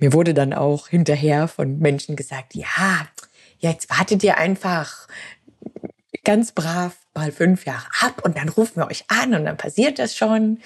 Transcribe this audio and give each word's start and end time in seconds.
mir 0.00 0.12
wurde 0.14 0.34
dann 0.34 0.52
auch 0.52 0.88
hinterher 0.88 1.46
von 1.46 1.78
Menschen 1.78 2.16
gesagt, 2.16 2.54
ja, 2.54 3.06
jetzt 3.58 3.90
wartet 3.90 4.24
ihr 4.24 4.38
einfach 4.38 5.06
ganz 6.24 6.52
brav 6.52 6.96
mal 7.14 7.30
fünf 7.32 7.66
Jahre 7.66 7.86
ab 8.00 8.22
und 8.24 8.36
dann 8.36 8.48
rufen 8.48 8.76
wir 8.76 8.86
euch 8.86 9.04
an 9.08 9.34
und 9.34 9.44
dann 9.44 9.56
passiert 9.56 9.98
das 9.98 10.16
schon. 10.16 10.58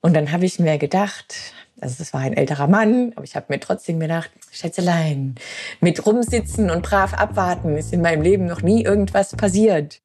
Und 0.00 0.14
dann 0.14 0.32
habe 0.32 0.44
ich 0.44 0.58
mir 0.58 0.78
gedacht, 0.78 1.34
also 1.80 2.02
es 2.02 2.12
war 2.12 2.20
ein 2.20 2.36
älterer 2.36 2.66
Mann, 2.66 3.12
aber 3.14 3.24
ich 3.24 3.36
habe 3.36 3.46
mir 3.48 3.60
trotzdem 3.60 4.00
gedacht, 4.00 4.30
Schätzelein, 4.50 5.36
mit 5.80 6.04
rumsitzen 6.04 6.70
und 6.70 6.82
brav 6.82 7.14
abwarten 7.14 7.76
ist 7.76 7.92
in 7.92 8.02
meinem 8.02 8.22
Leben 8.22 8.46
noch 8.46 8.62
nie 8.62 8.82
irgendwas 8.82 9.36
passiert. 9.36 10.00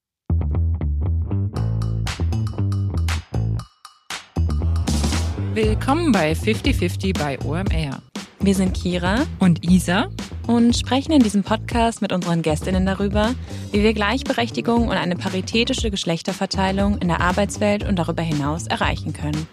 Willkommen 5.53 6.11
bei 6.11 6.35
5050 6.35 7.13
bei 7.13 7.39
OMR. 7.43 8.06
Wir 8.39 8.53
sind 8.53 8.75
Kira 8.75 9.25
und 9.39 9.69
Isa 9.69 10.09
und 10.45 10.75
sprechen 10.75 11.11
in 11.11 11.21
diesem 11.21 11.43
Podcast 11.43 12.01
mit 12.01 12.13
unseren 12.13 12.43
Gästinnen 12.43 12.85
darüber, 12.85 13.33
wie 13.71 13.81
wir 13.81 13.93
Gleichberechtigung 13.93 14.87
und 14.87 14.95
eine 14.95 15.15
paritätische 15.15 15.89
Geschlechterverteilung 15.89 16.99
in 16.99 17.07
der 17.07 17.19
Arbeitswelt 17.19 17.83
und 17.83 17.97
darüber 17.97 18.21
hinaus 18.21 18.67
erreichen 18.67 19.11
können. 19.11 19.47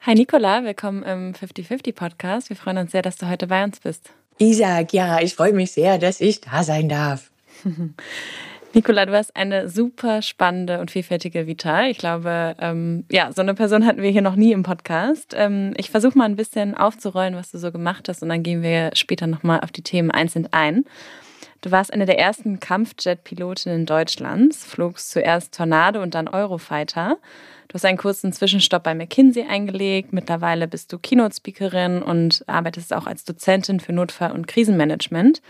Hi 0.00 0.14
Nicola, 0.14 0.64
willkommen 0.64 1.02
im 1.02 1.32
50-50 1.34 1.94
Podcast. 1.94 2.48
Wir 2.48 2.56
freuen 2.56 2.78
uns 2.78 2.92
sehr, 2.92 3.02
dass 3.02 3.16
du 3.16 3.28
heute 3.28 3.48
bei 3.48 3.62
uns 3.62 3.80
bist. 3.80 4.14
Isaac, 4.38 4.92
ja, 4.92 5.20
ich 5.20 5.34
freue 5.34 5.52
mich 5.52 5.72
sehr, 5.72 5.98
dass 5.98 6.20
ich 6.20 6.40
da 6.40 6.62
sein 6.62 6.88
darf. 6.88 7.30
Nicola, 8.74 9.06
du 9.06 9.14
hast 9.14 9.34
eine 9.34 9.68
super 9.68 10.20
spannende 10.20 10.78
und 10.78 10.90
vielfältige 10.90 11.46
Vita. 11.46 11.86
Ich 11.86 11.98
glaube, 11.98 12.54
ähm, 12.60 13.04
ja, 13.10 13.32
so 13.32 13.40
eine 13.40 13.54
Person 13.54 13.86
hatten 13.86 14.02
wir 14.02 14.10
hier 14.10 14.22
noch 14.22 14.36
nie 14.36 14.52
im 14.52 14.62
Podcast. 14.62 15.34
Ähm, 15.36 15.72
ich 15.76 15.90
versuche 15.90 16.16
mal 16.16 16.26
ein 16.26 16.36
bisschen 16.36 16.76
aufzurollen, 16.76 17.34
was 17.34 17.50
du 17.50 17.58
so 17.58 17.72
gemacht 17.72 18.08
hast 18.08 18.22
und 18.22 18.28
dann 18.28 18.42
gehen 18.42 18.62
wir 18.62 18.90
später 18.94 19.26
nochmal 19.26 19.60
auf 19.60 19.72
die 19.72 19.82
Themen 19.82 20.10
einzeln 20.10 20.48
ein. 20.52 20.84
Du 21.62 21.70
warst 21.72 21.92
eine 21.92 22.06
der 22.06 22.18
ersten 22.18 22.60
Kampfjet-Pilotinnen 22.60 23.86
Deutschlands, 23.86 24.64
flogst 24.64 25.10
zuerst 25.10 25.54
Tornado 25.54 26.00
und 26.02 26.14
dann 26.14 26.28
Eurofighter. 26.28 27.16
Du 27.68 27.74
hast 27.74 27.84
einen 27.84 27.98
kurzen 27.98 28.32
Zwischenstopp 28.32 28.82
bei 28.82 28.94
McKinsey 28.94 29.44
eingelegt. 29.46 30.14
Mittlerweile 30.14 30.66
bist 30.66 30.90
du 30.92 30.98
Keynote-Speakerin 30.98 32.02
und 32.02 32.42
arbeitest 32.46 32.94
auch 32.94 33.06
als 33.06 33.24
Dozentin 33.24 33.78
für 33.78 33.92
Notfall- 33.92 34.32
und 34.32 34.46
Krisenmanagement. 34.46 35.42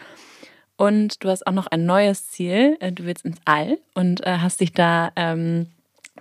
Und 0.77 1.22
du 1.22 1.28
hast 1.28 1.47
auch 1.47 1.52
noch 1.52 1.69
ein 1.69 1.86
neues 1.86 2.28
Ziel. 2.28 2.77
Äh, 2.80 2.92
du 2.92 3.05
willst 3.05 3.25
ins 3.25 3.38
All 3.44 3.78
und 3.94 4.27
äh, 4.27 4.38
hast 4.38 4.60
dich 4.60 4.72
da 4.72 5.12
ähm, 5.14 5.69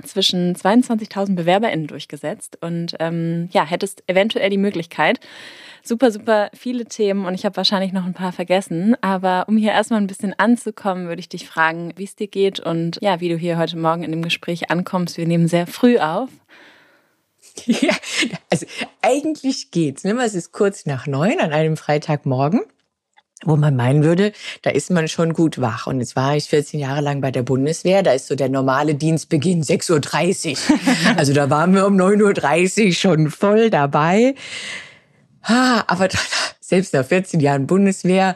zwischen 0.03 0.55
22.000 0.55 1.35
BewerberInnen 1.35 1.87
durchgesetzt 1.87 2.57
und 2.61 2.95
ähm, 2.99 3.49
ja, 3.51 3.65
hättest 3.65 4.03
eventuell 4.07 4.49
die 4.49 4.57
Möglichkeit. 4.57 5.19
Super, 5.83 6.11
super 6.11 6.49
viele 6.53 6.85
Themen 6.85 7.25
und 7.25 7.33
ich 7.33 7.45
habe 7.45 7.55
wahrscheinlich 7.55 7.93
noch 7.93 8.05
ein 8.05 8.13
paar 8.13 8.33
vergessen. 8.33 8.95
Aber 9.01 9.45
um 9.47 9.57
hier 9.57 9.71
erstmal 9.71 10.01
ein 10.01 10.07
bisschen 10.07 10.37
anzukommen, 10.37 11.07
würde 11.07 11.21
ich 11.21 11.29
dich 11.29 11.47
fragen, 11.47 11.93
wie 11.95 12.03
es 12.03 12.15
dir 12.15 12.27
geht 12.27 12.59
und 12.59 12.97
ja, 13.01 13.21
wie 13.21 13.29
du 13.29 13.37
hier 13.37 13.57
heute 13.57 13.77
Morgen 13.77 14.03
in 14.03 14.11
dem 14.11 14.21
Gespräch 14.21 14.69
ankommst. 14.69 15.17
Wir 15.17 15.27
nehmen 15.27 15.47
sehr 15.47 15.67
früh 15.67 15.97
auf. 15.97 16.29
Ja, 17.65 17.95
also 18.51 18.67
eigentlich 19.01 19.71
geht's. 19.71 20.03
Ne? 20.03 20.15
Es 20.21 20.35
ist 20.35 20.51
kurz 20.51 20.85
nach 20.85 21.07
neun 21.07 21.39
an 21.39 21.53
einem 21.53 21.75
Freitagmorgen 21.75 22.61
wo 23.45 23.55
man 23.55 23.75
meinen 23.75 24.03
würde, 24.03 24.33
da 24.61 24.69
ist 24.69 24.89
man 24.89 25.07
schon 25.07 25.33
gut 25.33 25.61
wach. 25.61 25.87
Und 25.87 25.99
jetzt 25.99 26.15
war 26.15 26.35
ich 26.35 26.45
14 26.45 26.79
Jahre 26.79 27.01
lang 27.01 27.21
bei 27.21 27.31
der 27.31 27.43
Bundeswehr, 27.43 28.03
da 28.03 28.11
ist 28.11 28.27
so 28.27 28.35
der 28.35 28.49
normale 28.49 28.95
Dienstbeginn 28.95 29.63
6.30 29.63 30.51
Uhr. 30.51 30.79
Also 31.17 31.33
da 31.33 31.49
waren 31.49 31.73
wir 31.73 31.85
um 31.85 31.95
9.30 31.95 32.87
Uhr 32.87 32.91
schon 32.93 33.29
voll 33.29 33.69
dabei. 33.69 34.35
Aber 35.41 36.09
selbst 36.59 36.93
nach 36.93 37.05
14 37.05 37.39
Jahren 37.39 37.67
Bundeswehr 37.67 38.35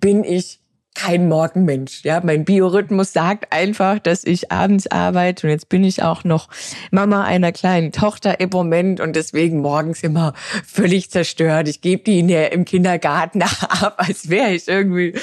bin 0.00 0.22
ich 0.24 0.60
kein 0.94 1.28
Morgenmensch. 1.28 2.04
Ja, 2.04 2.20
mein 2.22 2.44
Biorhythmus 2.44 3.12
sagt 3.12 3.52
einfach, 3.52 3.98
dass 3.98 4.24
ich 4.24 4.52
abends 4.52 4.86
arbeite 4.86 5.46
und 5.46 5.50
jetzt 5.50 5.68
bin 5.68 5.82
ich 5.82 6.02
auch 6.02 6.22
noch 6.22 6.48
Mama 6.92 7.24
einer 7.24 7.50
kleinen 7.52 7.90
Tochter 7.90 8.38
im 8.38 8.50
Moment 8.50 9.00
und 9.00 9.16
deswegen 9.16 9.60
morgens 9.60 10.02
immer 10.02 10.34
völlig 10.64 11.10
zerstört. 11.10 11.68
Ich 11.68 11.80
gebe 11.80 12.04
die 12.04 12.20
in 12.20 12.28
der, 12.28 12.52
im 12.52 12.64
Kindergarten 12.64 13.42
ab, 13.42 13.94
als 13.98 14.30
wäre 14.30 14.52
ich 14.52 14.68
irgendwie 14.68 15.14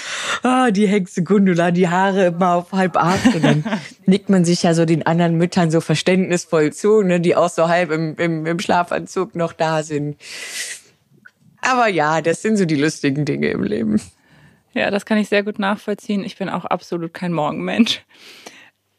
oh, 0.44 0.72
die 0.72 0.88
Hexe 0.88 1.24
Gundula, 1.24 1.72
die 1.72 1.88
Haare 1.88 2.28
immer 2.28 2.56
auf 2.56 2.74
halb 2.74 2.98
acht 2.98 3.34
und 3.34 3.44
dann 3.44 3.64
nickt 4.06 4.30
man 4.30 4.44
sich 4.44 4.64
ja 4.64 4.74
so 4.74 4.86
den 4.86 5.06
anderen 5.06 5.38
Müttern 5.38 5.72
so 5.72 5.80
verständnisvoll 5.80 6.74
zu, 6.74 7.02
ne, 7.02 7.22
die 7.22 7.36
auch 7.36 7.50
so 7.50 7.70
halb 7.70 7.92
im, 7.92 8.16
im, 8.18 8.46
im 8.46 8.60
Schlafanzug 8.60 9.36
noch 9.36 9.54
da 9.54 9.84
sind. 9.84 10.18
Aber 11.62 11.88
ja, 11.88 12.22
das 12.22 12.42
sind 12.42 12.58
so 12.58 12.66
die 12.66 12.76
lustigen 12.76 13.24
Dinge 13.24 13.48
im 13.48 13.64
Leben. 13.64 14.02
Ja, 14.74 14.90
das 14.90 15.06
kann 15.06 15.18
ich 15.18 15.28
sehr 15.28 15.44
gut 15.44 15.60
nachvollziehen. 15.60 16.24
Ich 16.24 16.38
bin 16.38 16.50
auch 16.50 16.66
absolut 16.66 17.14
kein 17.14 17.34
Morgenmensch. 17.34 18.02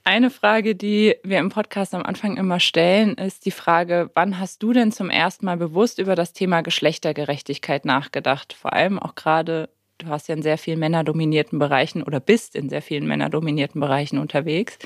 Eine 0.04 0.30
Frage, 0.30 0.74
die 0.74 1.14
wir 1.22 1.38
im 1.38 1.50
Podcast 1.50 1.94
am 1.94 2.02
Anfang 2.02 2.36
immer 2.36 2.58
stellen, 2.58 3.14
ist 3.14 3.46
die 3.46 3.52
Frage, 3.52 4.10
wann 4.14 4.40
hast 4.40 4.62
du 4.62 4.72
denn 4.72 4.90
zum 4.90 5.10
ersten 5.10 5.46
Mal 5.46 5.56
bewusst 5.56 6.00
über 6.00 6.16
das 6.16 6.32
Thema 6.32 6.60
Geschlechtergerechtigkeit 6.60 7.84
nachgedacht? 7.84 8.52
Vor 8.52 8.72
allem 8.72 8.98
auch 8.98 9.14
gerade, 9.14 9.68
du 9.98 10.08
hast 10.08 10.28
ja 10.28 10.34
in 10.34 10.42
sehr 10.42 10.58
vielen 10.58 10.80
männerdominierten 10.80 11.60
Bereichen 11.60 12.02
oder 12.02 12.18
bist 12.18 12.56
in 12.56 12.68
sehr 12.68 12.82
vielen 12.82 13.06
männerdominierten 13.06 13.80
Bereichen 13.80 14.18
unterwegs. 14.18 14.76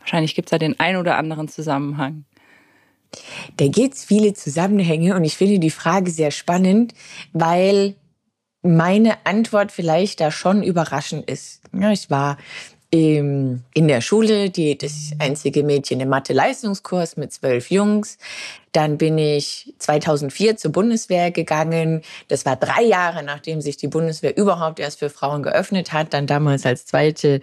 Wahrscheinlich 0.00 0.34
gibt 0.34 0.48
es 0.48 0.50
da 0.50 0.58
den 0.58 0.78
ein 0.78 0.96
oder 0.96 1.16
anderen 1.16 1.48
Zusammenhang. 1.48 2.26
Da 3.56 3.68
gibt 3.68 3.94
es 3.94 4.04
viele 4.04 4.34
Zusammenhänge 4.34 5.16
und 5.16 5.24
ich 5.24 5.36
finde 5.36 5.58
die 5.58 5.70
Frage 5.70 6.10
sehr 6.10 6.30
spannend, 6.30 6.92
weil 7.32 7.96
meine 8.66 9.14
Antwort 9.24 9.72
vielleicht 9.72 10.20
da 10.20 10.30
schon 10.30 10.62
überraschend 10.62 11.28
ist. 11.30 11.62
Ja, 11.72 11.90
ich 11.90 12.10
war 12.10 12.36
in 12.90 13.62
der 13.74 14.00
Schule 14.00 14.48
die, 14.48 14.78
das 14.78 15.10
einzige 15.18 15.64
Mädchen 15.64 16.00
im 16.00 16.08
Mathe-Leistungskurs 16.08 17.16
mit 17.16 17.32
zwölf 17.32 17.70
Jungs. 17.70 18.16
Dann 18.72 18.96
bin 18.96 19.18
ich 19.18 19.74
2004 19.78 20.56
zur 20.56 20.72
Bundeswehr 20.72 21.30
gegangen. 21.30 22.02
Das 22.28 22.46
war 22.46 22.56
drei 22.56 22.82
Jahre, 22.84 23.22
nachdem 23.22 23.60
sich 23.60 23.76
die 23.76 23.88
Bundeswehr 23.88 24.36
überhaupt 24.36 24.78
erst 24.78 25.00
für 25.00 25.10
Frauen 25.10 25.42
geöffnet 25.42 25.92
hat. 25.92 26.14
Dann 26.14 26.26
damals 26.26 26.64
als 26.64 26.86
zweite 26.86 27.40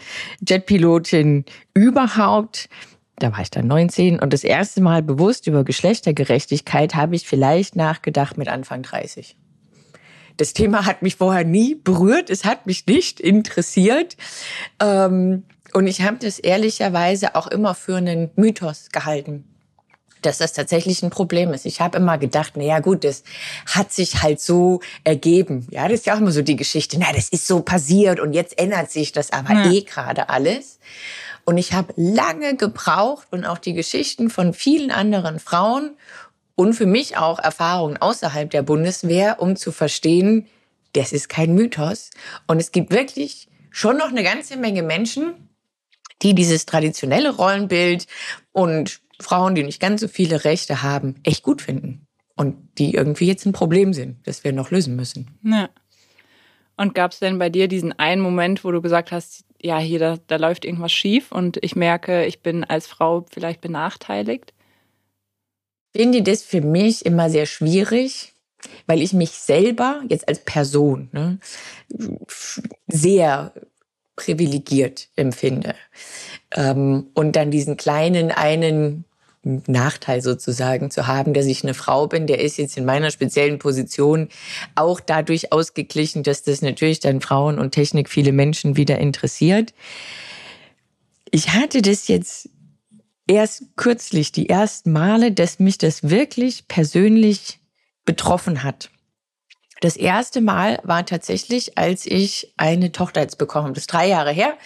Jetpilotin 0.48 1.46
überhaupt. 1.74 2.70
Da 3.18 3.32
war 3.32 3.42
ich 3.42 3.52
dann 3.52 3.68
19 3.68 4.20
und 4.20 4.34
das 4.34 4.44
erste 4.44 4.82
Mal 4.82 5.04
bewusst 5.04 5.46
über 5.46 5.64
Geschlechtergerechtigkeit 5.64 6.96
habe 6.96 7.16
ich 7.16 7.28
vielleicht 7.28 7.76
nachgedacht 7.76 8.38
mit 8.38 8.48
Anfang 8.48 8.82
30. 8.82 9.36
Das 10.38 10.54
Thema 10.54 10.86
hat 10.86 11.02
mich 11.02 11.16
vorher 11.16 11.44
nie 11.44 11.76
berührt, 11.76 12.30
es 12.30 12.46
hat 12.46 12.66
mich 12.66 12.86
nicht 12.88 13.20
interessiert. 13.20 14.18
Ähm, 14.80 15.44
und 15.74 15.88
ich 15.88 16.02
habe 16.02 16.18
das 16.18 16.40
ehrlicherweise 16.40 17.36
auch 17.36 17.48
immer 17.48 17.76
für 17.76 17.98
einen 17.98 18.32
Mythos 18.36 18.90
gehalten 18.92 19.46
dass 20.26 20.38
das 20.38 20.54
tatsächlich 20.54 21.04
ein 21.04 21.10
Problem 21.10 21.54
ist. 21.54 21.66
Ich 21.66 21.82
habe 21.82 21.98
immer 21.98 22.18
gedacht, 22.18 22.54
na 22.56 22.64
ja, 22.64 22.80
gut, 22.80 23.04
das 23.04 23.24
hat 23.66 23.92
sich 23.92 24.22
halt 24.22 24.40
so 24.40 24.80
ergeben. 25.04 25.68
Ja, 25.70 25.88
das 25.88 26.00
ist 26.00 26.06
ja 26.06 26.16
auch 26.16 26.20
immer 26.20 26.32
so 26.32 26.42
die 26.42 26.56
Geschichte. 26.56 26.98
Na, 27.00 27.12
das 27.14 27.30
ist 27.30 27.48
so 27.48 27.62
passiert 27.62 28.20
und 28.20 28.34
jetzt 28.34 28.58
ändert 28.58 28.92
sich 28.92 29.12
das 29.12 29.32
aber 29.32 29.54
ja. 29.54 29.72
eh 29.72 29.82
gerade 29.82 30.30
alles. 30.30 30.80
Und 31.46 31.58
ich 31.58 31.74
habe 31.74 31.94
lange 31.98 32.56
gebraucht 32.56 33.28
und 33.32 33.46
auch 33.46 33.58
die 33.58 33.74
Geschichten 33.74 34.30
von 34.30 34.54
vielen 34.54 34.92
anderen 34.92 35.40
Frauen 35.40 35.98
und 36.56 36.74
für 36.74 36.86
mich 36.86 37.18
auch 37.18 37.40
Erfahrungen 37.40 37.98
außerhalb 37.98 38.50
der 38.50 38.62
Bundeswehr, 38.62 39.42
um 39.42 39.56
zu 39.56 39.72
verstehen, 39.72 40.48
das 40.94 41.12
ist 41.12 41.30
kein 41.30 41.56
Mythos. 41.56 42.12
Und 42.48 42.60
es 42.60 42.72
gibt 42.72 42.92
wirklich 42.92 43.48
schon 43.72 43.98
noch 43.98 44.10
eine 44.10 44.24
ganze 44.24 44.58
Menge 44.58 44.84
Menschen, 44.84 45.50
die 46.22 46.36
dieses 46.36 46.66
traditionelle 46.66 47.36
Rollenbild 47.36 48.08
und 48.52 49.02
Frauen, 49.20 49.56
die 49.56 49.64
nicht 49.64 49.80
ganz 49.80 50.02
so 50.02 50.08
viele 50.08 50.46
Rechte 50.46 50.84
haben, 50.84 51.16
echt 51.24 51.44
gut 51.44 51.62
finden. 51.62 52.08
Und 52.36 52.56
die 52.78 52.94
irgendwie 52.94 53.28
jetzt 53.28 53.46
ein 53.46 53.54
Problem 53.54 53.94
sind, 53.94 54.26
das 54.28 54.44
wir 54.44 54.54
noch 54.54 54.72
lösen 54.72 54.96
müssen. 54.96 55.38
Ja. 55.44 55.70
Und 56.78 56.96
gab 56.96 57.12
es 57.12 57.20
denn 57.20 57.38
bei 57.38 57.50
dir 57.50 57.68
diesen 57.68 57.98
einen 58.00 58.22
Moment, 58.22 58.64
wo 58.64 58.72
du 58.72 58.82
gesagt 58.82 59.12
hast, 59.12 59.46
ja, 59.62 59.78
hier, 59.78 60.00
da, 60.00 60.18
da 60.28 60.38
läuft 60.38 60.66
irgendwas 60.66 60.92
schief 60.92 61.32
und 61.32 61.58
ich 61.62 61.76
merke, 61.76 62.26
ich 62.26 62.42
bin 62.42 62.64
als 62.64 62.88
Frau 62.88 63.26
vielleicht 63.32 63.62
benachteiligt? 63.62 64.53
Finde 65.96 66.24
das 66.24 66.44
für 66.44 66.62
mich 66.62 67.06
immer 67.06 67.30
sehr 67.30 67.46
schwierig, 67.46 68.34
weil 68.88 69.02
ich 69.02 69.14
mich 69.14 69.32
selber 69.32 70.02
jetzt 70.10 70.28
als 70.28 70.40
Person 70.40 71.10
ne, 71.12 71.40
sehr 72.88 73.54
privilegiert 74.16 75.10
empfinde. 75.16 75.76
Ähm, 76.52 77.08
und 77.14 77.36
dann 77.36 77.52
diesen 77.52 77.78
kleinen 77.78 78.32
einen 78.32 79.06
Nachteil 79.44 80.22
sozusagen 80.22 80.90
zu 80.90 81.08
haben, 81.08 81.34
dass 81.34 81.46
ich 81.48 81.64
eine 81.64 81.74
Frau 81.74 82.08
bin. 82.08 82.28
Der 82.28 82.40
ist 82.40 82.58
jetzt 82.58 82.78
in 82.78 82.86
meiner 82.86 83.12
speziellen 83.12 83.60
Position 83.60 84.30
auch 84.76 85.00
dadurch 85.02 85.52
ausgeglichen, 85.52 86.24
dass 86.24 86.44
das 86.44 86.62
natürlich 86.62 87.02
dann 87.02 87.20
Frauen 87.20 87.60
und 87.60 87.72
Technik 87.72 88.10
viele 88.10 88.32
Menschen 88.32 88.78
wieder 88.78 89.00
interessiert. 89.00 89.74
Ich 91.30 91.50
hatte 91.50 91.82
das 91.82 92.08
jetzt 92.08 92.50
erst 93.34 93.76
kürzlich, 93.76 94.32
die 94.32 94.50
ersten 94.50 94.92
Male, 94.92 95.32
dass 95.32 95.60
mich 95.60 95.78
das 95.78 96.10
wirklich 96.10 96.68
persönlich 96.68 97.60
betroffen 98.06 98.64
hat. 98.64 98.90
Das 99.82 99.98
erste 99.98 100.40
Mal 100.40 100.80
war 100.84 101.06
tatsächlich, 101.06 101.78
als 101.78 102.06
ich 102.06 102.54
eine 102.58 102.92
Tochter 102.92 103.22
jetzt 103.22 103.38
bekommen 103.38 103.66
habe. 103.66 103.74
Das 103.74 103.84
ist 103.84 103.94
drei 103.94 104.08
Jahre 104.08 104.32
her. 104.32 104.58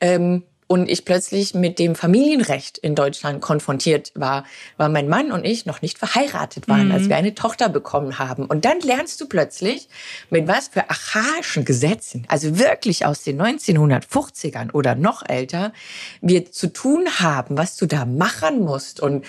Ähm, 0.00 0.42
und 0.68 0.88
ich 0.90 1.04
plötzlich 1.04 1.54
mit 1.54 1.78
dem 1.78 1.94
Familienrecht 1.94 2.78
in 2.78 2.94
Deutschland 2.94 3.40
konfrontiert 3.40 4.12
war, 4.14 4.44
weil 4.76 4.88
mein 4.88 5.08
Mann 5.08 5.30
und 5.30 5.44
ich 5.44 5.64
noch 5.64 5.80
nicht 5.80 5.98
verheiratet 5.98 6.68
waren, 6.68 6.86
mhm. 6.86 6.92
als 6.92 7.08
wir 7.08 7.16
eine 7.16 7.34
Tochter 7.34 7.68
bekommen 7.68 8.18
haben. 8.18 8.46
Und 8.46 8.64
dann 8.64 8.80
lernst 8.80 9.20
du 9.20 9.28
plötzlich, 9.28 9.88
mit 10.28 10.48
was 10.48 10.68
für 10.68 10.90
archaischen 10.90 11.64
Gesetzen, 11.64 12.26
also 12.28 12.58
wirklich 12.58 13.06
aus 13.06 13.22
den 13.22 13.40
1950ern 13.40 14.72
oder 14.72 14.96
noch 14.96 15.28
älter, 15.28 15.72
wir 16.20 16.50
zu 16.50 16.72
tun 16.72 17.06
haben, 17.20 17.56
was 17.56 17.76
du 17.76 17.86
da 17.86 18.04
machen 18.04 18.60
musst. 18.60 19.00
Und 19.00 19.24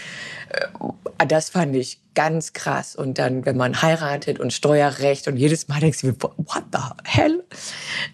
äh, 0.49 1.27
das 1.27 1.51
fand 1.51 1.75
ich 1.75 1.99
ganz 2.15 2.53
krass. 2.53 2.95
Und 2.95 3.19
dann, 3.19 3.45
wenn 3.45 3.57
man 3.57 3.83
heiratet 3.83 4.39
und 4.39 4.53
Steuerrecht 4.53 5.27
und 5.27 5.37
jedes 5.37 5.67
Mal 5.67 5.81
denkst 5.81 6.01
du, 6.01 6.13
what 6.19 6.63
the 6.71 6.79
hell? 7.03 7.43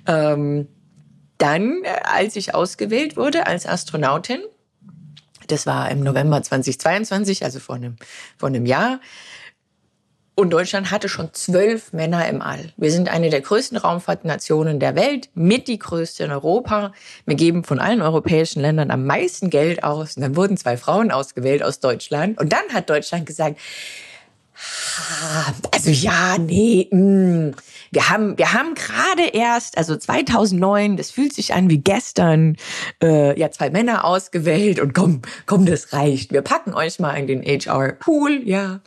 Ähm, 0.08 0.68
dann, 1.44 1.84
äh, 1.84 1.90
als 2.04 2.36
ich 2.38 2.56
ausgewählt 2.56 3.18
wurde 3.18 3.46
als 3.46 3.68
Astronautin, 3.68 4.40
das 5.48 5.66
war 5.66 5.92
im 5.92 6.00
November 6.00 6.42
2022, 6.42 7.44
also 7.44 7.60
vor 7.60 7.76
einem, 7.76 7.98
vor 8.38 8.48
einem 8.48 8.66
Jahr, 8.66 9.02
und 10.36 10.50
Deutschland 10.50 10.90
hatte 10.90 11.10
schon 11.10 11.32
zwölf 11.34 11.94
Männer 11.94 12.28
im 12.28 12.42
All. 12.42 12.74
Wir 12.76 12.90
sind 12.90 13.08
eine 13.08 13.30
der 13.30 13.42
größten 13.42 13.78
Raumfahrtnationen 13.78 14.80
der 14.80 14.96
Welt, 14.96 15.30
mit 15.36 15.68
die 15.68 15.78
größte 15.78 16.24
in 16.24 16.32
Europa. 16.32 16.92
Wir 17.28 17.36
geben 17.36 17.64
von 17.64 17.78
allen 17.78 18.02
europäischen 18.02 18.60
Ländern 18.60 18.90
am 18.90 19.06
meisten 19.06 19.52
Geld 19.52 19.84
aus. 19.84 20.16
Und 20.16 20.24
dann 20.24 20.36
wurden 20.36 20.58
zwei 20.58 20.76
Frauen 20.76 21.12
ausgewählt 21.12 21.62
aus 21.62 21.82
Deutschland. 21.82 22.40
Und 22.40 22.52
dann 22.52 22.68
hat 22.74 22.90
Deutschland 22.90 23.28
gesagt, 23.28 23.60
also 25.72 25.90
ja, 25.90 26.38
nee, 26.38 26.88
mm, 26.92 27.52
wir 27.92 28.10
haben, 28.10 28.38
wir 28.38 28.54
haben 28.54 28.74
gerade 28.74 29.28
erst, 29.34 29.78
also 29.78 29.96
2009, 29.96 30.98
das 30.98 31.12
fühlt 31.12 31.34
sich 31.34 31.54
an 31.54 31.70
wie 31.70 31.78
gestern, 31.78 32.58
äh, 33.02 33.40
ja, 33.40 33.52
zwei 33.52 33.70
Männer 33.70 34.04
ausgewählt 34.06 34.80
und 34.80 34.94
komm, 34.94 35.22
komm, 35.46 35.66
das 35.66 35.94
reicht. 35.94 36.32
Wir 36.32 36.42
packen 36.42 36.74
euch 36.74 37.00
mal 37.00 37.14
in 37.14 37.28
den 37.28 37.44
HR-Pool, 37.44 38.42
ja. 38.46 38.82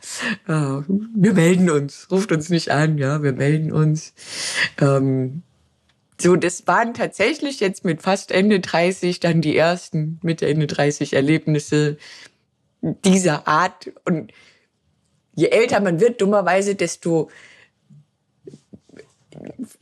Äh, 0.47 0.51
wir 0.51 1.33
melden 1.33 1.69
uns, 1.69 2.07
ruft 2.11 2.31
uns 2.31 2.49
nicht 2.49 2.69
an, 2.71 2.97
ja, 2.97 3.23
wir 3.23 3.33
melden 3.33 3.71
uns. 3.71 4.13
Ähm, 4.81 5.43
so, 6.19 6.35
das 6.35 6.65
waren 6.65 6.93
tatsächlich 6.93 7.59
jetzt 7.59 7.85
mit 7.85 8.01
fast 8.01 8.31
Ende 8.31 8.59
30 8.59 9.19
dann 9.19 9.41
die 9.41 9.55
ersten 9.55 10.19
Mitte 10.23 10.47
Ende 10.47 10.67
30 10.67 11.13
Erlebnisse 11.13 11.97
dieser 12.81 13.47
Art 13.47 13.91
und 14.05 14.33
je 15.37 15.49
älter 15.49 15.79
man 15.79 15.99
wird, 15.99 16.19
dummerweise, 16.19 16.75
desto 16.75 17.29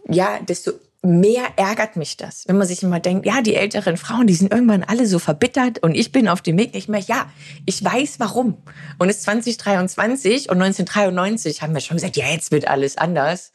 ja, 0.08 0.40
desto 0.42 0.74
mehr 1.02 1.46
ärgert 1.56 1.96
mich 1.96 2.18
das, 2.18 2.48
wenn 2.48 2.58
man 2.58 2.68
sich 2.68 2.84
immer 2.84 3.00
denkt, 3.00 3.26
ja, 3.26 3.42
die 3.42 3.56
älteren 3.56 3.96
Frauen, 3.96 4.28
die 4.28 4.34
sind 4.34 4.52
irgendwann 4.52 4.84
alle 4.84 5.08
so 5.08 5.18
verbittert 5.18 5.80
und 5.80 5.96
ich 5.96 6.12
bin 6.12 6.28
auf 6.28 6.42
dem 6.42 6.58
Weg 6.58 6.74
nicht 6.74 6.90
mehr. 6.90 7.00
Ja, 7.00 7.32
ich 7.66 7.82
weiß 7.82 8.20
warum. 8.20 8.58
Und 8.98 9.10
es 9.10 9.18
ist 9.18 9.24
2023 9.24 10.50
und 10.50 10.62
1993 10.62 11.62
haben 11.62 11.74
wir 11.74 11.82
schon 11.82 11.98
gesagt, 11.98 12.18
ja, 12.18 12.28
jetzt 12.28 12.52
wird 12.52 12.68
alles 12.68 12.98
anders. 12.98 13.54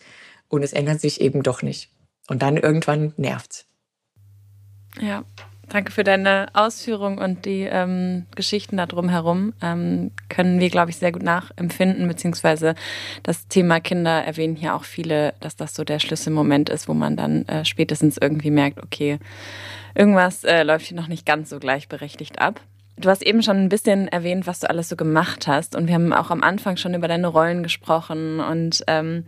Und 0.48 0.62
es 0.62 0.72
ändert 0.72 1.00
sich 1.00 1.20
eben 1.20 1.42
doch 1.42 1.62
nicht. 1.62 1.90
Und 2.28 2.42
dann 2.42 2.56
irgendwann 2.56 3.12
nervt's. 3.16 3.66
Ja, 5.00 5.24
Danke 5.70 5.92
für 5.92 6.02
deine 6.02 6.48
Ausführung 6.52 7.18
und 7.18 7.44
die 7.44 7.62
ähm, 7.62 8.26
Geschichten 8.34 8.76
da 8.76 8.86
drumherum. 8.86 9.52
Ähm, 9.62 10.10
können 10.28 10.58
wir, 10.58 10.68
glaube 10.68 10.90
ich, 10.90 10.96
sehr 10.96 11.12
gut 11.12 11.22
nachempfinden, 11.22 12.08
beziehungsweise 12.08 12.74
das 13.22 13.46
Thema 13.46 13.78
Kinder 13.78 14.24
erwähnen 14.24 14.56
hier 14.56 14.74
auch 14.74 14.82
viele, 14.82 15.32
dass 15.38 15.54
das 15.54 15.74
so 15.76 15.84
der 15.84 16.00
Schlüsselmoment 16.00 16.70
ist, 16.70 16.88
wo 16.88 16.92
man 16.92 17.16
dann 17.16 17.46
äh, 17.46 17.64
spätestens 17.64 18.18
irgendwie 18.20 18.50
merkt, 18.50 18.82
okay, 18.82 19.20
irgendwas 19.94 20.42
äh, 20.42 20.64
läuft 20.64 20.86
hier 20.86 20.96
noch 20.96 21.06
nicht 21.06 21.24
ganz 21.24 21.50
so 21.50 21.60
gleichberechtigt 21.60 22.40
ab. 22.40 22.60
Du 22.96 23.08
hast 23.08 23.22
eben 23.22 23.40
schon 23.44 23.56
ein 23.56 23.68
bisschen 23.68 24.08
erwähnt, 24.08 24.48
was 24.48 24.58
du 24.58 24.68
alles 24.68 24.88
so 24.88 24.96
gemacht 24.96 25.46
hast. 25.46 25.76
Und 25.76 25.86
wir 25.86 25.94
haben 25.94 26.12
auch 26.12 26.30
am 26.30 26.42
Anfang 26.42 26.78
schon 26.78 26.94
über 26.94 27.06
deine 27.06 27.28
Rollen 27.28 27.62
gesprochen 27.62 28.40
und 28.40 28.82
ähm, 28.88 29.24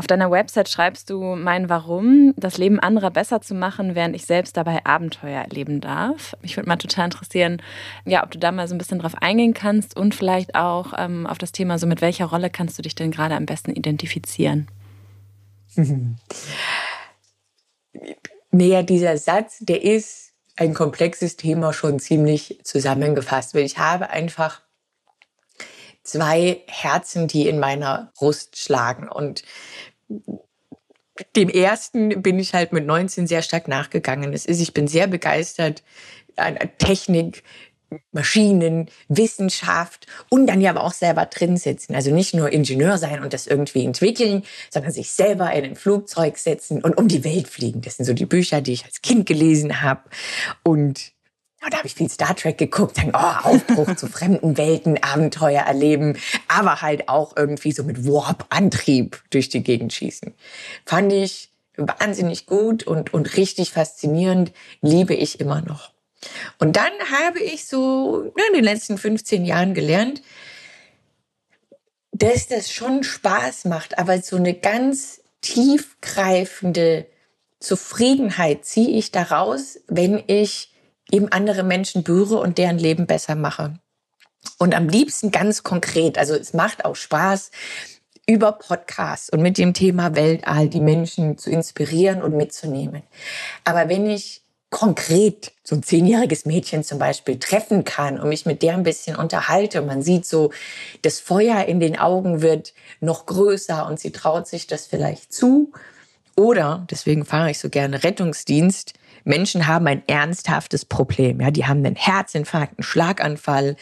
auf 0.00 0.06
deiner 0.06 0.30
Website 0.30 0.70
schreibst 0.70 1.10
du 1.10 1.36
mein 1.36 1.68
Warum, 1.68 2.32
das 2.38 2.56
Leben 2.56 2.80
anderer 2.80 3.10
besser 3.10 3.42
zu 3.42 3.54
machen, 3.54 3.94
während 3.94 4.16
ich 4.16 4.24
selbst 4.24 4.56
dabei 4.56 4.86
Abenteuer 4.86 5.42
erleben 5.42 5.82
darf. 5.82 6.34
Mich 6.40 6.56
würde 6.56 6.70
mal 6.70 6.76
total 6.76 7.04
interessieren, 7.04 7.60
ja, 8.06 8.24
ob 8.24 8.30
du 8.30 8.38
da 8.38 8.50
mal 8.50 8.66
so 8.66 8.74
ein 8.74 8.78
bisschen 8.78 8.98
drauf 8.98 9.14
eingehen 9.20 9.52
kannst 9.52 9.94
und 9.94 10.14
vielleicht 10.14 10.54
auch 10.54 10.94
ähm, 10.96 11.26
auf 11.26 11.36
das 11.36 11.52
Thema, 11.52 11.78
so 11.78 11.86
mit 11.86 12.00
welcher 12.00 12.24
Rolle 12.24 12.48
kannst 12.48 12.78
du 12.78 12.82
dich 12.82 12.94
denn 12.94 13.10
gerade 13.10 13.34
am 13.34 13.44
besten 13.44 13.72
identifizieren? 13.72 14.68
Naja, 18.52 18.82
dieser 18.82 19.16
Satz, 19.16 19.58
der 19.60 19.84
ist 19.84 20.32
ein 20.56 20.74
komplexes 20.74 21.36
Thema 21.36 21.72
schon 21.72 22.00
ziemlich 22.00 22.58
zusammengefasst, 22.64 23.54
weil 23.54 23.62
ich 23.62 23.78
habe 23.78 24.10
einfach 24.10 24.60
zwei 26.02 26.62
Herzen, 26.66 27.28
die 27.28 27.48
in 27.48 27.60
meiner 27.60 28.12
Brust 28.16 28.58
schlagen. 28.58 29.08
Und 29.08 29.42
dem 31.36 31.48
ersten 31.48 32.22
bin 32.22 32.38
ich 32.38 32.54
halt 32.54 32.72
mit 32.72 32.86
19 32.86 33.26
sehr 33.26 33.42
stark 33.42 33.68
nachgegangen. 33.68 34.32
Es 34.32 34.46
ist, 34.46 34.60
ich 34.60 34.74
bin 34.74 34.88
sehr 34.88 35.06
begeistert 35.06 35.82
an 36.36 36.58
Technik, 36.78 37.42
Maschinen, 38.12 38.88
Wissenschaft 39.08 40.06
und 40.28 40.46
dann 40.46 40.60
ja 40.60 40.70
aber 40.70 40.84
auch 40.84 40.92
selber 40.92 41.26
drin 41.26 41.56
sitzen. 41.56 41.94
Also 41.94 42.14
nicht 42.14 42.34
nur 42.34 42.52
Ingenieur 42.52 42.98
sein 42.98 43.22
und 43.22 43.32
das 43.32 43.46
irgendwie 43.46 43.84
entwickeln, 43.84 44.44
sondern 44.70 44.92
sich 44.92 45.10
selber 45.10 45.52
in 45.52 45.64
ein 45.64 45.76
Flugzeug 45.76 46.38
setzen 46.38 46.82
und 46.82 46.96
um 46.96 47.08
die 47.08 47.24
Welt 47.24 47.48
fliegen. 47.48 47.80
Das 47.80 47.96
sind 47.96 48.06
so 48.06 48.12
die 48.12 48.26
Bücher, 48.26 48.60
die 48.60 48.72
ich 48.72 48.84
als 48.84 49.02
Kind 49.02 49.26
gelesen 49.26 49.82
habe. 49.82 50.02
Und 50.62 51.12
ja, 51.62 51.68
da 51.68 51.78
habe 51.78 51.86
ich 51.86 51.94
viel 51.94 52.08
Star 52.10 52.34
Trek 52.34 52.58
geguckt, 52.58 52.98
dann, 52.98 53.10
oh, 53.14 53.48
Aufbruch 53.48 53.94
zu 53.96 54.06
fremden 54.06 54.56
Welten, 54.56 55.02
Abenteuer 55.02 55.62
erleben, 55.62 56.16
aber 56.48 56.80
halt 56.80 57.08
auch 57.08 57.36
irgendwie 57.36 57.72
so 57.72 57.84
mit 57.84 58.06
Warp-Antrieb 58.06 59.22
durch 59.30 59.48
die 59.48 59.62
Gegend 59.62 59.92
schießen. 59.92 60.32
Fand 60.86 61.12
ich 61.12 61.50
wahnsinnig 61.76 62.46
gut 62.46 62.86
und, 62.86 63.12
und 63.12 63.36
richtig 63.36 63.72
faszinierend, 63.72 64.52
liebe 64.80 65.14
ich 65.14 65.40
immer 65.40 65.60
noch. 65.62 65.92
Und 66.58 66.76
dann 66.76 66.92
habe 67.10 67.40
ich 67.40 67.66
so 67.66 68.32
in 68.48 68.54
den 68.54 68.64
letzten 68.64 68.98
15 68.98 69.44
Jahren 69.44 69.74
gelernt, 69.74 70.22
dass 72.12 72.48
das 72.48 72.70
schon 72.70 73.02
Spaß 73.02 73.64
macht, 73.66 73.98
aber 73.98 74.20
so 74.20 74.36
eine 74.36 74.54
ganz 74.54 75.22
tiefgreifende 75.40 77.06
Zufriedenheit 77.60 78.64
ziehe 78.64 78.98
ich 78.98 79.10
daraus, 79.10 79.78
wenn 79.86 80.22
ich 80.26 80.70
eben 81.12 81.30
andere 81.32 81.62
Menschen 81.62 82.02
berühre 82.02 82.38
und 82.38 82.58
deren 82.58 82.78
Leben 82.78 83.06
besser 83.06 83.34
mache. 83.34 83.74
Und 84.58 84.74
am 84.74 84.88
liebsten 84.88 85.30
ganz 85.30 85.62
konkret. 85.62 86.18
Also 86.18 86.34
es 86.34 86.54
macht 86.54 86.84
auch 86.84 86.96
Spaß, 86.96 87.50
über 88.26 88.52
Podcasts 88.52 89.30
und 89.30 89.42
mit 89.42 89.58
dem 89.58 89.74
Thema 89.74 90.14
Weltall 90.14 90.68
die 90.68 90.80
Menschen 90.80 91.36
zu 91.36 91.50
inspirieren 91.50 92.22
und 92.22 92.36
mitzunehmen. 92.36 93.02
Aber 93.64 93.88
wenn 93.88 94.08
ich 94.08 94.42
konkret 94.70 95.52
so 95.64 95.74
ein 95.74 95.82
zehnjähriges 95.82 96.46
Mädchen 96.46 96.84
zum 96.84 97.00
Beispiel 97.00 97.40
treffen 97.40 97.82
kann 97.82 98.20
und 98.20 98.28
mich 98.28 98.46
mit 98.46 98.62
der 98.62 98.74
ein 98.74 98.84
bisschen 98.84 99.16
unterhalte 99.16 99.80
und 99.80 99.88
man 99.88 100.02
sieht 100.02 100.26
so, 100.26 100.52
das 101.02 101.18
Feuer 101.18 101.64
in 101.64 101.80
den 101.80 101.98
Augen 101.98 102.40
wird 102.40 102.72
noch 103.00 103.26
größer 103.26 103.84
und 103.86 103.98
sie 103.98 104.12
traut 104.12 104.46
sich 104.46 104.68
das 104.68 104.86
vielleicht 104.86 105.32
zu. 105.32 105.72
Oder, 106.36 106.86
deswegen 106.88 107.24
fahre 107.24 107.50
ich 107.50 107.58
so 107.58 107.68
gerne 107.68 108.04
Rettungsdienst, 108.04 108.94
Menschen 109.24 109.66
haben 109.66 109.86
ein 109.86 110.02
ernsthaftes 110.06 110.84
Problem. 110.84 111.40
Ja, 111.40 111.50
die 111.50 111.66
haben 111.66 111.84
einen 111.84 111.96
Herzinfarkt, 111.96 112.78
einen 112.78 112.82
Schlaganfall 112.82 113.76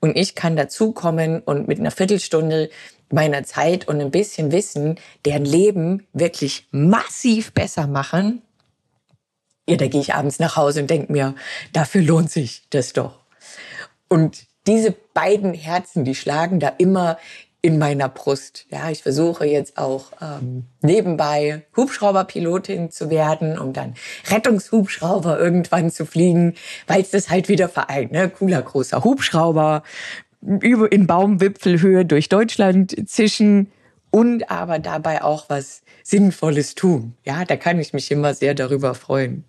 und 0.00 0.16
ich 0.16 0.34
kann 0.34 0.56
dazukommen 0.56 1.40
und 1.40 1.68
mit 1.68 1.78
einer 1.78 1.90
Viertelstunde 1.90 2.70
meiner 3.10 3.44
Zeit 3.44 3.86
und 3.86 4.00
ein 4.00 4.10
bisschen 4.10 4.52
Wissen 4.52 4.98
deren 5.24 5.44
Leben 5.44 6.06
wirklich 6.12 6.66
massiv 6.70 7.52
besser 7.52 7.86
machen. 7.86 8.42
Ja, 9.68 9.76
da 9.76 9.86
gehe 9.86 10.00
ich 10.00 10.14
abends 10.14 10.38
nach 10.38 10.56
Hause 10.56 10.82
und 10.82 10.90
denke 10.90 11.12
mir, 11.12 11.34
dafür 11.72 12.02
lohnt 12.02 12.30
sich 12.30 12.64
das 12.70 12.92
doch. 12.92 13.20
Und 14.08 14.46
diese 14.66 14.94
beiden 15.14 15.54
Herzen, 15.54 16.04
die 16.04 16.14
schlagen 16.14 16.60
da 16.60 16.68
immer 16.68 17.18
in 17.64 17.78
meiner 17.78 18.10
Brust. 18.10 18.66
Ja, 18.68 18.90
ich 18.90 19.02
versuche 19.02 19.46
jetzt 19.46 19.78
auch 19.78 20.12
ähm, 20.20 20.66
nebenbei 20.82 21.62
Hubschrauberpilotin 21.74 22.90
zu 22.90 23.08
werden, 23.08 23.58
um 23.58 23.72
dann 23.72 23.94
Rettungshubschrauber 24.28 25.40
irgendwann 25.40 25.90
zu 25.90 26.04
fliegen, 26.04 26.56
weil 26.86 27.00
es 27.00 27.10
das 27.10 27.30
halt 27.30 27.48
wieder 27.48 27.70
vereint. 27.70 28.12
Ne? 28.12 28.28
Cooler 28.28 28.60
großer 28.60 29.02
Hubschrauber, 29.02 29.82
über 30.42 30.92
in 30.92 31.06
Baumwipfelhöhe 31.06 32.04
durch 32.04 32.28
Deutschland 32.28 33.08
zischen 33.08 33.72
und 34.10 34.50
aber 34.50 34.78
dabei 34.78 35.22
auch 35.22 35.46
was 35.48 35.80
Sinnvolles 36.02 36.74
tun. 36.74 37.14
Ja, 37.24 37.46
da 37.46 37.56
kann 37.56 37.80
ich 37.80 37.94
mich 37.94 38.10
immer 38.10 38.34
sehr 38.34 38.52
darüber 38.52 38.94
freuen. 38.94 39.44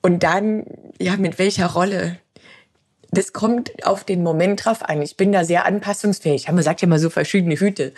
Und 0.00 0.22
dann, 0.22 0.64
ja, 0.98 1.18
mit 1.18 1.38
welcher 1.38 1.66
Rolle? 1.66 2.16
Das 3.14 3.34
kommt 3.34 3.86
auf 3.86 4.04
den 4.04 4.22
Moment 4.22 4.64
drauf 4.64 4.82
an. 4.82 5.02
Ich 5.02 5.18
bin 5.18 5.32
da 5.32 5.44
sehr 5.44 5.66
anpassungsfähig. 5.66 6.50
Man 6.50 6.62
sagt 6.62 6.80
ja 6.80 6.86
immer 6.86 6.98
so 6.98 7.10
verschiedene 7.10 7.56
Hüte. 7.56 7.92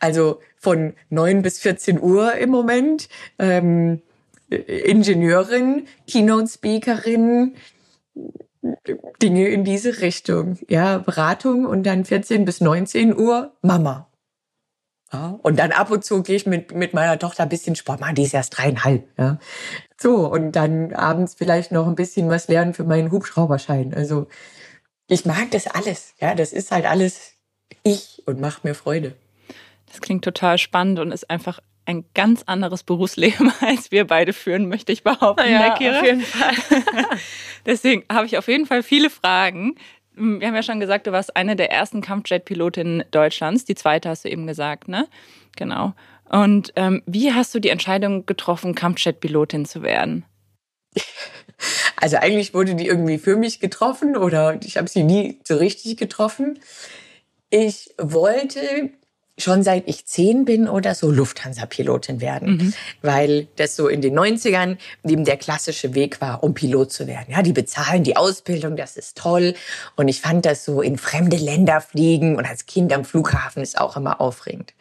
Also 0.00 0.40
von 0.56 0.94
neun 1.08 1.42
bis 1.42 1.60
14 1.60 2.00
Uhr 2.02 2.34
im 2.34 2.50
Moment. 2.50 3.08
Ähm, 3.38 4.02
Ingenieurin, 4.50 5.86
Keynote-Speakerin, 6.08 7.54
Dinge 9.22 9.48
in 9.48 9.64
diese 9.64 10.00
Richtung. 10.00 10.58
Ja, 10.68 10.98
Beratung 10.98 11.64
und 11.64 11.84
dann 11.84 12.04
14 12.04 12.44
bis 12.44 12.60
19 12.60 13.16
Uhr 13.16 13.52
Mama. 13.62 14.08
Ja, 15.12 15.38
und 15.42 15.60
dann 15.60 15.70
ab 15.70 15.92
und 15.92 16.04
zu 16.04 16.24
gehe 16.24 16.34
ich 16.34 16.46
mit, 16.46 16.74
mit 16.74 16.92
meiner 16.92 17.18
Tochter 17.20 17.44
ein 17.44 17.48
bisschen 17.48 17.76
Sport 17.76 18.00
machen, 18.00 18.16
die 18.16 18.24
ist 18.24 18.34
erst 18.34 18.58
dreieinhalb. 18.58 19.06
Ja. 19.16 19.38
So, 19.96 20.28
und 20.28 20.52
dann 20.52 20.92
abends 20.92 21.34
vielleicht 21.34 21.70
noch 21.70 21.86
ein 21.86 21.94
bisschen 21.94 22.28
was 22.28 22.48
lernen 22.48 22.74
für 22.74 22.82
meinen 22.82 23.12
Hubschrauberschein. 23.12 23.94
Also 23.94 24.26
ich 25.08 25.24
mag 25.24 25.50
das 25.50 25.66
alles. 25.66 26.14
Ja, 26.20 26.34
das 26.34 26.52
ist 26.52 26.70
halt 26.70 26.86
alles 26.86 27.34
ich 27.82 28.22
und 28.26 28.40
macht 28.40 28.64
mir 28.64 28.74
Freude. 28.74 29.14
Das 29.86 30.00
klingt 30.00 30.24
total 30.24 30.58
spannend 30.58 30.98
und 30.98 31.12
ist 31.12 31.30
einfach 31.30 31.60
ein 31.84 32.04
ganz 32.14 32.42
anderes 32.46 32.82
Berufsleben, 32.82 33.52
als 33.60 33.90
wir 33.90 34.06
beide 34.06 34.32
führen, 34.32 34.68
möchte 34.68 34.92
ich 34.92 35.02
behaupten, 35.02 35.50
ja, 35.50 35.74
Auf 35.74 35.80
jeden 35.80 36.20
Fall. 36.20 36.54
Deswegen 37.66 38.04
habe 38.10 38.26
ich 38.26 38.36
auf 38.36 38.48
jeden 38.48 38.66
Fall 38.66 38.82
viele 38.82 39.08
Fragen. 39.08 39.76
Wir 40.14 40.48
haben 40.48 40.54
ja 40.54 40.62
schon 40.62 40.80
gesagt, 40.80 41.06
du 41.06 41.12
warst 41.12 41.36
eine 41.36 41.56
der 41.56 41.70
ersten 41.70 42.00
Kampfjet-Pilotinnen 42.00 43.04
Deutschlands. 43.10 43.64
Die 43.64 43.74
zweite 43.74 44.08
hast 44.08 44.24
du 44.24 44.30
eben 44.30 44.46
gesagt, 44.46 44.88
ne? 44.88 45.08
Genau. 45.56 45.94
Und 46.28 46.72
ähm, 46.74 47.02
wie 47.06 47.32
hast 47.32 47.54
du 47.54 47.60
die 47.60 47.68
Entscheidung 47.68 48.26
getroffen, 48.26 48.74
Kampfjet-Pilotin 48.74 49.66
zu 49.66 49.82
werden? 49.82 50.24
Also 52.00 52.16
eigentlich 52.16 52.54
wurde 52.54 52.74
die 52.74 52.86
irgendwie 52.86 53.18
für 53.18 53.36
mich 53.36 53.60
getroffen 53.60 54.16
oder 54.16 54.58
ich 54.62 54.76
habe 54.76 54.88
sie 54.88 55.02
nie 55.02 55.40
so 55.44 55.56
richtig 55.56 55.96
getroffen. 55.96 56.58
Ich 57.50 57.94
wollte 57.98 58.90
schon 59.38 59.62
seit 59.62 59.86
ich 59.86 60.06
zehn 60.06 60.44
bin 60.44 60.68
oder 60.68 60.94
so 60.94 61.10
Lufthansa-Pilotin 61.10 62.20
werden, 62.20 62.56
mhm. 62.56 62.74
weil 63.02 63.48
das 63.56 63.76
so 63.76 63.88
in 63.88 64.00
den 64.00 64.18
90ern 64.18 64.78
eben 65.06 65.24
der 65.24 65.36
klassische 65.36 65.94
Weg 65.94 66.20
war, 66.20 66.42
um 66.42 66.54
Pilot 66.54 66.92
zu 66.92 67.06
werden. 67.06 67.26
Ja, 67.28 67.42
die 67.42 67.52
bezahlen 67.52 68.02
die 68.02 68.16
Ausbildung, 68.16 68.76
das 68.76 68.96
ist 68.96 69.18
toll. 69.18 69.54
Und 69.94 70.08
ich 70.08 70.20
fand 70.20 70.46
das 70.46 70.64
so 70.64 70.80
in 70.80 70.96
fremde 70.96 71.36
Länder 71.36 71.80
fliegen 71.80 72.36
und 72.36 72.46
als 72.46 72.66
Kind 72.66 72.92
am 72.92 73.04
Flughafen 73.04 73.62
ist 73.62 73.78
auch 73.78 73.96
immer 73.96 74.20
aufregend. 74.20 74.72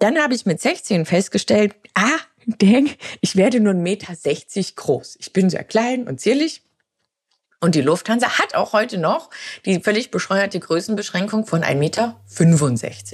Dann 0.00 0.18
habe 0.18 0.34
ich 0.34 0.44
mit 0.44 0.60
16 0.60 1.06
festgestellt, 1.06 1.74
ah, 1.94 2.18
denk, 2.56 2.96
ich 3.20 3.36
werde 3.36 3.60
nur 3.60 3.74
1,60 3.74 3.76
Meter 3.82 4.72
groß. 4.76 5.16
Ich 5.20 5.32
bin 5.32 5.50
sehr 5.50 5.64
klein 5.64 6.06
und 6.08 6.20
zierlich. 6.20 6.62
Und 7.60 7.74
die 7.74 7.80
Lufthansa 7.80 8.38
hat 8.38 8.54
auch 8.54 8.72
heute 8.72 8.98
noch 8.98 9.30
die 9.64 9.80
völlig 9.80 10.12
bescheuerte 10.12 10.60
Größenbeschränkung 10.60 11.44
von 11.44 11.62
1,65 11.62 11.74
Meter. 11.74 12.14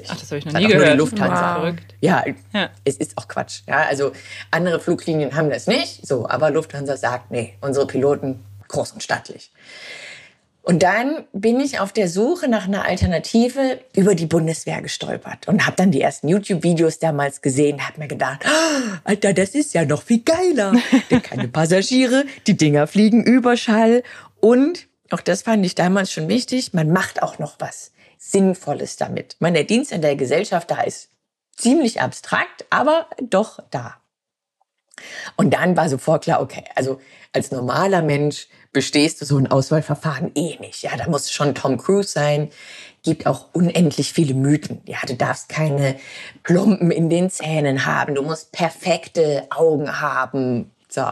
Ach, 0.08 0.20
das 0.20 0.30
habe 0.30 0.38
ich 0.38 0.44
noch 0.44 0.52
nie 0.52 0.66
gehört. 0.66 0.92
die 0.92 0.98
Lufthansa. 0.98 1.62
Wow. 1.62 1.74
Ja, 2.00 2.24
ja, 2.52 2.70
es 2.84 2.98
ist 2.98 3.16
auch 3.16 3.26
Quatsch. 3.26 3.62
Ja, 3.66 3.86
also 3.86 4.12
andere 4.50 4.80
Fluglinien 4.80 5.34
haben 5.34 5.48
das 5.48 5.66
nicht, 5.66 6.06
so, 6.06 6.28
aber 6.28 6.50
Lufthansa 6.50 6.98
sagt, 6.98 7.30
nee, 7.30 7.54
unsere 7.62 7.86
Piloten 7.86 8.44
groß 8.68 8.92
und 8.92 9.02
stattlich. 9.02 9.50
Und 10.64 10.82
dann 10.82 11.26
bin 11.34 11.60
ich 11.60 11.78
auf 11.78 11.92
der 11.92 12.08
Suche 12.08 12.48
nach 12.48 12.66
einer 12.66 12.86
Alternative 12.86 13.80
über 13.94 14.14
die 14.14 14.24
Bundeswehr 14.24 14.80
gestolpert 14.80 15.46
und 15.46 15.66
habe 15.66 15.76
dann 15.76 15.90
die 15.90 16.00
ersten 16.00 16.26
YouTube-Videos 16.26 16.98
damals 16.98 17.42
gesehen, 17.42 17.86
habe 17.86 18.00
mir 18.00 18.08
gedacht, 18.08 18.46
oh, 18.46 18.96
Alter, 19.04 19.34
das 19.34 19.50
ist 19.50 19.74
ja 19.74 19.84
noch 19.84 20.00
viel 20.00 20.22
geiler. 20.22 20.72
Keine 21.22 21.48
Passagiere, 21.48 22.24
die 22.46 22.56
Dinger 22.56 22.86
fliegen 22.86 23.22
Überschall 23.22 24.02
und, 24.40 24.88
auch 25.10 25.20
das 25.20 25.42
fand 25.42 25.66
ich 25.66 25.74
damals 25.74 26.10
schon 26.10 26.28
wichtig, 26.28 26.72
man 26.72 26.90
macht 26.90 27.22
auch 27.22 27.38
noch 27.38 27.56
was 27.58 27.92
Sinnvolles 28.16 28.96
damit. 28.96 29.36
Man, 29.40 29.52
der 29.52 29.64
Dienst 29.64 29.92
in 29.92 30.00
der 30.00 30.16
Gesellschaft 30.16 30.70
da 30.70 30.80
ist 30.80 31.10
ziemlich 31.54 32.00
abstrakt, 32.00 32.64
aber 32.70 33.06
doch 33.20 33.58
da. 33.70 33.96
Und 35.36 35.52
dann 35.52 35.76
war 35.76 35.90
sofort 35.90 36.24
klar, 36.24 36.40
okay, 36.40 36.64
also 36.74 37.02
als 37.34 37.50
normaler 37.50 38.00
Mensch 38.00 38.48
bestehst 38.74 39.22
du 39.22 39.24
so 39.24 39.38
ein 39.38 39.50
Auswahlverfahren 39.50 40.32
eh 40.34 40.58
nicht. 40.58 40.82
Ja, 40.82 40.94
da 40.96 41.08
muss 41.08 41.30
schon 41.30 41.54
Tom 41.54 41.78
Cruise 41.78 42.10
sein. 42.10 42.50
Gibt 43.02 43.26
auch 43.26 43.46
unendlich 43.52 44.12
viele 44.12 44.34
Mythen. 44.34 44.82
Ja, 44.84 44.98
du 45.06 45.14
darfst 45.14 45.48
keine 45.48 45.96
Plumpen 46.42 46.90
in 46.90 47.08
den 47.08 47.30
Zähnen 47.30 47.86
haben. 47.86 48.14
Du 48.14 48.22
musst 48.22 48.52
perfekte 48.52 49.46
Augen 49.50 50.00
haben. 50.00 50.70
So. 50.90 51.10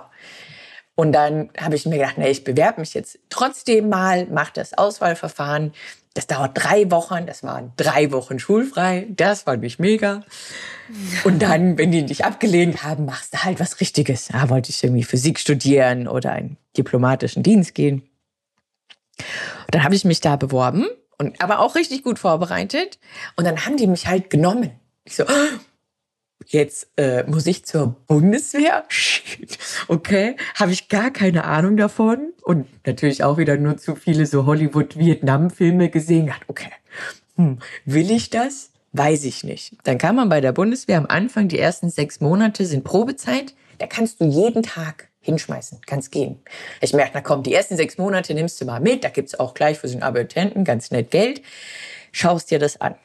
Und 0.95 1.12
dann 1.12 1.50
habe 1.59 1.76
ich 1.76 1.87
mir 1.87 1.97
gedacht, 1.97 2.19
nee, 2.19 2.31
ich 2.31 2.45
bewerbe 2.45 2.81
mich 2.81 2.92
jetzt 2.92 3.19
trotzdem 3.31 3.88
mal, 3.88 4.26
mache 4.26 4.52
das 4.54 4.75
Auswahlverfahren. 4.75 5.73
Das 6.14 6.26
dauert 6.26 6.52
drei 6.54 6.90
Wochen, 6.90 7.26
das 7.26 7.42
waren 7.42 7.73
drei 7.76 8.12
Wochen 8.12 8.38
schulfrei, 8.38 9.07
das 9.11 9.42
fand 9.42 9.64
ich 9.64 9.78
mega. 9.78 10.23
Und 11.25 11.40
dann, 11.40 11.78
wenn 11.78 11.90
die 11.90 12.04
dich 12.04 12.25
abgelehnt 12.25 12.85
haben, 12.85 13.07
machst 13.07 13.33
du 13.33 13.42
halt 13.45 13.61
was 13.61 13.81
Richtiges. 13.81 14.28
Da 14.28 14.50
wollte 14.50 14.71
ich 14.71 14.83
irgendwie 14.85 15.04
Physik 15.04 15.38
studieren 15.38 16.07
oder 16.07 16.33
einen 16.33 16.59
diplomatischen 16.76 17.42
Dienst 17.42 17.75
gehen. 17.75 18.02
Und 19.19 19.75
dann 19.75 19.85
habe 19.85 19.95
ich 19.95 20.04
mich 20.04 20.21
da 20.21 20.37
beworben 20.37 20.87
und 21.19 21.40
aber 21.40 21.61
auch 21.61 21.75
richtig 21.76 22.02
gut 22.02 22.19
vorbereitet. 22.19 22.99
Und 23.37 23.47
dann 23.47 23.64
haben 23.64 23.76
die 23.76 23.87
mich 23.87 24.07
halt 24.07 24.28
genommen. 24.28 24.71
Ich 25.04 25.16
so, 25.16 25.25
Jetzt 26.47 26.89
äh, 26.97 27.25
muss 27.25 27.47
ich 27.47 27.65
zur 27.65 27.97
Bundeswehr? 28.07 28.85
Okay, 29.89 30.37
habe 30.55 30.73
ich 30.73 30.89
gar 30.89 31.11
keine 31.11 31.45
Ahnung 31.45 31.77
davon. 31.77 32.33
Und 32.43 32.67
natürlich 32.87 33.25
auch 33.25 33.39
wieder 33.39 33.57
nur 33.57 33.77
zu 33.77 33.97
viele 33.97 34.27
so 34.27 34.47
Hollywood-Vietnam-Filme 34.47 35.89
gesehen. 35.89 36.33
okay, 36.49 36.71
hm, 37.37 37.59
will 37.85 38.11
ich 38.11 38.31
das? 38.31 38.71
Weiß 38.93 39.25
ich 39.25 39.43
nicht. 39.43 39.77
Dann 39.85 39.99
kann 39.99 40.15
man 40.17 40.29
bei 40.29 40.41
der 40.41 40.53
Bundeswehr 40.53 40.99
am 40.99 41.07
Anfang, 41.07 41.49
die 41.49 41.59
ersten 41.59 41.91
sechs 41.91 42.21
Monate 42.21 42.67
sind 42.67 42.85
Probezeit. 42.85 43.55
Da 43.79 43.87
kannst 43.87 44.21
du 44.21 44.25
jeden 44.25 44.63
Tag 44.63 45.09
hinschmeißen, 45.23 45.81
kannst 45.87 46.13
gehen. 46.13 46.41
Ich 46.81 46.93
merke, 46.93 47.13
na 47.15 47.21
komm, 47.21 47.43
die 47.43 47.55
ersten 47.55 47.77
sechs 47.77 47.97
Monate 47.97 48.35
nimmst 48.35 48.61
du 48.61 48.67
mal 48.67 48.81
mit. 48.81 49.05
Da 49.05 49.09
gibt's 49.09 49.39
auch 49.39 49.55
gleich 49.55 49.79
für 49.79 49.89
so 49.89 49.95
einen 49.95 50.03
Abitenten 50.03 50.65
ganz 50.65 50.91
nett 50.91 51.11
Geld. 51.11 51.43
Schaust 52.11 52.51
dir 52.51 52.59
das 52.59 52.81
an. 52.81 52.97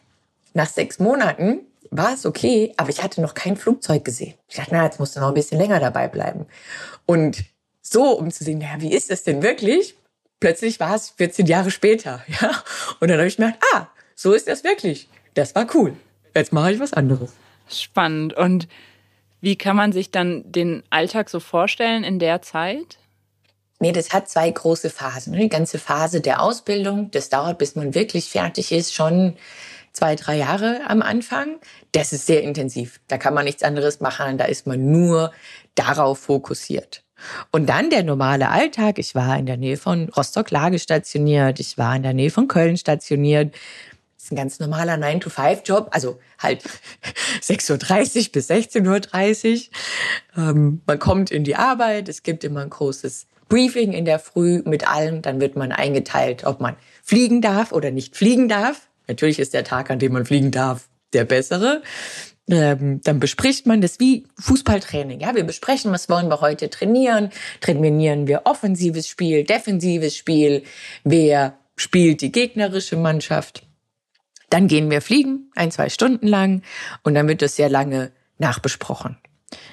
Nach 0.54 0.68
sechs 0.68 1.00
Monaten 1.00 1.62
war 1.98 2.14
es 2.14 2.26
okay, 2.26 2.74
aber 2.78 2.90
ich 2.90 3.04
hatte 3.04 3.22
noch 3.22 3.34
kein 3.34 3.58
Flugzeug 3.58 4.06
gesehen. 4.06 4.36
Ich 4.48 4.56
dachte, 4.56 4.72
na, 4.74 4.86
jetzt 4.86 5.00
musst 5.00 5.16
du 5.16 5.20
noch 5.20 5.30
ein 5.30 5.34
bisschen 5.34 5.60
länger 5.60 5.80
dabei 5.80 6.08
bleiben. 6.08 6.46
Und 7.06 7.44
so, 7.82 8.18
um 8.18 8.32
zu 8.32 8.44
sehen, 8.44 8.60
naja, 8.60 8.80
wie 8.80 8.94
ist 8.94 9.10
das 9.10 9.24
denn 9.24 9.42
wirklich? 9.42 9.96
Plötzlich 10.40 10.80
war 10.80 10.96
es 10.96 11.10
14 11.12 11.46
Jahre 11.46 11.72
später, 11.72 12.24
ja. 12.42 12.64
Und 13.00 13.10
dann 13.10 13.18
habe 13.18 13.28
ich 13.28 13.38
gemerkt, 13.38 13.64
ah, 13.74 13.88
so 14.16 14.34
ist 14.34 14.48
das 14.48 14.64
wirklich. 14.64 15.10
Das 15.34 15.56
war 15.56 15.68
cool. 15.76 15.94
Jetzt 16.36 16.54
mache 16.54 16.72
ich 16.72 16.80
was 16.80 16.94
anderes. 16.94 17.32
Spannend. 17.70 18.34
Und 18.34 18.68
wie 19.42 19.56
kann 19.56 19.76
man 19.76 19.92
sich 19.92 20.12
dann 20.12 20.52
den 20.52 20.84
Alltag 20.90 21.30
so 21.30 21.40
vorstellen 21.40 22.04
in 22.04 22.20
der 22.20 22.42
Zeit? 22.42 22.98
Nee, 23.80 23.92
das 23.92 24.12
hat 24.12 24.28
zwei 24.30 24.50
große 24.50 24.90
Phasen. 24.90 25.34
Die 25.34 25.50
ganze 25.50 25.78
Phase 25.78 26.22
der 26.22 26.42
Ausbildung, 26.42 27.12
das 27.12 27.30
dauert, 27.30 27.60
bis 27.60 27.76
man 27.76 27.94
wirklich 27.94 28.30
fertig 28.30 28.72
ist, 28.72 28.94
schon 28.94 29.38
zwei, 29.98 30.16
drei 30.16 30.38
Jahre 30.38 30.82
am 30.88 31.02
Anfang. 31.02 31.60
Das 31.92 32.14
ist 32.14 32.28
sehr 32.28 32.44
intensiv. 32.44 33.00
Da 33.08 33.18
kann 33.18 33.34
man 33.34 33.46
nichts 33.46 33.64
anderes 33.64 34.00
machen. 34.00 34.38
Da 34.38 34.46
ist 34.46 34.68
man 34.68 34.92
nur 34.92 35.32
darauf 35.74 36.20
fokussiert. 36.20 37.04
Und 37.52 37.68
dann 37.68 37.90
der 37.90 38.04
normale 38.04 38.50
Alltag. 38.50 39.00
Ich 39.00 39.16
war 39.16 39.38
in 39.40 39.48
der 39.48 39.58
Nähe 39.58 39.76
von 39.76 40.10
Rostock-Lage 40.10 40.78
stationiert. 40.78 41.60
Ich 41.60 41.80
war 41.80 41.96
in 41.96 42.04
der 42.04 42.14
Nähe 42.14 42.30
von 42.30 42.48
Köln 42.48 42.78
stationiert. 42.78 43.56
Das 44.16 44.26
ist 44.26 44.32
ein 44.32 44.36
ganz 44.36 44.60
normaler 44.60 44.94
9-to-5-Job. 44.96 45.90
Also 45.90 46.20
halt 46.38 46.64
6.30 47.42 47.72
Uhr 48.28 48.32
bis 48.34 48.50
16.30 48.52 49.70
Uhr. 50.36 50.44
Ähm, 50.44 50.82
man 50.86 51.00
kommt 51.00 51.32
in 51.32 51.44
die 51.44 51.56
Arbeit. 51.56 52.08
Es 52.08 52.22
gibt 52.22 52.44
immer 52.44 52.62
ein 52.62 52.70
großes 52.70 53.26
Briefing 53.50 53.94
in 53.94 54.06
der 54.06 54.20
Früh 54.20 54.62
mit 54.64 54.88
allen. 54.88 55.24
Dann 55.24 55.42
wird 55.42 55.56
man 55.56 55.72
eingeteilt, 55.72 56.44
ob 56.44 56.62
man 56.62 56.76
fliegen 57.02 57.42
darf 57.42 57.72
oder 57.72 57.90
nicht 57.90 58.16
fliegen 58.16 58.48
darf. 58.48 58.88
Natürlich 59.08 59.40
ist 59.40 59.54
der 59.54 59.64
Tag, 59.64 59.90
an 59.90 60.00
dem 60.00 60.14
man 60.14 60.26
fliegen 60.26 60.52
darf, 60.52 60.90
der 61.14 61.26
bessere. 61.26 61.82
Ähm, 62.50 63.02
dann 63.04 63.20
bespricht 63.20 63.66
man 63.66 63.82
das 63.82 64.00
wie 64.00 64.26
Fußballtraining. 64.40 65.20
Ja, 65.20 65.36
wir 65.36 65.44
besprechen, 65.44 65.92
was 65.92 66.08
wollen 66.08 66.30
wir 66.30 66.40
heute 66.40 66.70
trainieren? 66.70 67.30
Trainieren 67.60 68.28
wir 68.28 68.42
offensives 68.46 69.08
Spiel, 69.08 69.44
defensives 69.44 70.16
Spiel? 70.16 70.64
Wer 71.04 71.58
spielt 71.76 72.22
die 72.22 72.32
gegnerische 72.32 72.96
Mannschaft? 72.96 73.64
Dann 74.50 74.68
gehen 74.68 74.90
wir 74.90 75.02
fliegen, 75.02 75.52
ein, 75.56 75.72
zwei 75.72 75.90
Stunden 75.90 76.26
lang, 76.26 76.62
und 77.04 77.16
dann 77.16 77.28
wird 77.28 77.42
das 77.42 77.58
sehr 77.58 77.70
lange 77.70 78.12
nachbesprochen. 78.38 79.18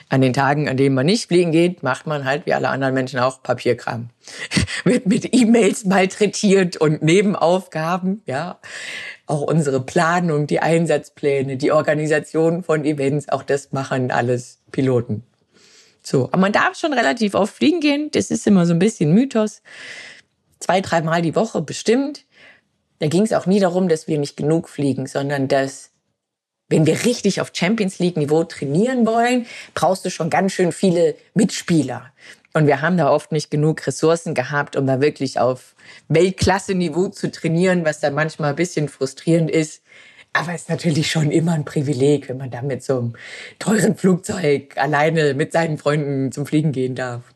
An 0.08 0.20
den 0.20 0.32
Tagen, 0.32 0.68
an 0.68 0.76
denen 0.76 0.94
man 0.94 1.06
nicht 1.06 1.26
fliegen 1.26 1.50
geht, 1.50 1.82
macht 1.82 2.06
man 2.06 2.24
halt 2.24 2.46
wie 2.46 2.54
alle 2.54 2.68
anderen 2.68 2.94
Menschen 2.94 3.18
auch 3.18 3.42
Papierkram. 3.42 4.10
wird 4.84 5.06
mit 5.06 5.34
E-Mails 5.34 5.84
malträtiert 5.84 6.76
und 6.76 7.02
Nebenaufgaben, 7.02 8.22
ja. 8.26 8.60
Auch 9.26 9.40
unsere 9.40 9.80
Planung, 9.80 10.46
die 10.46 10.60
Einsatzpläne, 10.60 11.56
die 11.56 11.72
Organisation 11.72 12.62
von 12.62 12.84
Events, 12.84 13.28
auch 13.28 13.42
das 13.42 13.72
machen 13.72 14.10
alles 14.10 14.58
Piloten. 14.70 15.24
So, 16.02 16.26
aber 16.26 16.38
man 16.38 16.52
darf 16.52 16.76
schon 16.78 16.92
relativ 16.92 17.34
oft 17.34 17.54
fliegen 17.54 17.80
gehen. 17.80 18.10
Das 18.12 18.30
ist 18.30 18.46
immer 18.46 18.66
so 18.66 18.74
ein 18.74 18.78
bisschen 18.78 19.12
Mythos. 19.12 19.62
Zwei, 20.60 20.82
dreimal 20.82 21.22
die 21.22 21.34
Woche 21.34 21.62
bestimmt. 21.62 22.26
Da 22.98 23.08
ging 23.08 23.22
es 23.22 23.32
auch 23.32 23.46
nie 23.46 23.58
darum, 23.58 23.88
dass 23.88 24.06
wir 24.06 24.18
nicht 24.18 24.36
genug 24.36 24.68
fliegen, 24.68 25.06
sondern 25.06 25.48
dass 25.48 25.93
wenn 26.68 26.87
wir 26.87 27.04
richtig 27.04 27.40
auf 27.40 27.50
Champions 27.52 27.99
League 27.99 28.16
Niveau 28.16 28.44
trainieren 28.44 29.06
wollen, 29.06 29.47
brauchst 29.75 30.04
du 30.04 30.11
schon 30.11 30.30
ganz 30.30 30.52
schön 30.52 30.73
viele 30.73 31.14
Mitspieler. 31.35 32.12
Und 32.52 32.66
wir 32.68 32.80
haben 32.80 32.97
da 32.97 33.11
oft 33.11 33.33
nicht 33.33 33.50
genug 33.50 33.85
Ressourcen 33.87 34.33
gehabt, 34.33 34.76
um 34.76 34.87
da 34.87 35.00
wirklich 35.00 35.40
auf 35.40 35.75
Weltklasse-Niveau 36.09 37.09
zu 37.09 37.30
trainieren, 37.30 37.85
was 37.85 38.00
dann 38.00 38.14
manchmal 38.14 38.50
ein 38.50 38.56
bisschen 38.56 38.88
frustrierend 38.88 39.50
ist. 39.50 39.83
Aber 40.33 40.54
es 40.54 40.62
ist 40.62 40.71
natürlich 40.71 41.11
schon 41.11 41.30
immer 41.30 41.52
ein 41.52 41.64
Privileg, 41.64 42.28
wenn 42.28 42.38
man 42.38 42.50
da 42.50 42.62
mit 42.62 42.83
so 42.83 42.99
einem 42.99 43.12
teuren 43.59 43.97
Flugzeug 43.97 44.76
alleine 44.76 45.35
mit 45.35 45.52
seinen 45.52 45.78
Freunden 45.78 46.33
zum 46.33 46.47
Fliegen 46.47 46.73
gehen 46.73 46.94
darf. 46.94 47.33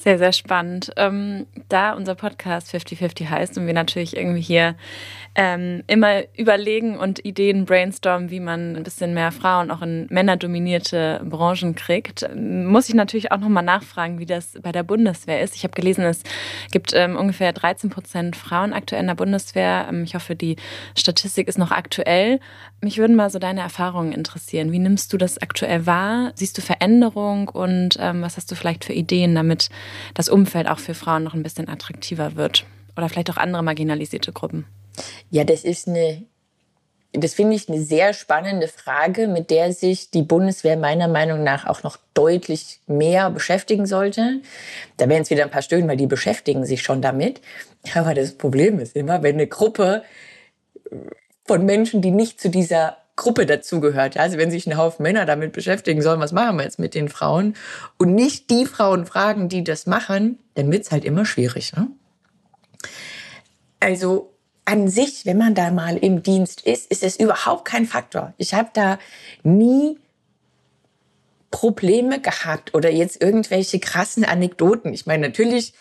Sehr, 0.00 0.16
sehr 0.16 0.32
spannend. 0.32 0.92
Ähm, 0.96 1.46
da 1.68 1.92
unser 1.92 2.14
Podcast 2.14 2.74
50-50 2.74 3.28
heißt 3.28 3.58
und 3.58 3.66
wir 3.66 3.74
natürlich 3.74 4.16
irgendwie 4.16 4.40
hier 4.40 4.74
ähm, 5.34 5.84
immer 5.88 6.22
überlegen 6.38 6.96
und 6.96 7.22
Ideen 7.22 7.66
brainstormen, 7.66 8.30
wie 8.30 8.40
man 8.40 8.76
ein 8.76 8.82
bisschen 8.82 9.12
mehr 9.12 9.30
Frauen 9.30 9.70
auch 9.70 9.82
in 9.82 10.06
männerdominierte 10.08 11.20
Branchen 11.22 11.74
kriegt, 11.74 12.26
muss 12.34 12.88
ich 12.88 12.94
natürlich 12.94 13.30
auch 13.30 13.38
nochmal 13.38 13.62
nachfragen, 13.62 14.18
wie 14.18 14.26
das 14.26 14.54
bei 14.62 14.72
der 14.72 14.84
Bundeswehr 14.84 15.42
ist. 15.42 15.54
Ich 15.54 15.64
habe 15.64 15.74
gelesen, 15.74 16.04
es 16.04 16.22
gibt 16.72 16.92
ähm, 16.94 17.16
ungefähr 17.16 17.52
13 17.52 17.90
Prozent 17.90 18.36
Frauen 18.36 18.72
aktuell 18.72 19.02
in 19.02 19.06
der 19.06 19.14
Bundeswehr. 19.16 19.86
Ähm, 19.88 20.04
ich 20.04 20.14
hoffe, 20.14 20.34
die 20.34 20.56
Statistik 20.96 21.46
ist 21.46 21.58
noch 21.58 21.72
aktuell. 21.72 22.40
Mich 22.80 22.96
würden 22.96 23.16
mal 23.16 23.28
so 23.28 23.38
deine 23.38 23.60
Erfahrungen 23.60 24.12
interessieren. 24.12 24.72
Wie 24.72 24.78
nimmst 24.78 25.12
du 25.12 25.18
das 25.18 25.36
aktuell 25.36 25.84
wahr? 25.84 26.32
Siehst 26.36 26.56
du 26.56 26.62
Veränderung 26.62 27.48
und 27.48 27.98
ähm, 28.00 28.22
was 28.22 28.38
hast 28.38 28.50
du 28.50 28.54
vielleicht 28.54 28.86
für 28.86 28.94
Ideen, 28.94 29.34
damit 29.34 29.68
das 30.14 30.28
Umfeld 30.28 30.68
auch 30.68 30.78
für 30.78 30.94
Frauen 30.94 31.22
noch 31.22 31.34
ein 31.34 31.42
bisschen 31.42 31.68
attraktiver 31.68 32.36
wird? 32.36 32.64
Oder 32.96 33.08
vielleicht 33.08 33.30
auch 33.30 33.36
andere 33.36 33.62
marginalisierte 33.62 34.32
Gruppen? 34.32 34.66
Ja, 35.30 35.44
das 35.44 35.64
ist 35.64 35.88
eine, 35.88 36.24
das 37.12 37.34
finde 37.34 37.56
ich 37.56 37.68
eine 37.68 37.80
sehr 37.80 38.12
spannende 38.12 38.68
Frage, 38.68 39.28
mit 39.28 39.50
der 39.50 39.72
sich 39.72 40.10
die 40.10 40.22
Bundeswehr 40.22 40.76
meiner 40.76 41.08
Meinung 41.08 41.42
nach 41.42 41.66
auch 41.66 41.82
noch 41.82 41.98
deutlich 42.14 42.80
mehr 42.86 43.30
beschäftigen 43.30 43.86
sollte. 43.86 44.40
Da 44.96 45.08
werden 45.08 45.22
es 45.22 45.30
wieder 45.30 45.44
ein 45.44 45.50
paar 45.50 45.62
Stöhnen, 45.62 45.88
weil 45.88 45.96
die 45.96 46.06
beschäftigen 46.06 46.64
sich 46.66 46.82
schon 46.82 47.02
damit. 47.02 47.40
Aber 47.94 48.14
das 48.14 48.32
Problem 48.32 48.78
ist 48.78 48.96
immer, 48.96 49.22
wenn 49.22 49.36
eine 49.36 49.46
Gruppe 49.46 50.02
von 51.46 51.64
Menschen, 51.64 52.02
die 52.02 52.10
nicht 52.10 52.40
zu 52.40 52.48
dieser 52.48 52.96
Gruppe 53.20 53.44
dazugehört. 53.44 54.16
Also 54.16 54.38
wenn 54.38 54.50
sich 54.50 54.66
ein 54.66 54.78
Haufen 54.78 55.02
Männer 55.02 55.26
damit 55.26 55.52
beschäftigen 55.52 56.00
sollen, 56.00 56.20
was 56.20 56.32
machen 56.32 56.56
wir 56.56 56.64
jetzt 56.64 56.78
mit 56.78 56.94
den 56.94 57.08
Frauen? 57.08 57.54
Und 57.98 58.14
nicht 58.14 58.50
die 58.50 58.64
Frauen 58.64 59.04
fragen, 59.04 59.48
die 59.48 59.62
das 59.62 59.86
machen, 59.86 60.38
dann 60.54 60.72
wird 60.72 60.84
es 60.84 60.90
halt 60.90 61.04
immer 61.04 61.26
schwierig. 61.26 61.74
Ne? 61.76 61.88
Also 63.78 64.32
an 64.64 64.88
sich, 64.88 65.26
wenn 65.26 65.36
man 65.36 65.54
da 65.54 65.70
mal 65.70 65.98
im 65.98 66.22
Dienst 66.22 66.62
ist, 66.62 66.90
ist 66.90 67.02
es 67.02 67.20
überhaupt 67.20 67.66
kein 67.66 67.86
Faktor. 67.86 68.32
Ich 68.38 68.54
habe 68.54 68.70
da 68.72 68.98
nie 69.42 69.98
Probleme 71.50 72.20
gehabt 72.20 72.74
oder 72.74 72.90
jetzt 72.90 73.20
irgendwelche 73.20 73.80
krassen 73.80 74.24
Anekdoten. 74.24 74.94
Ich 74.94 75.04
meine, 75.04 75.26
natürlich 75.28 75.74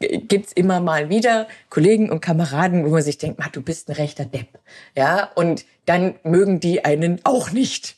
gibt's 0.00 0.52
immer 0.52 0.80
mal 0.80 1.08
wieder 1.08 1.48
Kollegen 1.70 2.10
und 2.10 2.20
Kameraden, 2.20 2.84
wo 2.84 2.90
man 2.90 3.02
sich 3.02 3.18
denkt, 3.18 3.40
du 3.52 3.62
bist 3.62 3.88
ein 3.88 3.94
rechter 3.94 4.24
Depp. 4.24 4.48
Ja, 4.94 5.30
und 5.34 5.64
dann 5.86 6.16
mögen 6.24 6.60
die 6.60 6.84
einen 6.84 7.20
auch 7.24 7.50
nicht. 7.50 7.96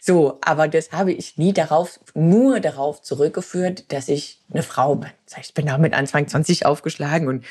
So, 0.00 0.38
aber 0.42 0.68
das 0.68 0.92
habe 0.92 1.12
ich 1.12 1.38
nie 1.38 1.52
darauf, 1.52 1.98
nur 2.14 2.60
darauf 2.60 3.02
zurückgeführt, 3.02 3.92
dass 3.92 4.08
ich 4.08 4.40
eine 4.52 4.62
Frau 4.62 4.94
bin. 4.94 5.10
Ich 5.40 5.54
bin 5.54 5.66
da 5.66 5.78
mit 5.78 5.94
Anfang 5.94 6.28
20 6.28 6.66
aufgeschlagen 6.66 7.28
und 7.28 7.44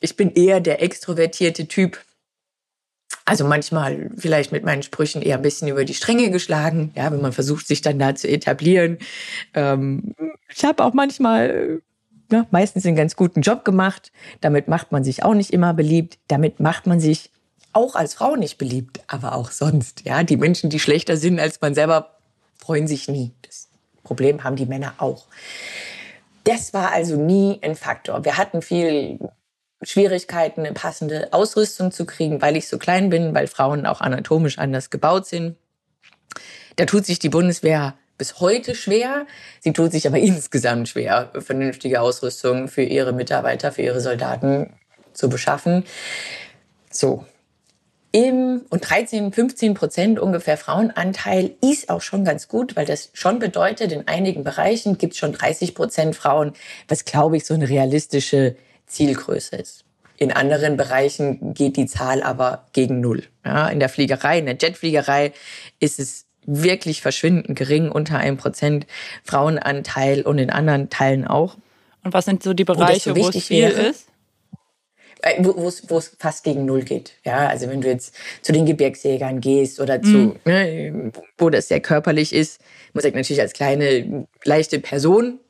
ich 0.00 0.16
bin 0.16 0.32
eher 0.32 0.60
der 0.60 0.82
extrovertierte 0.82 1.68
Typ. 1.68 2.00
Also 3.24 3.44
manchmal 3.44 4.10
vielleicht 4.16 4.52
mit 4.52 4.64
meinen 4.64 4.82
Sprüchen 4.82 5.20
eher 5.20 5.36
ein 5.36 5.42
bisschen 5.42 5.68
über 5.68 5.84
die 5.84 5.94
Stränge 5.94 6.30
geschlagen, 6.30 6.92
ja, 6.96 7.12
wenn 7.12 7.20
man 7.20 7.32
versucht, 7.32 7.66
sich 7.66 7.82
dann 7.82 7.98
da 7.98 8.14
zu 8.14 8.26
etablieren. 8.26 8.98
Ähm, 9.52 10.14
ich 10.48 10.64
habe 10.64 10.82
auch 10.82 10.94
manchmal 10.94 11.82
ja, 12.30 12.46
meistens 12.50 12.84
einen 12.84 12.96
ganz 12.96 13.16
guten 13.16 13.40
Job 13.40 13.64
gemacht. 13.64 14.12
Damit 14.40 14.68
macht 14.68 14.92
man 14.92 15.04
sich 15.04 15.24
auch 15.24 15.34
nicht 15.34 15.52
immer 15.52 15.74
beliebt. 15.74 16.18
Damit 16.28 16.60
macht 16.60 16.86
man 16.86 17.00
sich 17.00 17.30
auch 17.72 17.94
als 17.94 18.14
Frau 18.14 18.36
nicht 18.36 18.58
beliebt, 18.58 19.00
aber 19.06 19.34
auch 19.34 19.50
sonst. 19.50 20.04
Ja, 20.04 20.22
die 20.22 20.36
Menschen, 20.36 20.70
die 20.70 20.80
schlechter 20.80 21.16
sind 21.16 21.40
als 21.40 21.60
man 21.60 21.74
selber, 21.74 22.16
freuen 22.56 22.86
sich 22.86 23.08
nie. 23.08 23.32
Das 23.42 23.68
Problem 24.02 24.44
haben 24.44 24.56
die 24.56 24.66
Männer 24.66 24.94
auch. 24.98 25.26
Das 26.44 26.72
war 26.72 26.92
also 26.92 27.16
nie 27.16 27.58
ein 27.62 27.76
Faktor. 27.76 28.24
Wir 28.24 28.36
hatten 28.36 28.62
viel 28.62 29.18
Schwierigkeiten, 29.82 30.64
eine 30.64 30.72
passende 30.72 31.32
Ausrüstung 31.32 31.92
zu 31.92 32.04
kriegen, 32.04 32.42
weil 32.42 32.56
ich 32.56 32.68
so 32.68 32.78
klein 32.78 33.10
bin, 33.10 33.34
weil 33.34 33.46
Frauen 33.46 33.86
auch 33.86 34.00
anatomisch 34.00 34.58
anders 34.58 34.90
gebaut 34.90 35.26
sind. 35.26 35.56
Da 36.76 36.84
tut 36.84 37.06
sich 37.06 37.18
die 37.18 37.28
Bundeswehr 37.28 37.94
bis 38.18 38.40
heute 38.40 38.74
schwer. 38.74 39.26
Sie 39.60 39.72
tut 39.72 39.92
sich 39.92 40.06
aber 40.06 40.18
insgesamt 40.18 40.88
schwer, 40.88 41.30
vernünftige 41.38 42.00
Ausrüstung 42.02 42.68
für 42.68 42.82
ihre 42.82 43.12
Mitarbeiter, 43.12 43.72
für 43.72 43.82
ihre 43.82 44.00
Soldaten 44.00 44.74
zu 45.14 45.28
beschaffen. 45.28 45.84
So. 46.90 47.24
Im, 48.10 48.62
und 48.70 48.88
13, 48.88 49.32
15 49.32 49.74
Prozent 49.74 50.18
ungefähr 50.18 50.56
Frauenanteil 50.56 51.54
ist 51.60 51.90
auch 51.90 52.00
schon 52.00 52.24
ganz 52.24 52.48
gut, 52.48 52.74
weil 52.74 52.86
das 52.86 53.10
schon 53.12 53.38
bedeutet, 53.38 53.92
in 53.92 54.08
einigen 54.08 54.44
Bereichen 54.44 54.96
gibt 54.96 55.12
es 55.12 55.18
schon 55.18 55.32
30 55.32 55.74
Prozent 55.74 56.16
Frauen, 56.16 56.54
was 56.88 57.04
glaube 57.04 57.36
ich 57.36 57.44
so 57.44 57.52
eine 57.52 57.68
realistische 57.68 58.56
Zielgröße 58.86 59.56
ist. 59.56 59.84
In 60.16 60.32
anderen 60.32 60.78
Bereichen 60.78 61.52
geht 61.52 61.76
die 61.76 61.86
Zahl 61.86 62.22
aber 62.22 62.66
gegen 62.72 63.00
Null. 63.00 63.24
Ja, 63.44 63.68
in 63.68 63.78
der 63.78 63.90
Fliegerei, 63.90 64.38
in 64.38 64.46
der 64.46 64.56
Jetfliegerei 64.58 65.32
ist 65.78 66.00
es 66.00 66.27
wirklich 66.48 67.02
verschwindend 67.02 67.56
gering, 67.56 67.90
unter 67.90 68.18
einem 68.18 68.38
Prozent 68.38 68.86
Frauenanteil 69.22 70.22
und 70.22 70.38
in 70.38 70.50
anderen 70.50 70.88
Teilen 70.90 71.26
auch. 71.26 71.56
Und 72.02 72.14
was 72.14 72.24
sind 72.24 72.42
so 72.42 72.54
die 72.54 72.64
Bereiche, 72.64 73.10
wo, 73.10 73.22
so 73.22 73.34
wo 73.34 73.38
es 73.38 73.46
viel 73.46 73.62
wäre? 73.62 73.88
ist? 73.88 74.08
Äh, 75.20 75.44
wo 75.44 75.98
es 75.98 76.16
fast 76.18 76.44
gegen 76.44 76.64
Null 76.64 76.82
geht. 76.82 77.12
Ja, 77.24 77.48
also 77.48 77.68
wenn 77.68 77.80
du 77.80 77.88
jetzt 77.88 78.14
zu 78.40 78.52
den 78.52 78.66
Gebirgsjägern 78.66 79.40
gehst 79.40 79.80
oder 79.80 80.00
zu, 80.00 80.08
mhm. 80.08 80.36
ne, 80.44 81.12
wo 81.36 81.50
das 81.50 81.68
sehr 81.68 81.80
körperlich 81.80 82.32
ist, 82.32 82.60
muss 82.94 83.04
ich 83.04 83.14
natürlich 83.14 83.40
als 83.40 83.52
kleine, 83.52 84.26
leichte 84.44 84.78
Person 84.78 85.40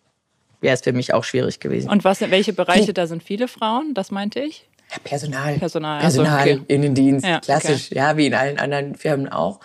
wäre 0.61 0.74
es 0.74 0.80
für 0.80 0.92
mich 0.92 1.14
auch 1.14 1.22
schwierig 1.22 1.61
gewesen. 1.61 1.88
Und 1.88 2.04
was, 2.04 2.20
welche 2.20 2.52
Bereiche, 2.52 2.87
Die, 2.87 2.92
da 2.94 3.06
sind 3.06 3.22
viele 3.22 3.46
Frauen, 3.46 3.94
das 3.94 4.11
meinte 4.11 4.40
ich? 4.40 4.66
Ja, 4.90 4.96
Personal. 5.04 5.58
Personal, 5.58 6.00
Personal, 6.00 6.38
also, 6.40 6.52
okay. 6.56 6.64
Innendienst, 6.68 7.26
ja, 7.26 7.40
klassisch, 7.40 7.88
okay. 7.88 7.96
ja, 7.96 8.16
wie 8.16 8.26
in 8.26 8.34
allen 8.34 8.58
anderen 8.58 8.94
Firmen 8.94 9.28
auch. 9.28 9.61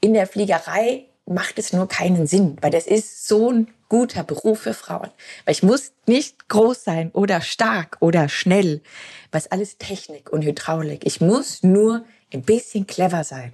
In 0.00 0.14
der 0.14 0.26
Fliegerei 0.26 1.06
macht 1.26 1.58
es 1.58 1.72
nur 1.72 1.88
keinen 1.88 2.26
Sinn, 2.26 2.56
weil 2.60 2.70
das 2.70 2.86
ist 2.86 3.26
so 3.26 3.50
ein 3.50 3.68
guter 3.88 4.24
Beruf 4.24 4.60
für 4.60 4.74
Frauen. 4.74 5.10
Weil 5.44 5.52
ich 5.52 5.62
muss 5.62 5.92
nicht 6.06 6.48
groß 6.48 6.84
sein 6.84 7.10
oder 7.12 7.40
stark 7.40 7.96
oder 8.00 8.28
schnell, 8.28 8.80
was 9.32 9.50
alles 9.50 9.78
Technik 9.78 10.30
und 10.32 10.42
Hydraulik. 10.42 11.04
Ich 11.04 11.20
muss 11.20 11.62
nur 11.62 12.04
ein 12.32 12.42
bisschen 12.42 12.86
clever 12.86 13.24
sein. 13.24 13.52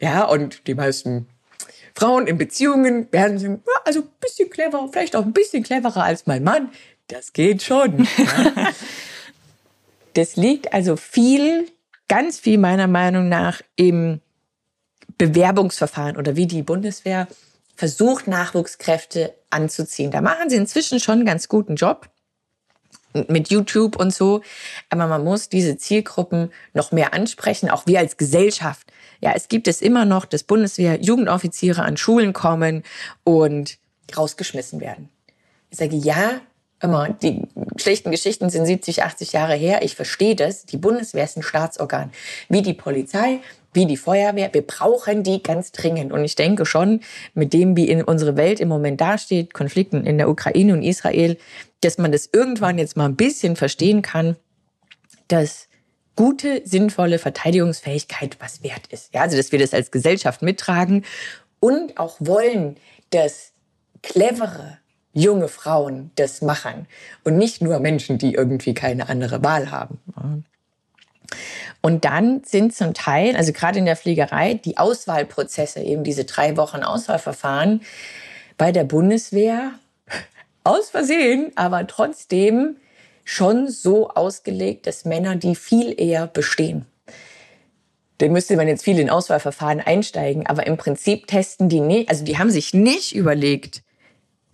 Ja, 0.00 0.24
und 0.24 0.66
die 0.66 0.74
meisten 0.74 1.28
Frauen 1.94 2.26
in 2.26 2.38
Beziehungen 2.38 3.10
werden 3.12 3.38
sagen, 3.38 3.62
also 3.84 4.00
ein 4.00 4.08
bisschen 4.20 4.50
clever, 4.50 4.88
vielleicht 4.92 5.16
auch 5.16 5.24
ein 5.24 5.32
bisschen 5.32 5.62
cleverer 5.62 6.04
als 6.04 6.26
mein 6.26 6.44
Mann. 6.44 6.70
Das 7.08 7.32
geht 7.32 7.62
schon. 7.62 8.06
Ja. 8.18 8.72
das 10.14 10.36
liegt 10.36 10.72
also 10.72 10.96
viel, 10.96 11.68
ganz 12.08 12.38
viel 12.38 12.58
meiner 12.58 12.86
Meinung 12.86 13.28
nach 13.28 13.62
im 13.76 14.20
Bewerbungsverfahren 15.16 16.16
oder 16.16 16.36
wie 16.36 16.46
die 16.46 16.62
Bundeswehr 16.62 17.28
versucht, 17.74 18.26
Nachwuchskräfte 18.26 19.34
anzuziehen. 19.50 20.10
Da 20.10 20.20
machen 20.20 20.50
sie 20.50 20.56
inzwischen 20.56 21.00
schon 21.00 21.14
einen 21.14 21.26
ganz 21.26 21.48
guten 21.48 21.76
Job 21.76 22.10
mit 23.28 23.50
YouTube 23.50 23.96
und 23.96 24.12
so. 24.12 24.42
Aber 24.90 25.06
man 25.06 25.24
muss 25.24 25.48
diese 25.48 25.76
Zielgruppen 25.76 26.52
noch 26.74 26.92
mehr 26.92 27.14
ansprechen, 27.14 27.70
auch 27.70 27.86
wir 27.86 27.98
als 28.00 28.16
Gesellschaft. 28.16 28.92
Ja, 29.20 29.32
es 29.34 29.48
gibt 29.48 29.66
es 29.68 29.82
immer 29.82 30.04
noch, 30.04 30.24
dass 30.24 30.44
Bundeswehr-Jugendoffiziere 30.44 31.82
an 31.82 31.96
Schulen 31.96 32.32
kommen 32.32 32.84
und 33.24 33.78
rausgeschmissen 34.16 34.80
werden. 34.80 35.08
Ich 35.70 35.78
sage, 35.78 35.96
ja, 35.96 36.40
immer, 36.80 37.10
die 37.10 37.42
schlechten 37.76 38.10
Geschichten 38.10 38.50
sind 38.50 38.66
70, 38.66 39.02
80 39.02 39.32
Jahre 39.32 39.54
her. 39.54 39.82
Ich 39.82 39.96
verstehe 39.96 40.36
das. 40.36 40.64
Die 40.64 40.76
Bundeswehr 40.76 41.24
ist 41.24 41.36
ein 41.36 41.42
Staatsorgan. 41.42 42.12
Wie 42.48 42.62
die 42.62 42.74
Polizei, 42.74 43.40
wie 43.78 43.86
die 43.86 43.96
Feuerwehr. 43.96 44.52
Wir 44.52 44.66
brauchen 44.66 45.22
die 45.22 45.40
ganz 45.40 45.70
dringend. 45.70 46.12
Und 46.12 46.24
ich 46.24 46.34
denke 46.34 46.66
schon, 46.66 47.00
mit 47.34 47.52
dem, 47.52 47.76
wie 47.76 47.88
in 47.88 48.02
unsere 48.02 48.36
Welt 48.36 48.58
im 48.58 48.68
Moment 48.68 49.00
dasteht, 49.00 49.54
Konflikten 49.54 50.04
in 50.04 50.18
der 50.18 50.28
Ukraine 50.28 50.72
und 50.72 50.82
Israel, 50.82 51.38
dass 51.80 51.96
man 51.96 52.10
das 52.10 52.28
irgendwann 52.32 52.78
jetzt 52.78 52.96
mal 52.96 53.04
ein 53.04 53.14
bisschen 53.14 53.54
verstehen 53.54 54.02
kann, 54.02 54.34
dass 55.28 55.68
gute, 56.16 56.62
sinnvolle 56.64 57.20
Verteidigungsfähigkeit 57.20 58.36
was 58.40 58.64
wert 58.64 58.88
ist. 58.90 59.14
Ja, 59.14 59.22
also, 59.22 59.36
dass 59.36 59.52
wir 59.52 59.60
das 59.60 59.72
als 59.72 59.92
Gesellschaft 59.92 60.42
mittragen 60.42 61.04
und 61.60 61.98
auch 61.98 62.16
wollen, 62.18 62.78
dass 63.10 63.52
clevere, 64.02 64.78
junge 65.12 65.46
Frauen 65.46 66.10
das 66.16 66.42
machen 66.42 66.86
und 67.22 67.38
nicht 67.38 67.62
nur 67.62 67.78
Menschen, 67.78 68.18
die 68.18 68.34
irgendwie 68.34 68.74
keine 68.74 69.08
andere 69.08 69.44
Wahl 69.44 69.70
haben. 69.70 70.00
Und 71.80 72.04
dann 72.04 72.42
sind 72.44 72.74
zum 72.74 72.94
Teil, 72.94 73.36
also 73.36 73.52
gerade 73.52 73.78
in 73.78 73.84
der 73.84 73.96
Fliegerei, 73.96 74.54
die 74.54 74.78
Auswahlprozesse, 74.78 75.80
eben 75.80 76.04
diese 76.04 76.24
drei 76.24 76.56
Wochen 76.56 76.82
Auswahlverfahren 76.82 77.82
bei 78.56 78.72
der 78.72 78.84
Bundeswehr 78.84 79.72
aus 80.64 80.90
Versehen, 80.90 81.52
aber 81.54 81.86
trotzdem 81.86 82.76
schon 83.24 83.68
so 83.68 84.08
ausgelegt, 84.08 84.86
dass 84.86 85.04
Männer 85.04 85.36
die 85.36 85.54
viel 85.54 85.94
eher 86.00 86.26
bestehen. 86.26 86.86
Da 88.18 88.26
müsste 88.26 88.56
man 88.56 88.66
jetzt 88.66 88.82
viel 88.82 88.98
in 88.98 89.10
Auswahlverfahren 89.10 89.80
einsteigen, 89.80 90.46
aber 90.46 90.66
im 90.66 90.76
Prinzip 90.76 91.28
testen 91.28 91.68
die 91.68 91.80
nicht, 91.80 92.08
also 92.08 92.24
die 92.24 92.38
haben 92.38 92.50
sich 92.50 92.74
nicht 92.74 93.14
überlegt, 93.14 93.82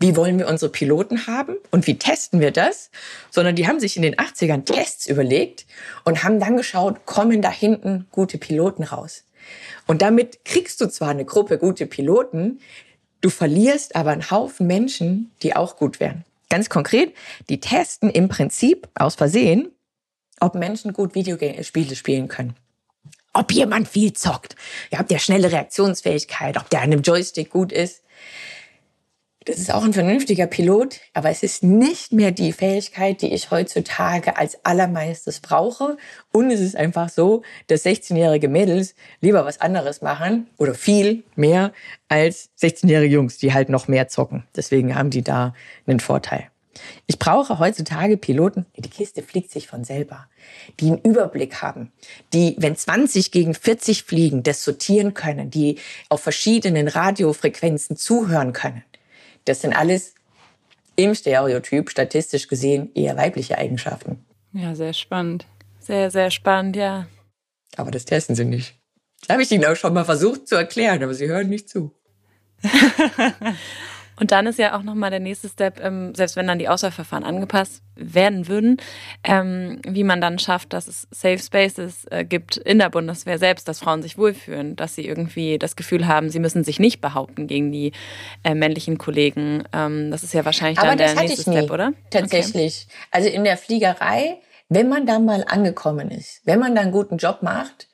wie 0.01 0.17
wollen 0.17 0.39
wir 0.39 0.49
unsere 0.49 0.71
Piloten 0.71 1.27
haben 1.27 1.57
und 1.71 1.87
wie 1.87 1.99
testen 1.99 2.41
wir 2.41 2.51
das, 2.51 2.91
sondern 3.31 3.57
die 3.57 3.67
haben 3.67 3.81
sich 3.81 3.97
in 3.97 4.03
den 4.03 4.17
80ern 4.17 4.65
Tests 4.65 5.07
überlegt 5.07 5.67
und 6.05 6.25
haben 6.25 6.41
dann 6.41 6.57
geschaut, 6.57 7.07
kommen 7.07 7.43
da 7.43 7.51
hinten 7.51 8.07
gute 8.11 8.39
Piloten 8.39 8.83
raus. 8.85 9.25
Und 9.87 10.03
damit 10.03 10.45
kriegst 10.45 10.81
du 10.81 10.89
zwar 10.89 11.11
eine 11.11 11.25
Gruppe 11.25 11.59
gute 11.59 11.87
Piloten, 11.87 12.61
du 13.21 13.31
verlierst 13.31 13.97
aber 13.97 14.11
einen 14.11 14.31
Haufen 14.31 14.67
Menschen, 14.67 15.31
die 15.43 15.57
auch 15.57 15.77
gut 15.77 16.01
wären. 16.01 16.25
Ganz 16.51 16.69
konkret, 16.69 17.15
die 17.49 17.61
testen 17.61 18.11
im 18.11 18.29
Prinzip 18.29 18.89
aus 18.95 19.15
Versehen, 19.15 19.71
ob 20.41 20.55
Menschen 20.55 20.93
gut 20.93 21.15
Videospiele 21.15 21.97
spielen 21.97 22.29
können. 22.29 22.55
Ob 23.33 23.51
jemand 23.51 23.89
viel 23.89 24.13
zockt, 24.13 24.55
ja, 24.93 25.01
ob 25.01 25.09
der 25.09 25.19
schnelle 25.19 25.51
Reaktionsfähigkeit, 25.51 26.57
ob 26.57 26.71
der 26.71 26.81
an 26.81 26.93
einem 26.93 27.03
Joystick 27.03 27.51
gut 27.51 27.73
ist. 27.73 28.03
Das 29.47 29.59
ist 29.59 29.75
auch 29.75 29.85
ein 29.85 29.93
vernünftiger 29.93 30.47
Pilot, 30.47 31.01
aber 31.13 31.29
es 31.29 31.43
ist 31.43 31.63
nicht 31.63 32.13
mehr 32.13 32.31
die 32.31 32.53
Fähigkeit, 32.53 33.21
die 33.21 33.35
ich 33.35 33.51
heutzutage 33.51 34.39
als 34.39 34.65
allermeistes 34.65 35.41
brauche. 35.41 35.99
Und 36.33 36.51
es 36.51 36.61
ist 36.61 36.77
einfach 36.77 37.11
so, 37.11 37.43
dass 37.67 37.85
16-jährige 37.85 38.49
Mädels 38.49 38.95
lieber 39.21 39.45
was 39.45 39.61
anderes 39.61 40.01
machen 40.01 40.47
oder 40.57 40.73
viel 40.73 41.25
mehr 41.37 41.73
als 42.09 42.49
16-jährige 42.59 43.15
Jungs, 43.15 43.37
die 43.37 43.53
halt 43.53 43.69
noch 43.69 43.87
mehr 43.87 44.09
zocken. 44.09 44.45
Deswegen 44.57 44.95
haben 44.95 45.11
die 45.11 45.23
da 45.23 45.53
einen 45.87 46.01
Vorteil. 46.01 46.49
Ich 47.07 47.19
brauche 47.19 47.59
heutzutage 47.59 48.17
Piloten, 48.17 48.65
die 48.77 48.89
Kiste 48.89 49.23
fliegt 49.23 49.51
sich 49.51 49.69
von 49.69 49.85
selber, 49.85 50.27
die 50.81 50.89
einen 50.89 51.03
Überblick 51.03 51.61
haben, 51.61 51.93
die, 52.33 52.57
wenn 52.59 52.77
20 52.77 53.31
gegen 53.31 53.55
40 53.55 54.05
fliegen, 54.05 54.43
das 54.43 54.65
sortieren 54.65 55.13
können, 55.13 55.51
die 55.51 55.79
auf 56.09 56.23
verschiedenen 56.23 56.89
Radiofrequenzen 56.89 57.97
zuhören 57.97 58.53
können. 58.53 58.83
Das 59.45 59.61
sind 59.61 59.75
alles 59.75 60.15
im 60.97 61.15
Stereotyp 61.15 61.91
statistisch 61.91 62.49
gesehen 62.49 62.91
eher 62.95 63.17
weibliche 63.17 63.59
Eigenschaften. 63.59 64.25
Ja, 64.53 64.75
sehr 64.75 64.93
spannend. 64.93 65.47
Sehr, 65.81 66.11
sehr 66.11 66.31
spannend, 66.31 66.77
ja. 66.77 67.07
Aber 67.77 67.91
das 67.91 68.05
testen 68.05 68.37
sie 68.37 68.45
nicht. 68.45 68.75
Das 69.21 69.31
habe 69.31 69.43
ich 69.43 69.51
Ihnen 69.51 69.65
auch 69.65 69.75
schon 69.75 69.95
mal 69.95 70.05
versucht 70.05 70.47
zu 70.49 70.55
erklären, 70.55 71.03
aber 71.03 71.15
Sie 71.15 71.27
hören 71.27 71.49
nicht 71.49 71.69
zu. 71.69 71.93
Und 74.17 74.31
dann 74.31 74.47
ist 74.47 74.59
ja 74.59 74.77
auch 74.77 74.83
nochmal 74.83 75.11
der 75.11 75.21
nächste 75.21 75.49
Step, 75.49 75.83
ähm, 75.83 76.15
selbst 76.15 76.37
wenn 76.37 76.47
dann 76.47 76.59
die 76.59 76.69
Auswahlverfahren 76.69 77.25
angepasst 77.25 77.83
werden 77.97 78.49
würden, 78.49 78.79
ähm, 79.23 79.81
wie 79.87 80.05
man 80.05 80.21
dann 80.21 80.39
schafft, 80.39 80.73
dass 80.73 80.89
es 80.89 81.07
Safe 81.11 81.39
Spaces 81.39 82.07
äh, 82.11 82.25
gibt 82.25 82.57
in 82.57 82.79
der 82.79 82.91
Bundeswehr 82.91 83.39
selbst, 83.39 83.69
dass 83.69 83.81
Frauen 83.81 84.03
sich 84.03 84.19
wohlfühlen, 84.19 84.77
dass 84.77 84.95
sie 84.95 85.07
irgendwie 85.07 85.59
das 85.59 85.77
Gefühl 85.77 86.07
haben, 86.07 86.31
sie 86.31 86.41
müssen 86.41 86.65
sich 86.65 86.81
nicht 86.81 87.01
behaupten 87.01 87.47
gegen 87.47 87.73
die 87.73 87.93
äh, 88.43 88.55
männlichen 88.55 88.99
Kollegen. 88.99 89.65
Ähm, 89.73 90.11
das 90.11 90.23
ist 90.23 90.35
ja 90.35 90.45
wahrscheinlich 90.45 90.79
dann 90.79 90.99
der 90.99 91.15
nächste 91.15 91.43
Step, 91.43 91.71
oder? 91.71 91.93
Tatsächlich. 92.11 92.87
Okay. 92.89 92.97
Also 93.11 93.29
in 93.29 93.45
der 93.45 93.57
Fliegerei, 93.57 94.39
wenn 94.69 94.89
man 94.89 95.07
da 95.07 95.19
mal 95.19 95.45
angekommen 95.47 96.11
ist, 96.11 96.41
wenn 96.45 96.59
man 96.59 96.75
da 96.75 96.83
einen 96.83 96.93
guten 96.93 97.19
Job 97.19 97.43
macht, 97.43 97.89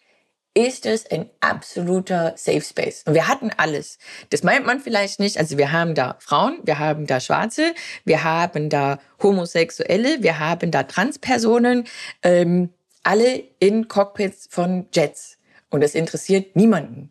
ist 0.54 0.86
es 0.86 1.10
ein 1.10 1.30
absoluter 1.40 2.34
Safe 2.36 2.60
Space. 2.60 3.04
Und 3.06 3.14
wir 3.14 3.28
hatten 3.28 3.50
alles. 3.56 3.98
Das 4.30 4.42
meint 4.42 4.66
man 4.66 4.80
vielleicht 4.80 5.20
nicht. 5.20 5.38
Also 5.38 5.58
wir 5.58 5.72
haben 5.72 5.94
da 5.94 6.16
Frauen, 6.18 6.58
wir 6.64 6.78
haben 6.78 7.06
da 7.06 7.20
Schwarze, 7.20 7.74
wir 8.04 8.24
haben 8.24 8.68
da 8.68 8.98
Homosexuelle, 9.22 10.22
wir 10.22 10.38
haben 10.38 10.70
da 10.70 10.82
Transpersonen, 10.82 11.86
ähm, 12.22 12.70
alle 13.02 13.42
in 13.60 13.88
Cockpits 13.88 14.48
von 14.50 14.88
Jets. 14.92 15.38
Und 15.70 15.82
das 15.82 15.94
interessiert 15.94 16.56
niemanden 16.56 17.10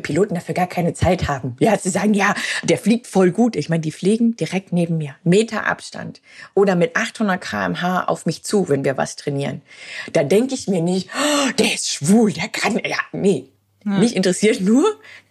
Piloten 0.00 0.34
dafür 0.34 0.54
gar 0.54 0.66
keine 0.66 0.94
Zeit 0.94 1.28
haben. 1.28 1.56
Ja, 1.60 1.78
zu 1.78 1.90
sagen, 1.90 2.14
ja, 2.14 2.34
der 2.62 2.78
fliegt 2.78 3.06
voll 3.06 3.30
gut. 3.30 3.56
Ich 3.56 3.68
meine, 3.68 3.80
die 3.80 3.92
fliegen 3.92 4.36
direkt 4.36 4.72
neben 4.72 4.98
mir. 4.98 5.16
Meter 5.24 5.66
Abstand. 5.66 6.20
Oder 6.54 6.76
mit 6.76 6.96
800 6.96 7.40
kmh 7.40 8.04
auf 8.04 8.26
mich 8.26 8.44
zu, 8.44 8.68
wenn 8.68 8.84
wir 8.84 8.96
was 8.96 9.16
trainieren. 9.16 9.62
Da 10.12 10.22
denke 10.22 10.54
ich 10.54 10.68
mir 10.68 10.82
nicht, 10.82 11.10
oh, 11.14 11.50
der 11.58 11.74
ist 11.74 11.90
schwul, 11.90 12.32
der 12.32 12.48
kann, 12.48 12.80
ja, 12.84 12.98
nee. 13.12 13.50
Hm. 13.84 14.00
Mich 14.00 14.16
interessiert 14.16 14.60
nur, 14.60 14.84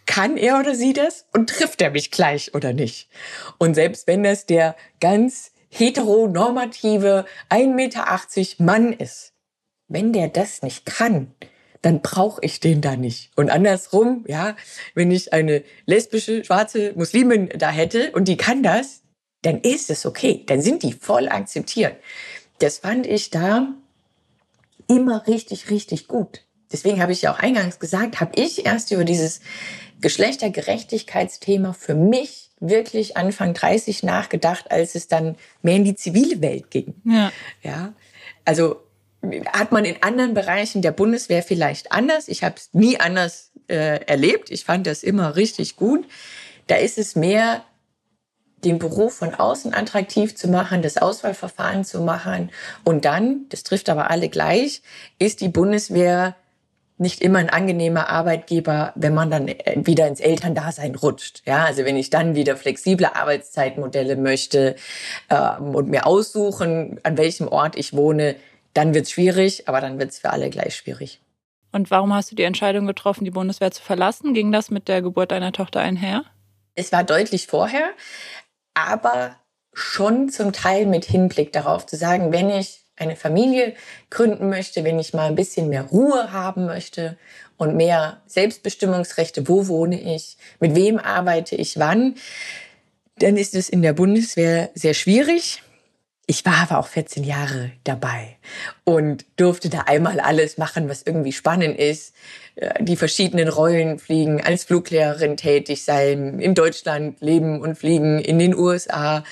kann 0.05 0.37
er 0.37 0.59
oder 0.59 0.75
sie 0.75 0.93
das 0.93 1.25
und 1.33 1.49
trifft 1.49 1.81
er 1.81 1.91
mich 1.91 2.11
gleich 2.11 2.53
oder 2.53 2.73
nicht. 2.73 3.09
Und 3.57 3.73
selbst 3.73 4.07
wenn 4.07 4.23
das 4.23 4.45
der 4.45 4.75
ganz 4.99 5.51
heteronormative 5.69 7.25
1,80 7.49 7.73
Meter 7.73 8.63
Mann 8.63 8.93
ist, 8.93 9.33
wenn 9.87 10.13
der 10.13 10.27
das 10.27 10.61
nicht 10.61 10.85
kann, 10.85 11.33
dann 11.83 12.01
brauche 12.01 12.43
ich 12.43 12.59
den 12.59 12.81
da 12.81 12.95
nicht. 12.95 13.29
Und 13.35 13.49
andersrum, 13.49 14.23
ja, 14.27 14.55
wenn 14.95 15.11
ich 15.11 15.33
eine 15.33 15.63
lesbische, 15.85 16.43
schwarze 16.43 16.93
Muslimin 16.95 17.49
da 17.57 17.69
hätte 17.69 18.11
und 18.13 18.27
die 18.27 18.37
kann 18.37 18.63
das, 18.63 19.01
dann 19.43 19.59
ist 19.59 19.89
es 19.89 20.05
okay. 20.05 20.43
Dann 20.47 20.61
sind 20.61 20.81
die 20.81 20.93
voll 20.93 21.27
akzeptiert. 21.27 21.97
Das 22.59 22.79
fand 22.79 23.05
ich 23.05 23.29
da 23.29 23.67
immer 24.87 25.27
richtig, 25.27 25.69
richtig 25.69 26.07
gut. 26.07 26.45
Deswegen 26.71 27.01
habe 27.01 27.11
ich 27.11 27.21
ja 27.21 27.33
auch 27.33 27.39
eingangs 27.39 27.79
gesagt, 27.79 28.21
habe 28.21 28.31
ich 28.35 28.65
erst 28.65 28.91
über 28.91 29.03
dieses 29.03 29.41
Geschlechtergerechtigkeitsthema 29.99 31.73
für 31.73 31.95
mich 31.95 32.51
wirklich 32.61 33.17
Anfang 33.17 33.53
30 33.53 34.03
nachgedacht, 34.03 34.71
als 34.71 34.95
es 34.95 35.09
dann 35.09 35.35
mehr 35.61 35.75
in 35.75 35.83
die 35.83 35.95
zivile 35.95 36.41
Welt 36.41 36.71
ging. 36.71 36.95
Ja. 37.03 37.31
ja. 37.61 37.93
Also 38.45 38.77
hat 39.51 39.71
man 39.71 39.85
in 39.85 40.01
anderen 40.01 40.33
Bereichen 40.33 40.81
der 40.81 40.91
Bundeswehr 40.91 41.43
vielleicht 41.43 41.91
anders. 41.91 42.27
Ich 42.27 42.43
habe 42.43 42.55
es 42.57 42.69
nie 42.73 42.99
anders 42.99 43.51
äh, 43.67 44.05
erlebt. 44.05 44.51
Ich 44.51 44.65
fand 44.65 44.85
das 44.87 45.03
immer 45.03 45.35
richtig 45.35 45.75
gut. 45.75 46.05
Da 46.67 46.75
ist 46.75 46.97
es 46.97 47.15
mehr, 47.15 47.63
den 48.63 48.79
Beruf 48.79 49.15
von 49.15 49.33
außen 49.33 49.73
attraktiv 49.73 50.35
zu 50.35 50.47
machen, 50.47 50.81
das 50.81 50.97
Auswahlverfahren 50.97 51.83
zu 51.83 52.01
machen. 52.01 52.49
Und 52.83 53.05
dann, 53.05 53.45
das 53.49 53.63
trifft 53.63 53.89
aber 53.89 54.09
alle 54.09 54.29
gleich, 54.29 54.81
ist 55.19 55.41
die 55.41 55.49
Bundeswehr 55.49 56.35
nicht 56.97 57.21
immer 57.21 57.39
ein 57.39 57.49
angenehmer 57.49 58.09
Arbeitgeber, 58.09 58.93
wenn 58.95 59.13
man 59.13 59.29
dann 59.29 59.47
äh, 59.47 59.75
wieder 59.77 60.07
ins 60.07 60.19
Elterndasein 60.19 60.95
rutscht. 60.95 61.41
Ja, 61.45 61.65
also 61.65 61.85
wenn 61.85 61.97
ich 61.97 62.09
dann 62.09 62.35
wieder 62.35 62.55
flexible 62.55 63.07
Arbeitszeitmodelle 63.13 64.15
möchte 64.15 64.75
äh, 65.29 65.57
und 65.59 65.89
mir 65.89 66.05
aussuchen, 66.05 66.99
an 67.03 67.17
welchem 67.17 67.47
Ort 67.47 67.75
ich 67.77 67.93
wohne, 67.93 68.35
dann 68.73 68.93
wird 68.93 69.05
es 69.05 69.11
schwierig, 69.11 69.67
aber 69.67 69.81
dann 69.81 69.99
wird 69.99 70.11
es 70.11 70.19
für 70.19 70.31
alle 70.31 70.49
gleich 70.49 70.75
schwierig. 70.75 71.21
Und 71.71 71.89
warum 71.89 72.13
hast 72.13 72.31
du 72.31 72.35
die 72.35 72.43
Entscheidung 72.43 72.85
getroffen, 72.85 73.25
die 73.25 73.31
Bundeswehr 73.31 73.71
zu 73.71 73.81
verlassen? 73.81 74.33
Ging 74.33 74.51
das 74.51 74.69
mit 74.69 74.87
der 74.87 75.01
Geburt 75.01 75.31
deiner 75.31 75.51
Tochter 75.51 75.79
einher? 75.79 76.23
Es 76.75 76.91
war 76.91 77.03
deutlich 77.03 77.47
vorher, 77.47 77.89
aber 78.73 79.35
schon 79.73 80.29
zum 80.29 80.53
Teil 80.53 80.85
mit 80.85 81.05
Hinblick 81.05 81.51
darauf 81.51 81.85
zu 81.85 81.95
sagen, 81.95 82.31
wenn 82.31 82.49
ich 82.49 82.83
eine 82.95 83.15
Familie 83.15 83.73
gründen 84.11 84.49
möchte, 84.49 84.83
wenn 84.83 84.99
ich 84.99 85.13
mal 85.13 85.27
ein 85.27 85.35
bisschen 85.35 85.67
mehr 85.69 85.83
Ruhe 85.83 86.31
haben 86.31 86.65
möchte 86.65 87.17
und 87.57 87.75
mehr 87.75 88.21
Selbstbestimmungsrechte, 88.27 89.47
wo 89.47 89.67
wohne 89.67 89.99
ich, 89.99 90.37
mit 90.59 90.75
wem 90.75 90.99
arbeite 90.99 91.55
ich 91.55 91.79
wann, 91.79 92.15
dann 93.17 93.37
ist 93.37 93.55
es 93.55 93.69
in 93.69 93.81
der 93.81 93.93
Bundeswehr 93.93 94.69
sehr 94.75 94.93
schwierig. 94.93 95.63
Ich 96.25 96.45
war 96.45 96.55
aber 96.55 96.79
auch 96.79 96.87
14 96.87 97.25
Jahre 97.25 97.71
dabei 97.83 98.37
und 98.85 99.25
durfte 99.35 99.69
da 99.69 99.81
einmal 99.81 100.21
alles 100.21 100.57
machen, 100.57 100.87
was 100.87 101.03
irgendwie 101.03 101.33
spannend 101.33 101.77
ist. 101.77 102.15
Äh, 102.55 102.81
die 102.83 102.95
verschiedenen 102.95 103.49
Rollen 103.49 103.99
fliegen, 103.99 104.41
als 104.41 104.63
Fluglehrerin 104.63 105.35
tätig 105.35 105.83
sein, 105.83 106.39
in 106.39 106.55
Deutschland 106.55 107.19
leben 107.19 107.61
und 107.61 107.77
fliegen, 107.77 108.19
in 108.19 108.39
den 108.39 108.55
USA. 108.55 109.23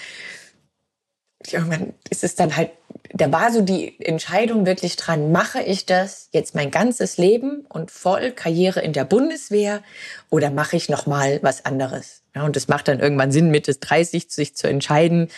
irgendwann 1.50 1.94
ist 2.10 2.24
es 2.26 2.36
dann 2.36 2.58
halt, 2.58 2.72
da 3.14 3.32
war 3.32 3.52
so 3.52 3.62
die 3.62 4.00
Entscheidung 4.02 4.66
wirklich 4.66 4.96
dran, 4.98 5.32
mache 5.32 5.62
ich 5.62 5.86
das 5.86 6.28
jetzt 6.32 6.56
mein 6.56 6.72
ganzes 6.72 7.18
Leben 7.18 7.66
und 7.70 7.90
voll 7.90 8.32
Karriere 8.32 8.82
in 8.82 8.94
der 8.94 9.06
Bundeswehr 9.06 9.82
oder 10.30 10.50
mache 10.52 10.76
ich 10.76 10.90
noch 10.90 11.08
mal 11.08 11.40
was 11.42 11.66
anderes? 11.66 12.22
Ja, 12.36 12.44
und 12.44 12.58
es 12.58 12.68
macht 12.68 12.90
dann 12.90 13.00
irgendwann 13.00 13.32
Sinn, 13.32 13.50
Mitte 13.50 13.76
30 13.76 14.30
sich 14.30 14.56
zu 14.56 14.68
entscheiden. 14.68 15.30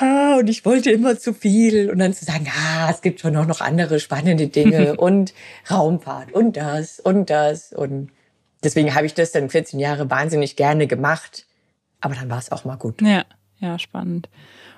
Ah, 0.00 0.36
und 0.38 0.48
ich 0.48 0.64
wollte 0.64 0.90
immer 0.90 1.18
zu 1.18 1.32
viel 1.32 1.90
und 1.90 1.98
dann 1.98 2.12
zu 2.12 2.24
sagen, 2.24 2.46
ah, 2.50 2.90
es 2.90 3.00
gibt 3.00 3.20
schon 3.20 3.36
auch 3.36 3.46
noch 3.46 3.60
andere 3.60 4.00
spannende 4.00 4.48
Dinge 4.48 4.96
und 4.98 5.34
Raumfahrt 5.70 6.32
und 6.32 6.56
das 6.56 7.00
und 7.00 7.30
das 7.30 7.72
und 7.72 8.10
deswegen 8.62 8.94
habe 8.94 9.06
ich 9.06 9.14
das 9.14 9.32
dann 9.32 9.50
14 9.50 9.78
Jahre 9.78 10.10
wahnsinnig 10.10 10.56
gerne 10.56 10.86
gemacht. 10.86 11.46
Aber 12.00 12.14
dann 12.14 12.28
war 12.28 12.38
es 12.38 12.52
auch 12.52 12.64
mal 12.64 12.76
gut. 12.76 13.00
Ja, 13.00 13.24
ja, 13.60 13.78
spannend. 13.78 14.28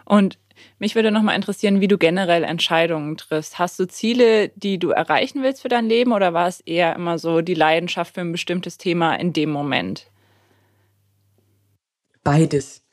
Und 0.04 0.38
mich 0.78 0.94
würde 0.94 1.10
noch 1.10 1.22
mal 1.22 1.34
interessieren, 1.34 1.80
wie 1.80 1.88
du 1.88 1.98
generell 1.98 2.44
Entscheidungen 2.44 3.16
triffst. 3.16 3.58
Hast 3.58 3.78
du 3.78 3.86
Ziele, 3.86 4.50
die 4.50 4.78
du 4.78 4.90
erreichen 4.90 5.42
willst 5.42 5.62
für 5.62 5.68
dein 5.68 5.88
Leben 5.88 6.12
oder 6.12 6.34
war 6.34 6.48
es 6.48 6.60
eher 6.60 6.94
immer 6.94 7.18
so 7.18 7.40
die 7.40 7.54
Leidenschaft 7.54 8.14
für 8.14 8.20
ein 8.20 8.32
bestimmtes 8.32 8.78
Thema 8.78 9.16
in 9.16 9.32
dem 9.32 9.50
Moment? 9.50 10.10
Beides. 12.22 12.85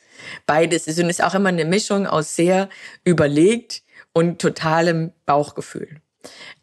Beides 0.46 0.88
ist 0.88 1.00
und 1.00 1.10
ist 1.10 1.24
auch 1.24 1.34
immer 1.34 1.50
eine 1.50 1.66
Mischung 1.66 2.08
aus 2.08 2.36
sehr 2.36 2.70
überlegt 3.04 3.84
und 4.14 4.40
totalem 4.40 5.12
Bauchgefühl. 5.26 6.02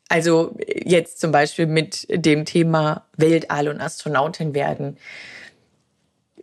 Also 0.08 0.56
jetzt 0.66 1.20
zum 1.20 1.32
Beispiel 1.32 1.66
mit 1.66 2.06
dem 2.10 2.44
Thema 2.44 3.06
Weltall 3.16 3.68
und 3.68 3.80
Astronautin 3.80 4.54
werden 4.54 4.96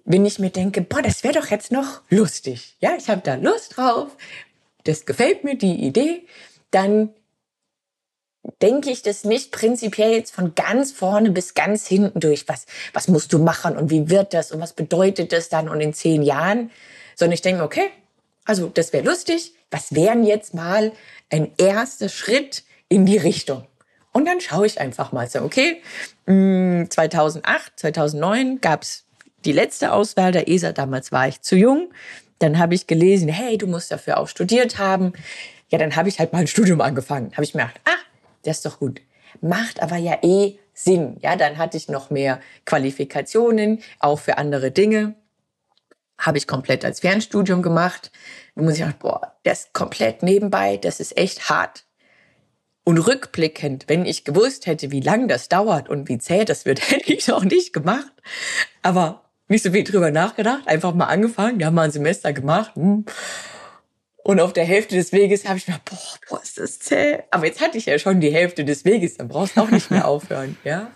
wenn 0.09 0.25
ich 0.25 0.39
mir 0.39 0.49
denke, 0.49 0.81
boah, 0.81 1.01
das 1.01 1.23
wäre 1.23 1.33
doch 1.33 1.47
jetzt 1.47 1.69
noch 1.69 2.01
lustig. 2.09 2.77
Ja, 2.79 2.95
ich 2.97 3.09
habe 3.09 3.21
da 3.23 3.35
Lust 3.35 3.75
drauf. 3.75 4.15
Das 4.85 5.05
gefällt 5.05 5.43
mir, 5.43 5.57
die 5.57 5.85
Idee. 5.85 6.25
Dann 6.71 7.09
denke 8.61 8.89
ich 8.89 9.01
das 9.01 9.25
nicht 9.25 9.51
prinzipiell 9.51 10.13
jetzt 10.13 10.33
von 10.33 10.55
ganz 10.55 10.93
vorne 10.93 11.29
bis 11.31 11.55
ganz 11.55 11.85
hinten 11.87 12.21
durch. 12.21 12.47
Was, 12.47 12.67
was 12.93 13.09
musst 13.09 13.33
du 13.33 13.39
machen 13.39 13.75
und 13.75 13.89
wie 13.89 14.09
wird 14.09 14.33
das 14.33 14.53
und 14.53 14.61
was 14.61 14.71
bedeutet 14.71 15.33
das 15.33 15.49
dann 15.49 15.67
und 15.67 15.81
in 15.81 15.93
zehn 15.93 16.21
Jahren? 16.23 16.71
Sondern 17.17 17.33
ich 17.33 17.41
denke, 17.41 17.63
okay, 17.63 17.89
also 18.45 18.67
das 18.67 18.93
wäre 18.93 19.03
lustig. 19.03 19.55
Was 19.71 19.93
wären 19.93 20.23
jetzt 20.23 20.53
mal 20.53 20.93
ein 21.29 21.51
erster 21.57 22.07
Schritt 22.07 22.63
in 22.87 23.05
die 23.05 23.17
Richtung? 23.17 23.67
Und 24.13 24.25
dann 24.25 24.39
schaue 24.39 24.65
ich 24.65 24.79
einfach 24.79 25.11
mal 25.11 25.29
so, 25.29 25.41
okay, 25.41 25.81
2008, 26.25 27.73
2009 27.75 28.61
gab 28.61 28.83
es 28.83 29.03
die 29.43 29.51
letzte 29.51 29.91
Auswahl 29.91 30.31
der 30.31 30.47
ESA. 30.47 30.71
Damals 30.71 31.11
war 31.11 31.27
ich 31.27 31.41
zu 31.41 31.55
jung. 31.55 31.89
Dann 32.39 32.59
habe 32.59 32.75
ich 32.75 32.87
gelesen, 32.87 33.29
hey, 33.29 33.57
du 33.57 33.67
musst 33.67 33.91
dafür 33.91 34.17
auch 34.19 34.27
studiert 34.27 34.77
haben. 34.77 35.13
Ja, 35.69 35.77
dann 35.77 35.95
habe 35.95 36.09
ich 36.09 36.19
halt 36.19 36.33
mal 36.33 36.39
ein 36.39 36.47
Studium 36.47 36.81
angefangen. 36.81 37.31
Habe 37.33 37.43
ich 37.43 37.53
mir 37.53 37.63
gedacht, 37.63 37.81
ah, 37.85 38.03
das 38.43 38.57
ist 38.57 38.65
doch 38.65 38.79
gut. 38.79 39.01
Macht 39.41 39.81
aber 39.81 39.97
ja 39.97 40.19
eh 40.21 40.57
Sinn. 40.73 41.17
Ja, 41.21 41.35
dann 41.35 41.57
hatte 41.57 41.77
ich 41.77 41.89
noch 41.89 42.09
mehr 42.09 42.39
Qualifikationen, 42.65 43.81
auch 43.99 44.19
für 44.19 44.37
andere 44.37 44.71
Dinge. 44.71 45.15
Habe 46.17 46.37
ich 46.37 46.47
komplett 46.47 46.83
als 46.83 47.01
Fernstudium 47.01 47.61
gemacht. 47.61 48.11
Da 48.55 48.63
muss 48.63 48.73
ich 48.73 48.79
sagen, 48.79 48.95
boah, 48.99 49.35
das 49.43 49.71
komplett 49.73 50.23
nebenbei, 50.23 50.77
das 50.77 50.99
ist 50.99 51.17
echt 51.17 51.49
hart. 51.49 51.85
Und 52.83 52.97
rückblickend, 52.99 53.85
wenn 53.87 54.05
ich 54.05 54.23
gewusst 54.23 54.65
hätte, 54.65 54.91
wie 54.91 55.01
lang 55.01 55.27
das 55.27 55.49
dauert 55.49 55.89
und 55.89 56.07
wie 56.07 56.17
zäh 56.17 56.45
das 56.45 56.65
wird, 56.65 56.79
hätte 56.89 57.13
ich 57.13 57.31
auch 57.31 57.43
nicht 57.43 57.73
gemacht. 57.73 58.11
Aber 58.81 59.25
nicht 59.47 59.63
so 59.63 59.71
viel 59.71 59.83
drüber 59.83 60.11
nachgedacht, 60.11 60.67
einfach 60.67 60.93
mal 60.93 61.05
angefangen, 61.05 61.59
ja, 61.59 61.71
mal 61.71 61.83
ein 61.83 61.91
Semester 61.91 62.33
gemacht. 62.33 62.75
Hm. 62.75 63.05
Und 64.23 64.41
auf 64.41 64.51
der 64.51 64.65
Hälfte 64.65 64.95
des 64.95 65.13
Weges 65.13 65.47
habe 65.47 65.57
ich 65.57 65.67
mir, 65.69 65.79
boah, 65.85 65.97
boah, 66.29 66.41
ist 66.41 66.57
das 66.57 66.79
zäh. 66.79 67.19
Aber 67.31 67.45
jetzt 67.45 67.61
hatte 67.61 67.77
ich 67.77 67.85
ja 67.85 67.97
schon 67.97 68.19
die 68.19 68.33
Hälfte 68.33 68.65
des 68.65 68.83
Weges, 68.83 69.15
dann 69.15 69.29
brauchst 69.29 69.55
du 69.55 69.61
auch 69.61 69.69
nicht 69.71 69.89
mehr 69.89 70.05
aufhören, 70.07 70.57
ja. 70.65 70.91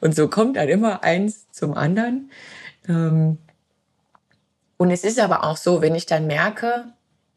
Und 0.00 0.16
so 0.16 0.26
kommt 0.26 0.56
dann 0.56 0.68
immer 0.68 1.04
eins 1.04 1.48
zum 1.52 1.74
anderen. 1.74 2.32
Ähm, 2.88 3.38
und 4.82 4.90
es 4.90 5.04
ist 5.04 5.20
aber 5.20 5.44
auch 5.44 5.56
so, 5.56 5.80
wenn 5.80 5.94
ich 5.94 6.06
dann 6.06 6.26
merke, 6.26 6.86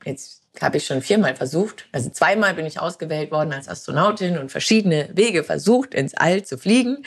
jetzt 0.03 0.41
habe 0.59 0.77
ich 0.77 0.87
schon 0.87 1.03
viermal 1.03 1.35
versucht, 1.35 1.87
also 1.91 2.09
zweimal 2.09 2.55
bin 2.55 2.65
ich 2.65 2.79
ausgewählt 2.79 3.29
worden 3.29 3.53
als 3.53 3.67
Astronautin 3.67 4.39
und 4.39 4.49
verschiedene 4.49 5.11
Wege 5.13 5.43
versucht, 5.43 5.93
ins 5.93 6.15
All 6.15 6.43
zu 6.43 6.57
fliegen. 6.57 7.03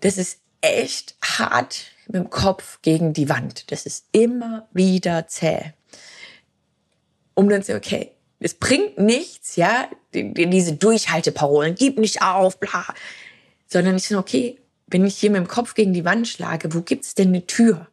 Das 0.00 0.18
ist 0.18 0.40
echt 0.60 1.14
hart 1.22 1.84
mit 2.08 2.16
dem 2.16 2.30
Kopf 2.30 2.82
gegen 2.82 3.12
die 3.12 3.28
Wand. 3.28 3.70
Das 3.70 3.86
ist 3.86 4.06
immer 4.10 4.66
wieder 4.72 5.28
zäh. 5.28 5.72
Um 7.34 7.48
dann 7.48 7.62
zu 7.62 7.68
sagen, 7.68 7.78
okay, 7.78 8.10
es 8.40 8.54
bringt 8.54 8.98
nichts, 8.98 9.54
ja, 9.54 9.88
diese 10.12 10.72
Durchhalteparolen, 10.72 11.76
gib 11.76 11.98
nicht 11.98 12.22
auf, 12.22 12.58
bla. 12.58 12.86
Sondern 13.68 13.94
ich 13.98 14.08
sage, 14.08 14.20
okay, 14.20 14.58
wenn 14.88 15.06
ich 15.06 15.16
hier 15.16 15.30
mit 15.30 15.38
dem 15.38 15.46
Kopf 15.46 15.74
gegen 15.74 15.92
die 15.92 16.04
Wand 16.04 16.26
schlage, 16.26 16.74
wo 16.74 16.80
gibt's 16.80 17.14
denn 17.14 17.28
eine 17.28 17.46
Tür? 17.46 17.86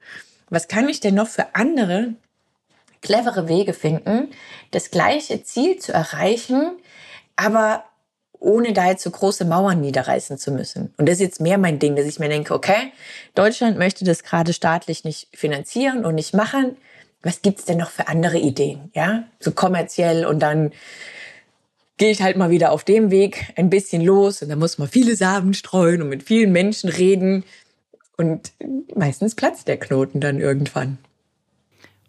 Was 0.56 0.70
kann 0.70 0.88
ich 0.88 1.02
denn 1.02 1.16
noch 1.16 1.28
für 1.28 1.54
andere 1.54 2.14
clevere 3.02 3.50
Wege 3.50 3.74
finden, 3.74 4.30
das 4.72 4.90
gleiche 4.90 5.44
Ziel 5.44 5.80
zu 5.80 5.92
erreichen, 5.92 6.78
aber 7.36 7.84
ohne 8.40 8.72
da 8.72 8.88
jetzt 8.88 9.04
so 9.04 9.12
große 9.12 9.44
Mauern 9.44 9.82
niederreißen 9.82 10.38
zu 10.38 10.52
müssen. 10.52 10.94
Und 10.98 11.10
das 11.10 11.16
ist 11.16 11.22
jetzt 11.22 11.42
mehr 11.42 11.58
mein 11.58 11.78
Ding, 11.80 11.98
dass 11.98 12.06
ich 12.06 12.20
mir 12.20 12.30
denke, 12.30 12.54
okay, 12.54 12.94
Deutschland 13.34 13.78
möchte 13.78 14.06
das 14.06 14.24
gerade 14.24 14.54
staatlich 14.54 15.04
nicht 15.04 15.28
finanzieren 15.34 16.06
und 16.06 16.16
nicht 16.16 16.34
machen. 16.34 16.78
Was 17.22 17.42
gibt's 17.42 17.66
denn 17.66 17.78
noch 17.78 17.92
für 17.92 18.08
andere 18.08 18.38
Ideen? 18.38 18.92
Ja, 18.94 19.26
so 19.42 19.52
kommerziell 19.52 20.26
und 20.26 20.40
dann 20.40 20.72
gehe 21.98 22.12
ich 22.12 22.22
halt 22.22 22.38
mal 22.38 22.50
wieder 22.50 22.72
auf 22.72 22.86
dem 22.86 23.12
Weg 23.12 23.52
ein 23.58 23.70
bisschen 23.70 24.02
los 24.02 24.42
und 24.42 24.48
dann 24.48 24.60
muss 24.60 24.78
man 24.78 24.88
viele 24.88 25.18
Samen 25.18 25.54
streuen 25.54 26.02
und 26.02 26.08
mit 26.08 26.24
vielen 26.24 26.54
Menschen 26.54 26.90
reden 26.90 27.44
und 28.18 28.54
meistens 28.96 29.36
platzt 29.36 29.68
der 29.68 29.78
Knoten 29.78 30.22
dann 30.22 30.40
irgendwann. 30.40 30.98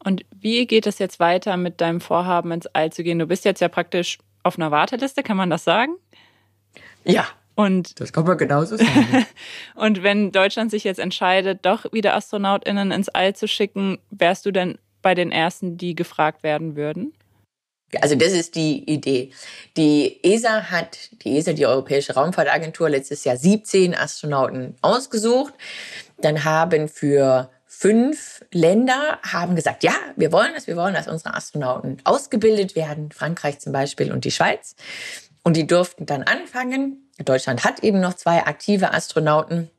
Und 0.05 0.25
wie 0.31 0.67
geht 0.67 0.87
es 0.87 0.99
jetzt 0.99 1.19
weiter 1.19 1.57
mit 1.57 1.81
deinem 1.81 2.01
Vorhaben 2.01 2.53
ins 2.53 2.67
All 2.69 2.93
zu 2.93 3.03
gehen? 3.03 3.19
Du 3.19 3.27
bist 3.27 3.45
jetzt 3.45 3.61
ja 3.61 3.69
praktisch 3.69 4.19
auf 4.45 4.57
einer 4.57 4.71
Warteliste, 4.71 5.23
kann 5.23 5.37
man 5.37 5.51
das 5.51 5.65
sagen? 5.65 5.97
Ja. 7.05 7.27
Und 7.57 7.99
das 8.01 8.13
kann 8.13 8.27
man 8.27 8.37
genauso 8.37 8.77
sagen. 8.77 9.27
und 9.75 10.03
wenn 10.03 10.31
Deutschland 10.31 10.71
sich 10.71 10.85
jetzt 10.85 11.01
entscheidet, 11.01 11.65
doch 11.65 11.91
wieder 11.91 12.15
AstronautInnen 12.15 12.93
ins 12.93 13.09
All 13.09 13.35
zu 13.35 13.49
schicken, 13.49 13.99
wärst 14.11 14.45
du 14.45 14.53
denn 14.53 14.79
bei 15.01 15.15
den 15.15 15.33
ersten, 15.33 15.79
die 15.79 15.95
gefragt 15.95 16.43
werden 16.43 16.77
würden? 16.77 17.15
Also 18.01 18.17
das 18.17 18.33
ist 18.33 18.57
die 18.57 18.83
Idee. 18.91 19.31
Die 19.77 20.19
ESA 20.25 20.71
hat, 20.71 20.99
die 21.23 21.39
ESA, 21.39 21.53
die 21.53 21.67
Europäische 21.67 22.15
Raumfahrtagentur, 22.15 22.91
letztes 22.91 23.25
Jahr 23.25 23.37
17 23.37 23.95
Astronauten 23.95 24.75
ausgesucht. 24.83 25.55
Dann 26.19 26.45
haben 26.45 26.89
für 26.89 27.51
fünf 27.67 28.43
Länder 28.53 29.19
haben 29.23 29.55
gesagt, 29.55 29.85
ja, 29.85 29.93
wir 30.17 30.33
wollen 30.33 30.53
das, 30.55 30.67
wir 30.67 30.77
wollen, 30.77 30.95
dass 30.95 31.09
unsere 31.09 31.35
Astronauten 31.35 31.99
ausgebildet 32.05 32.75
werden. 32.75 33.13
Frankreich 33.13 33.61
zum 33.61 33.73
Beispiel 33.73 34.13
und 34.13 34.25
die 34.25 34.31
Schweiz. 34.31 34.75
Und 35.43 35.57
die 35.57 35.67
durften 35.67 36.07
dann 36.07 36.23
anfangen. 36.23 37.11
Deutschland 37.25 37.65
hat 37.65 37.85
eben 37.85 38.01
noch 38.01 38.15
zwei 38.15 38.45
aktive 38.45 38.93
Astronauten. 38.93 39.71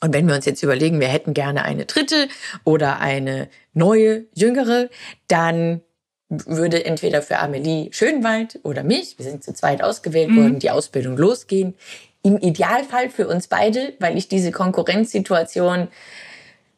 Und 0.00 0.14
wenn 0.14 0.28
wir 0.28 0.34
uns 0.36 0.44
jetzt 0.44 0.62
überlegen, 0.62 1.00
wir 1.00 1.08
hätten 1.08 1.34
gerne 1.34 1.64
eine 1.64 1.84
dritte 1.84 2.28
oder 2.62 3.00
eine 3.00 3.48
neue, 3.72 4.26
jüngere, 4.34 4.88
dann 5.26 5.80
würde 6.28 6.84
entweder 6.84 7.22
für 7.22 7.38
Amelie 7.38 7.88
Schönwald 7.92 8.60
oder 8.62 8.82
mich, 8.82 9.18
wir 9.18 9.24
sind 9.24 9.42
zu 9.42 9.54
zweit 9.54 9.82
ausgewählt 9.82 10.30
mhm. 10.30 10.36
worden, 10.36 10.58
die 10.58 10.70
Ausbildung 10.70 11.16
losgehen. 11.16 11.74
Im 12.22 12.36
Idealfall 12.38 13.10
für 13.10 13.28
uns 13.28 13.46
beide, 13.46 13.94
weil 14.00 14.18
ich 14.18 14.28
diese 14.28 14.50
Konkurrenzsituation 14.50 15.88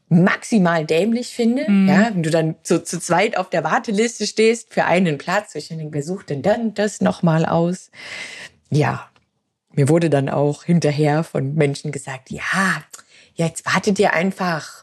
maximal 0.09 0.85
dämlich 0.85 1.29
finde. 1.29 1.69
Mhm. 1.69 1.89
Ja, 1.89 2.11
wenn 2.13 2.23
du 2.23 2.31
dann 2.31 2.57
so 2.63 2.79
zu 2.79 3.01
zweit 3.01 3.37
auf 3.37 3.49
der 3.49 3.65
Warteliste 3.65 4.27
stehst 4.27 4.73
für 4.73 4.85
einen 4.85 5.19
Platz. 5.19 5.55
Ich 5.55 5.69
denke, 5.69 5.89
wer 5.91 6.03
sucht 6.03 6.31
denn 6.31 6.43
dann 6.43 6.75
das 6.75 7.01
nochmal 7.01 7.47
aus? 7.47 7.91
Ja, 8.71 9.09
mir 9.73 9.89
wurde 9.89 10.11
dann 10.11 10.29
auch 10.29 10.65
hinterher 10.65 11.25
von 11.25 11.55
Menschen 11.55 11.93
gesagt, 11.93 12.31
ja, 12.31 12.83
jetzt 13.35 13.65
wartet 13.67 13.99
ihr 13.99 14.13
einfach 14.13 14.83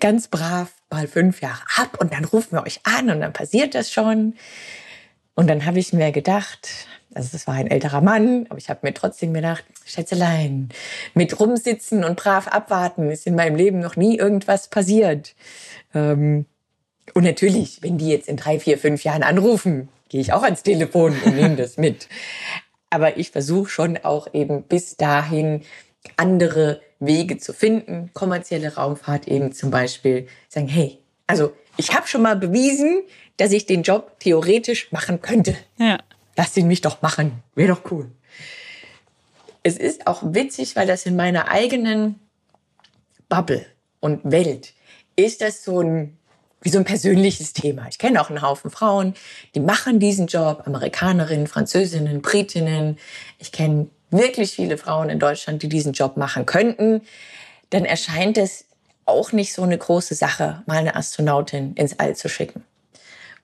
ganz 0.00 0.28
brav 0.28 0.72
mal 0.90 1.06
fünf 1.06 1.40
Jahre 1.40 1.62
ab 1.76 1.98
und 2.00 2.12
dann 2.12 2.24
rufen 2.24 2.52
wir 2.52 2.62
euch 2.62 2.80
an 2.84 3.10
und 3.10 3.20
dann 3.20 3.32
passiert 3.32 3.74
das 3.74 3.92
schon. 3.92 4.34
Und 5.34 5.48
dann 5.48 5.64
habe 5.64 5.78
ich 5.78 5.92
mir 5.92 6.12
gedacht, 6.12 6.68
also 7.14 7.30
es 7.34 7.46
war 7.46 7.54
ein 7.54 7.70
älterer 7.70 8.00
Mann, 8.00 8.46
aber 8.48 8.58
ich 8.58 8.68
habe 8.68 8.80
mir 8.82 8.94
trotzdem 8.94 9.32
gedacht, 9.32 9.64
Schätzelein, 9.84 10.68
mit 11.14 11.38
rumsitzen 11.40 12.04
und 12.04 12.16
brav 12.16 12.48
abwarten 12.48 13.10
ist 13.10 13.26
in 13.26 13.34
meinem 13.34 13.56
Leben 13.56 13.80
noch 13.80 13.96
nie 13.96 14.16
irgendwas 14.16 14.68
passiert. 14.68 15.34
Ähm, 15.94 16.46
und 17.14 17.24
natürlich, 17.24 17.82
wenn 17.82 17.98
die 17.98 18.08
jetzt 18.08 18.28
in 18.28 18.36
drei, 18.36 18.60
vier, 18.60 18.78
fünf 18.78 19.02
Jahren 19.02 19.22
anrufen, 19.22 19.88
gehe 20.08 20.20
ich 20.20 20.32
auch 20.32 20.42
ans 20.42 20.62
Telefon 20.62 21.16
und 21.24 21.36
nehme 21.36 21.56
das 21.56 21.76
mit. 21.76 22.08
Aber 22.90 23.16
ich 23.16 23.30
versuche 23.30 23.70
schon 23.70 23.98
auch 23.98 24.32
eben 24.32 24.62
bis 24.64 24.96
dahin 24.96 25.62
andere 26.16 26.80
Wege 27.00 27.38
zu 27.38 27.52
finden, 27.52 28.10
kommerzielle 28.12 28.74
Raumfahrt 28.74 29.26
eben 29.26 29.52
zum 29.52 29.70
Beispiel, 29.70 30.28
sagen, 30.48 30.68
hey, 30.68 30.98
also 31.26 31.52
ich 31.76 31.94
habe 31.94 32.06
schon 32.06 32.22
mal 32.22 32.36
bewiesen, 32.36 33.02
dass 33.38 33.52
ich 33.52 33.66
den 33.66 33.82
Job 33.82 34.20
theoretisch 34.20 34.92
machen 34.92 35.22
könnte. 35.22 35.56
Ja. 35.78 35.98
Lass 36.36 36.56
ihn 36.56 36.68
mich 36.68 36.82
doch 36.82 37.02
machen. 37.02 37.42
Wäre 37.54 37.74
doch 37.74 37.90
cool. 37.90 38.10
Es 39.62 39.76
ist 39.76 40.06
auch 40.06 40.22
witzig, 40.22 40.76
weil 40.76 40.86
das 40.86 41.06
in 41.06 41.16
meiner 41.16 41.48
eigenen 41.48 42.18
Bubble 43.28 43.64
und 44.00 44.20
Welt 44.30 44.74
ist 45.16 45.40
das 45.40 45.64
so 45.64 45.80
ein, 45.80 46.18
wie 46.62 46.70
so 46.70 46.78
ein 46.78 46.84
persönliches 46.84 47.52
Thema. 47.52 47.86
Ich 47.88 47.98
kenne 47.98 48.20
auch 48.20 48.28
einen 48.28 48.42
Haufen 48.42 48.70
Frauen, 48.70 49.14
die 49.54 49.60
machen 49.60 50.00
diesen 50.00 50.26
Job, 50.26 50.62
Amerikanerinnen, 50.66 51.46
Französinnen, 51.46 52.22
Britinnen. 52.22 52.98
Ich 53.38 53.52
kenne 53.52 53.88
wirklich 54.10 54.52
viele 54.52 54.78
Frauen 54.78 55.10
in 55.10 55.18
Deutschland, 55.18 55.62
die 55.62 55.68
diesen 55.68 55.92
Job 55.92 56.16
machen 56.16 56.46
könnten. 56.46 57.02
Dann 57.70 57.84
erscheint 57.84 58.38
es 58.38 58.66
auch 59.06 59.32
nicht 59.32 59.52
so 59.52 59.62
eine 59.62 59.78
große 59.78 60.14
Sache, 60.14 60.62
mal 60.66 60.78
eine 60.78 60.96
Astronautin 60.96 61.74
ins 61.74 61.98
All 61.98 62.14
zu 62.16 62.28
schicken. 62.28 62.64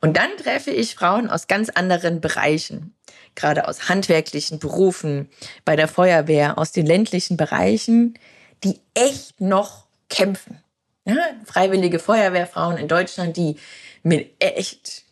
Und 0.00 0.16
dann 0.16 0.30
treffe 0.42 0.70
ich 0.70 0.94
Frauen 0.94 1.30
aus 1.30 1.46
ganz 1.46 1.70
anderen 1.70 2.20
Bereichen, 2.20 2.94
gerade 3.34 3.66
aus 3.66 3.88
handwerklichen 3.88 4.58
Berufen, 4.58 5.28
bei 5.64 5.74
der 5.76 5.88
Feuerwehr, 5.88 6.58
aus 6.58 6.72
den 6.72 6.86
ländlichen 6.86 7.36
Bereichen, 7.36 8.18
die 8.62 8.80
echt 8.94 9.40
noch 9.40 9.86
kämpfen. 10.08 10.62
Ja, 11.04 11.16
freiwillige 11.44 11.98
Feuerwehrfrauen 11.98 12.76
in 12.76 12.88
Deutschland, 12.88 13.36
die 13.36 13.56
mit 14.02 14.30
echt 14.40 15.04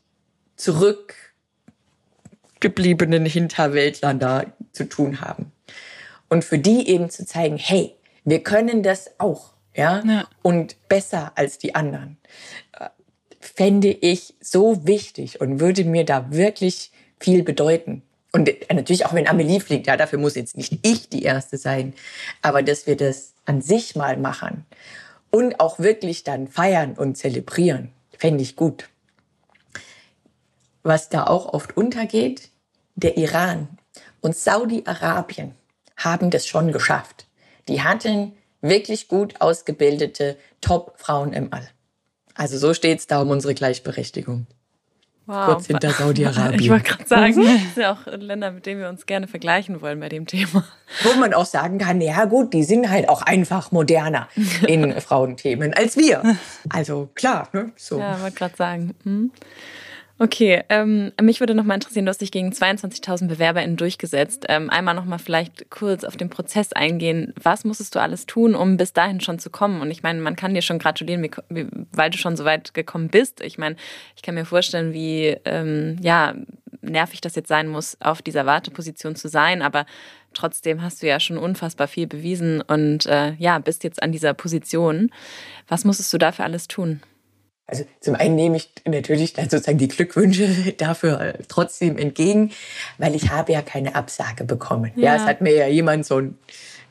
zurückgebliebenen 2.64 3.26
Hinterwäldlern 3.26 4.18
da 4.18 4.44
zu 4.72 4.88
tun 4.88 5.20
haben. 5.20 5.52
Und 6.28 6.44
für 6.44 6.58
die 6.58 6.88
eben 6.88 7.10
zu 7.10 7.26
zeigen, 7.26 7.58
hey, 7.58 7.94
wir 8.24 8.42
können 8.42 8.82
das 8.82 9.10
auch, 9.18 9.52
ja, 9.74 10.02
Ja. 10.04 10.28
und 10.42 10.76
besser 10.88 11.32
als 11.34 11.58
die 11.58 11.74
anderen, 11.74 12.16
äh, 12.78 12.88
fände 13.40 13.88
ich 13.88 14.34
so 14.40 14.86
wichtig 14.86 15.40
und 15.40 15.60
würde 15.60 15.84
mir 15.84 16.04
da 16.04 16.30
wirklich 16.30 16.90
viel 17.20 17.42
bedeuten. 17.42 18.02
Und 18.32 18.48
äh, 18.48 18.74
natürlich 18.74 19.04
auch 19.04 19.12
wenn 19.12 19.28
Amelie 19.28 19.60
fliegt, 19.60 19.86
ja, 19.86 19.96
dafür 19.98 20.18
muss 20.18 20.34
jetzt 20.34 20.56
nicht 20.56 20.78
ich 20.82 21.08
die 21.10 21.22
Erste 21.22 21.58
sein, 21.58 21.92
aber 22.40 22.62
dass 22.62 22.86
wir 22.86 22.96
das 22.96 23.34
an 23.44 23.60
sich 23.60 23.94
mal 23.94 24.16
machen 24.16 24.64
und 25.30 25.60
auch 25.60 25.78
wirklich 25.78 26.24
dann 26.24 26.48
feiern 26.48 26.94
und 26.94 27.16
zelebrieren, 27.18 27.92
fände 28.16 28.42
ich 28.42 28.56
gut. 28.56 28.88
Was 30.82 31.10
da 31.10 31.26
auch 31.26 31.52
oft 31.52 31.76
untergeht, 31.76 32.50
der 32.94 33.16
Iran 33.16 33.68
und 34.20 34.36
Saudi-Arabien 34.36 35.54
haben 35.96 36.30
das 36.30 36.46
schon 36.46 36.72
geschafft. 36.72 37.26
Die 37.68 37.82
hatten 37.82 38.32
wirklich 38.60 39.08
gut 39.08 39.40
ausgebildete 39.40 40.36
Top-Frauen 40.60 41.32
im 41.32 41.52
All. 41.52 41.68
Also 42.34 42.58
so 42.58 42.74
steht 42.74 42.98
es 42.98 43.06
da 43.06 43.20
um 43.20 43.30
unsere 43.30 43.54
Gleichberechtigung. 43.54 44.46
Wow. 45.26 45.46
Kurz 45.46 45.66
hinter 45.66 45.90
Saudi-Arabien. 45.92 46.60
Ich 46.60 46.70
wollte 46.70 46.84
gerade 46.84 47.06
sagen, 47.06 47.36
das 47.44 47.74
sind 47.74 47.82
ja 47.82 47.92
auch 47.92 48.06
Länder, 48.06 48.50
mit 48.50 48.66
denen 48.66 48.80
wir 48.80 48.88
uns 48.88 49.06
gerne 49.06 49.26
vergleichen 49.26 49.80
wollen 49.80 50.00
bei 50.00 50.08
dem 50.08 50.26
Thema. 50.26 50.64
Wo 51.02 51.14
man 51.18 51.32
auch 51.32 51.46
sagen 51.46 51.78
kann, 51.78 52.00
ja 52.00 52.26
gut, 52.26 52.52
die 52.52 52.64
sind 52.64 52.90
halt 52.90 53.08
auch 53.08 53.22
einfach 53.22 53.72
moderner 53.72 54.28
in 54.66 54.92
Frauenthemen 55.00 55.72
als 55.72 55.96
wir. 55.96 56.36
Also 56.68 57.08
klar, 57.14 57.48
ne? 57.52 57.72
so. 57.76 57.98
Ja, 57.98 58.20
wollte 58.20 58.36
gerade 58.36 58.56
sagen. 58.56 58.94
Hm. 59.04 59.30
Okay, 60.16 60.62
ähm, 60.68 61.10
mich 61.20 61.40
würde 61.40 61.56
noch 61.56 61.64
mal 61.64 61.74
interessieren, 61.74 62.06
du 62.06 62.10
hast 62.10 62.20
dich 62.20 62.30
gegen 62.30 62.50
22.000 62.50 63.26
BewerberInnen 63.26 63.76
durchgesetzt. 63.76 64.46
Ähm, 64.48 64.70
einmal 64.70 64.94
noch 64.94 65.06
mal 65.06 65.18
vielleicht 65.18 65.70
kurz 65.70 66.04
auf 66.04 66.16
den 66.16 66.30
Prozess 66.30 66.72
eingehen. 66.72 67.34
Was 67.42 67.64
musstest 67.64 67.96
du 67.96 68.00
alles 68.00 68.24
tun, 68.24 68.54
um 68.54 68.76
bis 68.76 68.92
dahin 68.92 69.20
schon 69.20 69.40
zu 69.40 69.50
kommen? 69.50 69.80
Und 69.80 69.90
ich 69.90 70.04
meine, 70.04 70.20
man 70.20 70.36
kann 70.36 70.54
dir 70.54 70.62
schon 70.62 70.78
gratulieren, 70.78 71.28
weil 71.90 72.10
du 72.10 72.18
schon 72.18 72.36
so 72.36 72.44
weit 72.44 72.74
gekommen 72.74 73.08
bist. 73.08 73.40
Ich 73.40 73.58
meine, 73.58 73.74
ich 74.14 74.22
kann 74.22 74.36
mir 74.36 74.44
vorstellen, 74.44 74.92
wie 74.92 75.36
ähm, 75.44 75.96
ja, 76.00 76.34
nervig 76.80 77.20
das 77.20 77.34
jetzt 77.34 77.48
sein 77.48 77.66
muss, 77.66 77.96
auf 78.00 78.22
dieser 78.22 78.46
Warteposition 78.46 79.16
zu 79.16 79.26
sein. 79.26 79.62
Aber 79.62 79.84
trotzdem 80.32 80.80
hast 80.80 81.02
du 81.02 81.08
ja 81.08 81.18
schon 81.18 81.38
unfassbar 81.38 81.88
viel 81.88 82.06
bewiesen 82.06 82.60
und 82.60 83.06
äh, 83.06 83.32
ja, 83.38 83.58
bist 83.58 83.82
jetzt 83.82 84.00
an 84.00 84.12
dieser 84.12 84.32
Position. 84.32 85.10
Was 85.66 85.84
musstest 85.84 86.12
du 86.12 86.18
dafür 86.18 86.44
alles 86.44 86.68
tun? 86.68 87.00
Also 87.66 87.84
zum 88.00 88.14
einen 88.14 88.34
nehme 88.34 88.56
ich 88.56 88.70
natürlich 88.84 89.32
dann 89.32 89.48
sozusagen 89.48 89.78
die 89.78 89.88
Glückwünsche 89.88 90.72
dafür 90.76 91.20
äh, 91.20 91.38
trotzdem 91.48 91.96
entgegen, 91.96 92.50
weil 92.98 93.14
ich 93.14 93.30
habe 93.30 93.52
ja 93.52 93.62
keine 93.62 93.94
Absage 93.94 94.44
bekommen. 94.44 94.92
Ja, 94.96 95.14
Ja. 95.14 95.16
es 95.16 95.22
hat 95.22 95.40
mir 95.40 95.54
ja 95.54 95.66
jemand 95.66 96.04
so 96.04 96.16
einen 96.16 96.38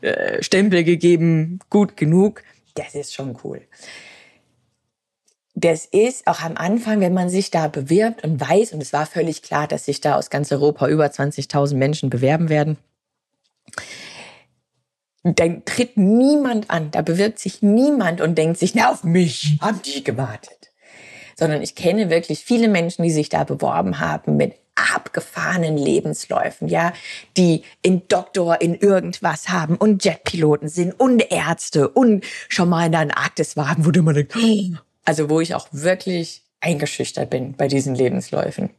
äh, 0.01 0.41
Stempel 0.41 0.83
gegeben, 0.83 1.59
gut 1.69 1.95
genug. 1.95 2.43
Das 2.73 2.95
ist 2.95 3.13
schon 3.13 3.37
cool. 3.43 3.61
Das 5.55 5.85
ist 5.85 6.25
auch 6.25 6.41
am 6.41 6.57
Anfang, 6.57 6.99
wenn 6.99 7.13
man 7.13 7.29
sich 7.29 7.51
da 7.51 7.67
bewirbt 7.67 8.23
und 8.23 8.41
weiß, 8.41 8.73
und 8.73 8.81
es 8.81 8.91
war 8.91 9.05
völlig 9.05 9.43
klar, 9.43 9.67
dass 9.67 9.85
sich 9.85 10.01
da 10.01 10.15
aus 10.15 10.31
ganz 10.31 10.51
Europa 10.51 10.87
über 10.87 11.05
20.000 11.05 11.75
Menschen 11.75 12.09
bewerben 12.09 12.49
werden, 12.49 12.77
dann 15.23 15.63
tritt 15.65 15.97
niemand 15.97 16.69
an, 16.69 16.91
da 16.91 17.01
bewirbt 17.01 17.39
sich 17.39 17.61
niemand 17.61 18.19
und 18.21 18.37
denkt 18.37 18.59
sich, 18.59 18.75
na, 18.75 18.91
auf 18.91 19.03
mich 19.03 19.57
haben 19.61 19.81
die 19.81 20.03
gewartet. 20.03 20.71
Sondern 21.35 21.61
ich 21.61 21.75
kenne 21.75 22.09
wirklich 22.09 22.43
viele 22.43 22.67
Menschen, 22.67 23.03
die 23.03 23.11
sich 23.11 23.29
da 23.29 23.43
beworben 23.43 23.99
haben 23.99 24.37
mit 24.37 24.53
abgefahrenen 24.75 25.77
Lebensläufen, 25.77 26.67
ja, 26.67 26.93
die 27.37 27.63
in 27.81 28.07
Doktor 28.07 28.61
in 28.61 28.75
irgendwas 28.75 29.49
haben 29.49 29.75
und 29.75 30.03
Jetpiloten 30.03 30.67
sind 30.67 30.99
und 30.99 31.31
Ärzte 31.31 31.89
und 31.89 32.25
schon 32.49 32.69
mal 32.69 32.85
in 32.85 32.91
der 32.91 33.01
Antarktis 33.01 33.55
waren, 33.55 33.85
wo 33.85 33.91
du 33.91 33.99
immer 33.99 34.13
denkst, 34.13 34.79
also 35.05 35.29
wo 35.29 35.39
ich 35.41 35.53
auch 35.55 35.67
wirklich 35.71 36.41
eingeschüchtert 36.59 37.29
bin 37.29 37.53
bei 37.53 37.67
diesen 37.67 37.93
Lebensläufen. 37.93 38.71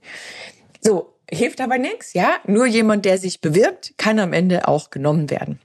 So, 0.80 1.14
hilft 1.30 1.60
aber 1.60 1.78
nichts, 1.78 2.12
ja. 2.12 2.36
Nur 2.46 2.66
jemand, 2.66 3.04
der 3.04 3.18
sich 3.18 3.40
bewirbt, 3.40 3.94
kann 3.96 4.18
am 4.18 4.32
Ende 4.32 4.66
auch 4.68 4.90
genommen 4.90 5.30
werden. 5.30 5.60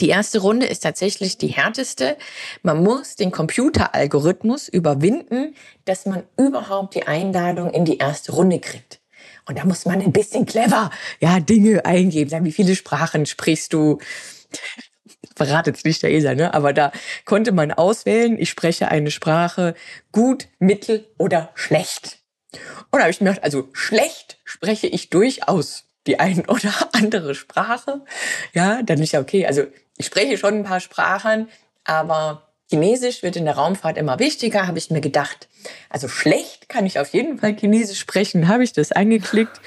Die 0.00 0.08
erste 0.08 0.40
Runde 0.40 0.66
ist 0.66 0.82
tatsächlich 0.82 1.36
die 1.36 1.48
härteste. 1.48 2.16
Man 2.62 2.82
muss 2.82 3.16
den 3.16 3.30
Computeralgorithmus 3.30 4.68
überwinden, 4.68 5.54
dass 5.84 6.06
man 6.06 6.22
überhaupt 6.38 6.94
die 6.94 7.06
Einladung 7.06 7.70
in 7.70 7.84
die 7.84 7.98
erste 7.98 8.32
Runde 8.32 8.60
kriegt. 8.60 9.00
Und 9.46 9.58
da 9.58 9.64
muss 9.64 9.84
man 9.84 10.00
ein 10.00 10.12
bisschen 10.12 10.46
clever, 10.46 10.90
ja, 11.20 11.40
Dinge 11.40 11.84
eingeben. 11.84 12.44
Wie 12.44 12.52
viele 12.52 12.76
Sprachen 12.76 13.26
sprichst 13.26 13.72
du? 13.72 13.98
Verratet 15.36 15.76
es 15.76 15.84
nicht 15.84 16.02
der 16.02 16.12
ESA, 16.12 16.34
ne? 16.34 16.54
Aber 16.54 16.72
da 16.72 16.92
konnte 17.24 17.52
man 17.52 17.72
auswählen, 17.72 18.38
ich 18.38 18.50
spreche 18.50 18.88
eine 18.88 19.10
Sprache 19.10 19.74
gut, 20.12 20.48
mittel 20.58 21.06
oder 21.18 21.50
schlecht. 21.54 22.18
Und 22.90 22.98
da 22.98 23.00
habe 23.00 23.10
ich 23.10 23.20
mir 23.20 23.30
gedacht, 23.30 23.44
also 23.44 23.68
schlecht 23.72 24.38
spreche 24.44 24.86
ich 24.86 25.10
durchaus 25.10 25.84
die 26.06 26.18
ein 26.18 26.48
oder 26.48 26.72
andere 26.92 27.34
Sprache. 27.34 28.02
Ja, 28.52 28.82
dann 28.82 29.00
ist 29.00 29.12
ja 29.12 29.20
okay. 29.20 29.46
Also 29.46 29.66
ich 30.00 30.06
spreche 30.06 30.38
schon 30.38 30.54
ein 30.54 30.64
paar 30.64 30.80
Sprachen, 30.80 31.48
aber 31.84 32.48
Chinesisch 32.70 33.22
wird 33.22 33.36
in 33.36 33.44
der 33.44 33.56
Raumfahrt 33.56 33.98
immer 33.98 34.18
wichtiger, 34.18 34.66
habe 34.66 34.78
ich 34.78 34.90
mir 34.90 35.02
gedacht. 35.02 35.48
Also 35.90 36.08
schlecht 36.08 36.68
kann 36.68 36.86
ich 36.86 36.98
auf 36.98 37.12
jeden 37.12 37.38
Fall 37.38 37.54
Chinesisch 37.54 37.98
sprechen, 37.98 38.48
habe 38.48 38.64
ich 38.64 38.72
das 38.72 38.92
angeklickt. 38.92 39.60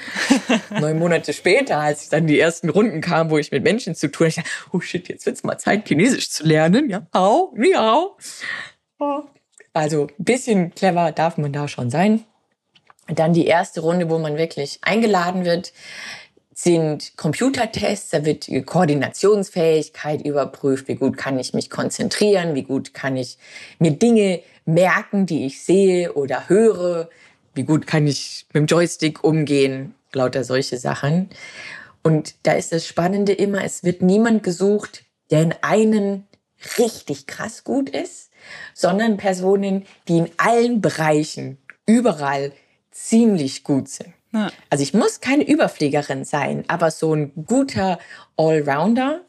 Neun 0.70 0.98
Monate 0.98 1.32
später, 1.32 1.78
als 1.78 2.08
dann 2.08 2.26
die 2.26 2.40
ersten 2.40 2.68
Runden 2.68 3.00
kamen, 3.00 3.30
wo 3.30 3.38
ich 3.38 3.52
mit 3.52 3.62
Menschen 3.62 3.94
zu 3.94 4.10
tun 4.10 4.26
hatte, 4.26 4.40
ich 4.40 4.44
dachte, 4.44 4.68
oh 4.72 4.80
shit, 4.80 5.08
jetzt 5.08 5.24
wird's 5.24 5.44
mal 5.44 5.56
Zeit, 5.58 5.86
Chinesisch 5.86 6.30
zu 6.30 6.44
lernen. 6.44 6.90
Ja, 6.90 7.06
au, 7.12 7.52
ni 7.54 7.76
au. 7.76 8.16
Also 9.72 10.08
ein 10.18 10.24
bisschen 10.24 10.74
clever 10.74 11.12
darf 11.12 11.36
man 11.36 11.52
da 11.52 11.68
schon 11.68 11.90
sein. 11.90 12.24
Dann 13.06 13.34
die 13.34 13.46
erste 13.46 13.82
Runde, 13.82 14.10
wo 14.10 14.18
man 14.18 14.36
wirklich 14.36 14.78
eingeladen 14.82 15.44
wird, 15.44 15.72
sind 16.54 17.16
Computertests. 17.16 18.10
Da 18.10 18.24
wird 18.24 18.48
Koordinationsfähigkeit 18.66 20.24
überprüft. 20.24 20.88
Wie 20.88 20.94
gut 20.94 21.16
kann 21.16 21.38
ich 21.38 21.54
mich 21.54 21.70
konzentrieren? 21.70 22.54
Wie 22.54 22.62
gut 22.62 22.94
kann 22.94 23.16
ich 23.16 23.38
mir 23.78 23.92
Dinge 23.92 24.40
merken, 24.64 25.26
die 25.26 25.46
ich 25.46 25.62
sehe 25.62 26.12
oder 26.14 26.48
höre? 26.48 27.08
Wie 27.54 27.64
gut 27.64 27.86
kann 27.86 28.06
ich 28.06 28.46
mit 28.52 28.62
dem 28.62 28.66
Joystick 28.66 29.22
umgehen? 29.22 29.94
Lauter 30.12 30.44
solche 30.44 30.78
Sachen. 30.78 31.28
Und 32.02 32.34
da 32.42 32.52
ist 32.52 32.72
das 32.72 32.86
Spannende 32.86 33.32
immer, 33.32 33.64
es 33.64 33.82
wird 33.82 34.02
niemand 34.02 34.42
gesucht, 34.42 35.04
der 35.30 35.42
in 35.42 35.54
einen 35.62 36.26
richtig 36.78 37.26
krass 37.26 37.64
gut 37.64 37.88
ist, 37.88 38.30
sondern 38.74 39.16
Personen, 39.16 39.86
die 40.08 40.18
in 40.18 40.30
allen 40.36 40.80
Bereichen, 40.80 41.58
überall 41.86 42.52
ziemlich 42.90 43.64
gut 43.64 43.88
sind. 43.88 44.12
Also 44.70 44.82
ich 44.82 44.94
muss 44.94 45.20
keine 45.20 45.46
Überfliegerin 45.46 46.24
sein, 46.24 46.64
aber 46.68 46.90
so 46.90 47.14
ein 47.14 47.32
guter 47.46 47.98
Allrounder. 48.36 49.20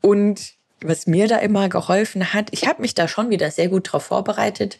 Und 0.00 0.52
was 0.80 1.06
mir 1.06 1.26
da 1.26 1.38
immer 1.38 1.68
geholfen 1.68 2.32
hat, 2.32 2.48
ich 2.52 2.66
habe 2.66 2.82
mich 2.82 2.94
da 2.94 3.08
schon 3.08 3.30
wieder 3.30 3.50
sehr 3.50 3.68
gut 3.68 3.92
drauf 3.92 4.04
vorbereitet, 4.04 4.78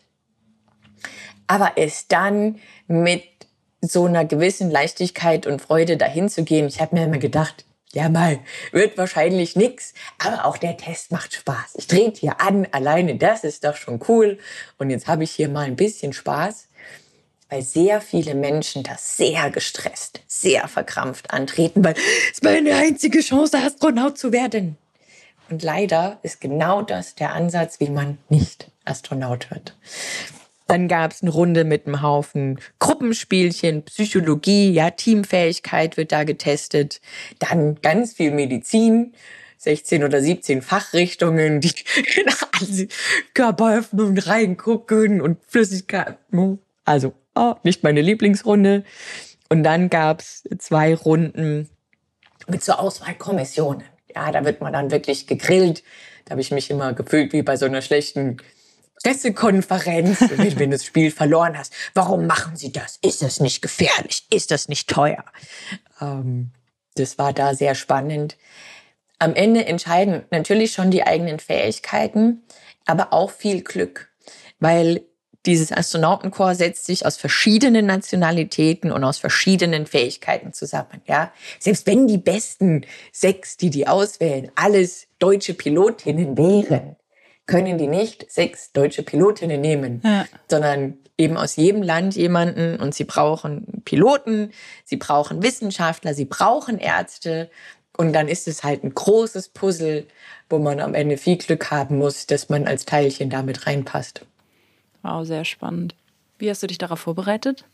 aber 1.46 1.72
es 1.76 2.08
dann 2.08 2.58
mit 2.86 3.24
so 3.80 4.06
einer 4.06 4.24
gewissen 4.24 4.70
Leichtigkeit 4.70 5.46
und 5.46 5.62
Freude 5.62 5.96
dahin 5.96 6.28
zu 6.28 6.44
gehen. 6.44 6.66
Ich 6.66 6.80
habe 6.80 6.96
mir 6.96 7.04
immer 7.04 7.18
gedacht, 7.18 7.64
ja 7.92 8.08
mal, 8.08 8.38
wird 8.72 8.98
wahrscheinlich 8.98 9.56
nix, 9.56 9.94
aber 10.18 10.44
auch 10.44 10.58
der 10.58 10.76
Test 10.76 11.10
macht 11.10 11.32
Spaß. 11.32 11.74
Ich 11.76 11.86
trete 11.86 12.20
hier 12.20 12.40
an, 12.40 12.66
alleine, 12.72 13.16
das 13.16 13.44
ist 13.44 13.64
doch 13.64 13.76
schon 13.76 14.00
cool. 14.08 14.38
Und 14.78 14.90
jetzt 14.90 15.06
habe 15.06 15.24
ich 15.24 15.30
hier 15.30 15.48
mal 15.48 15.66
ein 15.66 15.76
bisschen 15.76 16.12
Spaß, 16.12 16.67
weil 17.48 17.62
sehr 17.62 18.00
viele 18.00 18.34
Menschen 18.34 18.82
das 18.82 19.16
sehr 19.16 19.50
gestresst, 19.50 20.20
sehr 20.26 20.68
verkrampft 20.68 21.30
antreten, 21.30 21.82
weil 21.84 21.94
es 22.32 22.42
meine 22.42 22.74
einzige 22.76 23.20
Chance, 23.20 23.58
Astronaut 23.58 24.18
zu 24.18 24.32
werden. 24.32 24.76
Und 25.50 25.62
leider 25.62 26.18
ist 26.22 26.40
genau 26.40 26.82
das 26.82 27.14
der 27.14 27.32
Ansatz, 27.32 27.80
wie 27.80 27.88
man 27.88 28.18
nicht 28.28 28.70
Astronaut 28.84 29.50
wird. 29.50 29.74
Dann 30.66 30.86
gab 30.86 31.12
es 31.12 31.22
eine 31.22 31.30
Runde 31.30 31.64
mit 31.64 31.86
einem 31.86 32.02
Haufen 32.02 32.60
Gruppenspielchen, 32.78 33.84
Psychologie, 33.84 34.70
ja, 34.70 34.90
Teamfähigkeit 34.90 35.96
wird 35.96 36.12
da 36.12 36.24
getestet. 36.24 37.00
Dann 37.38 37.80
ganz 37.80 38.12
viel 38.12 38.30
Medizin, 38.32 39.14
16 39.56 40.04
oder 40.04 40.20
17 40.20 40.60
Fachrichtungen, 40.60 41.62
die 41.62 41.72
in 42.16 42.26
alle 42.60 42.88
Körperöffnungen 43.32 44.18
reingucken 44.18 45.22
und 45.22 45.38
Flüssigkeit. 45.46 46.18
Also, 46.84 47.14
oh, 47.38 47.54
nicht 47.62 47.82
meine 47.82 48.00
Lieblingsrunde. 48.02 48.84
Und 49.48 49.62
dann 49.62 49.88
gab 49.88 50.20
es 50.20 50.44
zwei 50.58 50.94
Runden 50.94 51.68
mit 52.46 52.62
so 52.62 52.72
Auswahlkommissionen. 52.72 53.84
Ja, 54.14 54.30
da 54.32 54.44
wird 54.44 54.60
man 54.60 54.72
dann 54.72 54.90
wirklich 54.90 55.26
gegrillt. 55.26 55.82
Da 56.24 56.32
habe 56.32 56.40
ich 56.40 56.50
mich 56.50 56.70
immer 56.70 56.92
gefühlt 56.92 57.32
wie 57.32 57.42
bei 57.42 57.56
so 57.56 57.66
einer 57.66 57.82
schlechten 57.82 58.38
Pressekonferenz, 59.02 60.20
wenn, 60.36 60.58
wenn 60.58 60.70
du 60.70 60.76
das 60.76 60.84
Spiel 60.84 61.10
verloren 61.10 61.56
hast. 61.56 61.72
Warum 61.94 62.26
machen 62.26 62.56
sie 62.56 62.72
das? 62.72 62.98
Ist 63.02 63.22
das 63.22 63.40
nicht 63.40 63.62
gefährlich? 63.62 64.26
Ist 64.30 64.50
das 64.50 64.68
nicht 64.68 64.88
teuer? 64.88 65.24
Ähm, 66.00 66.50
das 66.96 67.18
war 67.18 67.32
da 67.32 67.54
sehr 67.54 67.74
spannend. 67.74 68.36
Am 69.18 69.34
Ende 69.34 69.66
entscheiden 69.66 70.24
natürlich 70.30 70.72
schon 70.72 70.90
die 70.90 71.04
eigenen 71.04 71.38
Fähigkeiten, 71.38 72.42
aber 72.86 73.12
auch 73.12 73.30
viel 73.30 73.62
Glück, 73.62 74.10
weil 74.60 75.02
dieses 75.48 75.72
Astronautenkorps 75.72 76.58
setzt 76.58 76.84
sich 76.84 77.06
aus 77.06 77.16
verschiedenen 77.16 77.86
Nationalitäten 77.86 78.92
und 78.92 79.02
aus 79.02 79.18
verschiedenen 79.18 79.86
Fähigkeiten 79.86 80.52
zusammen. 80.52 81.00
Ja, 81.06 81.32
selbst 81.58 81.86
wenn 81.86 82.06
die 82.06 82.18
besten 82.18 82.82
sechs, 83.12 83.56
die 83.56 83.70
die 83.70 83.88
auswählen, 83.88 84.52
alles 84.54 85.08
deutsche 85.18 85.54
Pilotinnen 85.54 86.36
wären, 86.36 86.96
können 87.46 87.78
die 87.78 87.86
nicht 87.86 88.30
sechs 88.30 88.72
deutsche 88.72 89.02
Pilotinnen 89.02 89.60
nehmen, 89.60 90.02
ja. 90.04 90.26
sondern 90.50 90.98
eben 91.16 91.38
aus 91.38 91.56
jedem 91.56 91.82
Land 91.82 92.14
jemanden 92.14 92.78
und 92.78 92.94
sie 92.94 93.04
brauchen 93.04 93.82
Piloten, 93.86 94.52
sie 94.84 94.96
brauchen 94.96 95.42
Wissenschaftler, 95.42 96.12
sie 96.12 96.26
brauchen 96.26 96.78
Ärzte 96.78 97.50
und 97.96 98.12
dann 98.12 98.28
ist 98.28 98.48
es 98.48 98.64
halt 98.64 98.84
ein 98.84 98.94
großes 98.94 99.48
Puzzle, 99.48 100.06
wo 100.50 100.58
man 100.58 100.78
am 100.80 100.94
Ende 100.94 101.16
viel 101.16 101.38
Glück 101.38 101.70
haben 101.70 101.96
muss, 101.96 102.26
dass 102.26 102.50
man 102.50 102.66
als 102.66 102.84
Teilchen 102.84 103.30
damit 103.30 103.66
reinpasst. 103.66 104.26
Wow, 105.08 105.24
sehr 105.26 105.44
spannend. 105.44 105.94
Wie 106.38 106.50
hast 106.50 106.62
du 106.62 106.66
dich 106.66 106.78
darauf 106.78 107.00
vorbereitet? 107.00 107.64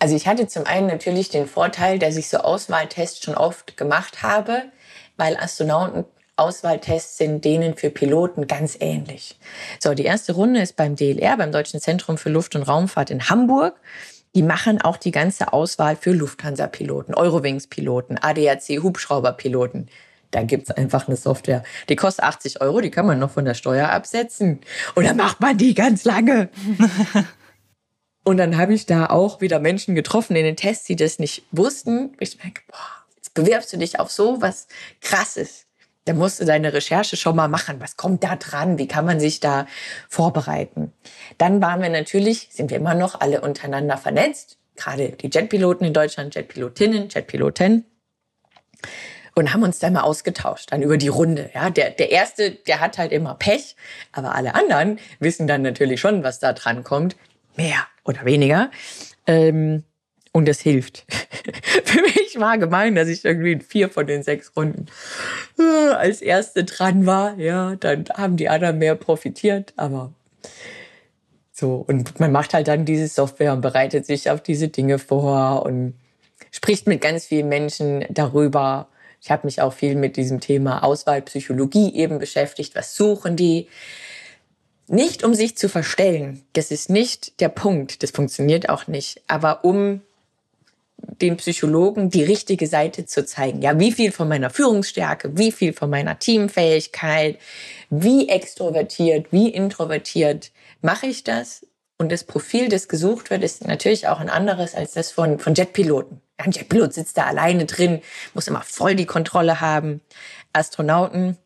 Also 0.00 0.16
ich 0.16 0.26
hatte 0.26 0.46
zum 0.48 0.66
einen 0.66 0.86
natürlich 0.86 1.28
den 1.28 1.46
Vorteil, 1.46 1.98
dass 1.98 2.16
ich 2.16 2.28
so 2.28 2.38
Auswahltests 2.38 3.22
schon 3.22 3.34
oft 3.34 3.76
gemacht 3.76 4.22
habe, 4.22 4.64
weil 5.16 5.36
Astronauten 5.36 6.04
Auswahltests 6.36 7.16
sind 7.18 7.44
denen 7.44 7.76
für 7.76 7.90
Piloten 7.90 8.46
ganz 8.46 8.76
ähnlich. 8.80 9.38
So, 9.80 9.94
die 9.94 10.04
erste 10.04 10.32
Runde 10.32 10.60
ist 10.60 10.76
beim 10.76 10.94
DLR, 10.94 11.36
beim 11.36 11.50
Deutschen 11.50 11.80
Zentrum 11.80 12.16
für 12.16 12.30
Luft- 12.30 12.54
und 12.54 12.62
Raumfahrt 12.62 13.10
in 13.10 13.28
Hamburg. 13.28 13.80
Die 14.36 14.42
machen 14.42 14.80
auch 14.80 14.96
die 14.96 15.10
ganze 15.10 15.52
Auswahl 15.52 15.96
für 15.96 16.12
Lufthansa-Piloten, 16.12 17.14
Eurowings-Piloten, 17.14 18.18
ADAC-Hubschrauber-Piloten. 18.18 19.88
Da 20.30 20.42
gibt's 20.42 20.70
einfach 20.70 21.08
eine 21.08 21.16
Software. 21.16 21.62
Die 21.88 21.96
kostet 21.96 22.24
80 22.24 22.60
Euro, 22.60 22.80
die 22.80 22.90
kann 22.90 23.06
man 23.06 23.18
noch 23.18 23.30
von 23.30 23.44
der 23.44 23.54
Steuer 23.54 23.88
absetzen. 23.88 24.60
Und 24.94 25.06
dann 25.06 25.16
macht 25.16 25.40
man 25.40 25.56
die 25.56 25.74
ganz 25.74 26.04
lange. 26.04 26.50
und 28.24 28.36
dann 28.36 28.58
habe 28.58 28.74
ich 28.74 28.84
da 28.84 29.06
auch 29.06 29.40
wieder 29.40 29.58
Menschen 29.58 29.94
getroffen 29.94 30.36
in 30.36 30.44
den 30.44 30.56
Tests, 30.56 30.84
die 30.84 30.96
das 30.96 31.18
nicht 31.18 31.44
wussten. 31.50 32.14
Ich 32.20 32.36
denke, 32.36 32.60
boah, 32.68 33.06
jetzt 33.16 33.32
bewirbst 33.32 33.72
du 33.72 33.78
dich 33.78 33.98
auf 34.00 34.10
so 34.10 34.42
was 34.42 34.68
Krasses. 35.00 35.64
Da 36.04 36.14
musst 36.14 36.40
du 36.40 36.44
deine 36.44 36.72
Recherche 36.72 37.16
schon 37.16 37.36
mal 37.36 37.48
machen. 37.48 37.80
Was 37.80 37.96
kommt 37.96 38.24
da 38.24 38.36
dran? 38.36 38.78
Wie 38.78 38.88
kann 38.88 39.04
man 39.04 39.20
sich 39.20 39.40
da 39.40 39.66
vorbereiten? 40.08 40.92
Dann 41.36 41.60
waren 41.60 41.82
wir 41.82 41.90
natürlich, 41.90 42.48
sind 42.50 42.70
wir 42.70 42.78
immer 42.78 42.94
noch 42.94 43.20
alle 43.20 43.40
untereinander 43.40 43.96
vernetzt. 43.96 44.58
Gerade 44.76 45.10
die 45.10 45.28
Jetpiloten 45.28 45.86
in 45.86 45.92
Deutschland, 45.92 46.34
Jetpilotinnen, 46.34 47.08
Jetpiloten 47.08 47.84
und 49.38 49.54
haben 49.54 49.62
uns 49.62 49.78
da 49.78 49.88
mal 49.90 50.00
ausgetauscht, 50.00 50.72
dann 50.72 50.82
über 50.82 50.96
die 50.96 51.08
Runde. 51.08 51.50
Ja, 51.54 51.70
der, 51.70 51.90
der 51.90 52.10
erste, 52.10 52.50
der 52.50 52.80
hat 52.80 52.98
halt 52.98 53.12
immer 53.12 53.34
Pech, 53.34 53.76
aber 54.12 54.34
alle 54.34 54.54
anderen 54.54 54.98
wissen 55.20 55.46
dann 55.46 55.62
natürlich 55.62 56.00
schon, 56.00 56.24
was 56.24 56.40
da 56.40 56.52
dran 56.52 56.82
kommt. 56.82 57.16
Mehr 57.56 57.86
oder 58.04 58.24
weniger. 58.24 58.70
Ähm, 59.26 59.84
und 60.32 60.48
das 60.48 60.60
hilft. 60.60 61.04
Für 61.84 62.02
mich 62.02 62.36
war 62.38 62.58
gemein, 62.58 62.96
dass 62.96 63.08
ich 63.08 63.24
irgendwie 63.24 63.52
in 63.52 63.60
vier 63.60 63.88
von 63.88 64.06
den 64.06 64.24
sechs 64.24 64.52
Runden 64.56 64.86
äh, 65.58 65.92
als 65.92 66.20
Erste 66.20 66.64
dran 66.64 67.06
war. 67.06 67.38
Ja, 67.38 67.76
dann 67.76 68.06
haben 68.14 68.36
die 68.36 68.48
anderen 68.48 68.78
mehr 68.78 68.96
profitiert, 68.96 69.72
aber 69.76 70.12
so. 71.52 71.84
Und 71.86 72.18
man 72.18 72.32
macht 72.32 72.54
halt 72.54 72.66
dann 72.66 72.84
diese 72.84 73.06
Software 73.06 73.52
und 73.52 73.60
bereitet 73.60 74.04
sich 74.04 74.30
auf 74.30 74.42
diese 74.42 74.68
Dinge 74.68 74.98
vor 74.98 75.64
und 75.64 75.94
spricht 76.50 76.88
mit 76.88 77.00
ganz 77.00 77.26
vielen 77.26 77.48
Menschen 77.48 78.04
darüber. 78.10 78.88
Ich 79.20 79.30
habe 79.30 79.46
mich 79.46 79.60
auch 79.60 79.72
viel 79.72 79.94
mit 79.94 80.16
diesem 80.16 80.40
Thema 80.40 80.82
Auswahlpsychologie 80.84 81.94
eben 81.94 82.18
beschäftigt. 82.18 82.74
Was 82.74 82.94
suchen 82.94 83.36
die? 83.36 83.68
Nicht 84.86 85.22
um 85.24 85.34
sich 85.34 85.56
zu 85.56 85.68
verstellen. 85.68 86.42
Das 86.54 86.70
ist 86.70 86.88
nicht 86.88 87.40
der 87.40 87.48
Punkt. 87.50 88.02
Das 88.02 88.10
funktioniert 88.10 88.68
auch 88.68 88.86
nicht. 88.86 89.22
Aber 89.26 89.64
um 89.64 90.00
den 91.20 91.36
Psychologen 91.36 92.10
die 92.10 92.24
richtige 92.24 92.66
Seite 92.66 93.06
zu 93.06 93.24
zeigen. 93.24 93.62
Ja, 93.62 93.78
wie 93.78 93.92
viel 93.92 94.12
von 94.12 94.28
meiner 94.28 94.50
Führungsstärke, 94.50 95.36
wie 95.36 95.52
viel 95.52 95.72
von 95.72 95.90
meiner 95.90 96.18
Teamfähigkeit, 96.18 97.38
wie 97.90 98.28
extrovertiert, 98.28 99.26
wie 99.30 99.48
introvertiert 99.48 100.50
mache 100.80 101.06
ich 101.06 101.24
das? 101.24 101.66
Und 101.98 102.12
das 102.12 102.22
Profil, 102.24 102.68
das 102.68 102.86
gesucht 102.86 103.30
wird, 103.30 103.42
ist 103.42 103.66
natürlich 103.66 104.06
auch 104.06 104.20
ein 104.20 104.30
anderes 104.30 104.74
als 104.74 104.92
das 104.92 105.10
von, 105.10 105.40
von 105.40 105.54
Jetpiloten. 105.54 106.20
Ein 106.38 106.52
Jetpilot 106.52 106.94
sitzt 106.94 107.18
da 107.18 107.26
alleine 107.26 107.66
drin, 107.66 108.00
muss 108.32 108.46
immer 108.46 108.62
voll 108.62 108.94
die 108.94 109.06
Kontrolle 109.06 109.60
haben. 109.60 110.00
Astronauten 110.52 111.36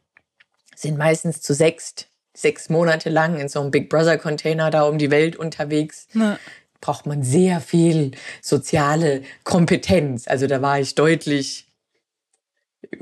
sind 0.76 0.98
meistens 0.98 1.40
zu 1.40 1.54
sechst, 1.54 2.08
sechs 2.34 2.68
Monate 2.68 3.08
lang 3.10 3.38
in 3.38 3.48
so 3.48 3.60
einem 3.60 3.70
Big 3.70 3.88
Brother 3.88 4.18
Container 4.18 4.70
da 4.70 4.84
um 4.84 4.98
die 4.98 5.10
Welt 5.10 5.36
unterwegs. 5.36 6.08
Ja. 6.12 6.38
Braucht 6.80 7.06
man 7.06 7.22
sehr 7.22 7.60
viel 7.60 8.12
soziale 8.40 9.22
Kompetenz. 9.44 10.28
Also 10.28 10.46
da 10.46 10.60
war 10.60 10.80
ich 10.80 10.94
deutlich 10.94 11.68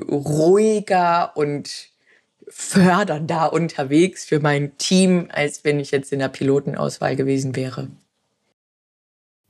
ruhiger 0.09 1.37
und 1.37 1.89
fördernder 2.49 3.53
unterwegs 3.53 4.25
für 4.25 4.41
mein 4.41 4.77
Team, 4.77 5.29
als 5.33 5.65
wenn 5.65 5.81
ich 5.81 5.91
jetzt 5.93 6.13
in 6.13 6.19
der 6.19 6.29
Pilotenauswahl 6.29 7.17
gewesen 7.17 7.57
wäre. 7.57 7.89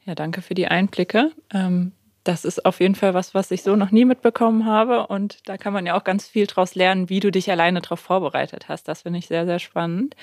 Ja, 0.04 0.14
danke 0.14 0.42
für 0.42 0.54
die 0.54 0.68
Einblicke. 0.68 1.32
Ähm, 1.52 1.92
das 2.30 2.44
ist 2.44 2.64
auf 2.64 2.80
jeden 2.80 2.94
Fall 2.94 3.12
was, 3.12 3.34
was 3.34 3.50
ich 3.50 3.62
so 3.62 3.74
noch 3.74 3.90
nie 3.90 4.04
mitbekommen 4.04 4.64
habe. 4.64 5.08
Und 5.08 5.38
da 5.46 5.56
kann 5.56 5.72
man 5.72 5.84
ja 5.84 5.98
auch 5.98 6.04
ganz 6.04 6.28
viel 6.28 6.46
draus 6.46 6.76
lernen, 6.76 7.08
wie 7.08 7.18
du 7.18 7.32
dich 7.32 7.50
alleine 7.50 7.80
darauf 7.80 7.98
vorbereitet 7.98 8.68
hast. 8.68 8.86
Das 8.86 9.02
finde 9.02 9.18
ich 9.18 9.26
sehr, 9.26 9.46
sehr 9.46 9.58
spannend. 9.58 10.14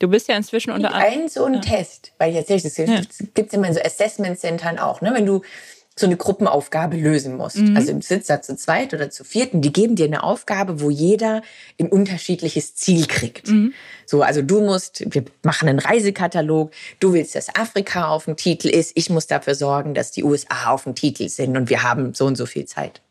Du 0.00 0.08
bist 0.08 0.28
ja 0.28 0.36
inzwischen 0.36 0.72
unter 0.72 0.92
anderem. 0.92 1.22
Ein 1.22 1.28
so 1.28 1.44
ein 1.44 1.54
ja. 1.54 1.60
Test, 1.60 2.12
weil 2.18 2.30
ich 2.30 2.36
erzähle, 2.36 2.62
das 2.62 3.18
gibt 3.34 3.48
es 3.48 3.52
immer 3.52 3.68
in 3.68 3.74
so 3.74 3.80
Assessment-Centern 3.80 4.78
auch, 4.78 5.00
ne? 5.00 5.12
Wenn 5.14 5.26
du 5.26 5.42
so 5.98 6.06
eine 6.06 6.16
Gruppenaufgabe 6.16 6.96
lösen 6.96 7.36
musst. 7.36 7.58
Mhm. 7.58 7.76
Also 7.76 7.92
im 7.92 8.02
Sitz 8.02 8.26
da 8.26 8.40
zu 8.40 8.56
zweit 8.56 8.94
oder 8.94 9.10
zu 9.10 9.24
vierten, 9.24 9.60
die 9.60 9.72
geben 9.72 9.96
dir 9.96 10.06
eine 10.06 10.22
Aufgabe, 10.22 10.80
wo 10.80 10.90
jeder 10.90 11.42
ein 11.80 11.88
unterschiedliches 11.88 12.74
Ziel 12.74 13.06
kriegt. 13.06 13.48
Mhm. 13.48 13.74
So, 14.06 14.22
also 14.22 14.42
du 14.42 14.60
musst, 14.60 15.04
wir 15.12 15.24
machen 15.42 15.68
einen 15.68 15.78
Reisekatalog, 15.78 16.72
du 17.00 17.12
willst, 17.12 17.34
dass 17.34 17.54
Afrika 17.54 18.08
auf 18.08 18.24
dem 18.24 18.36
Titel 18.36 18.68
ist, 18.68 18.92
ich 18.94 19.10
muss 19.10 19.26
dafür 19.26 19.54
sorgen, 19.54 19.94
dass 19.94 20.10
die 20.10 20.24
USA 20.24 20.70
auf 20.70 20.84
dem 20.84 20.94
Titel 20.94 21.28
sind 21.28 21.56
und 21.56 21.70
wir 21.70 21.82
haben 21.82 22.14
so 22.14 22.26
und 22.26 22.36
so 22.36 22.46
viel 22.46 22.64
Zeit. 22.64 23.02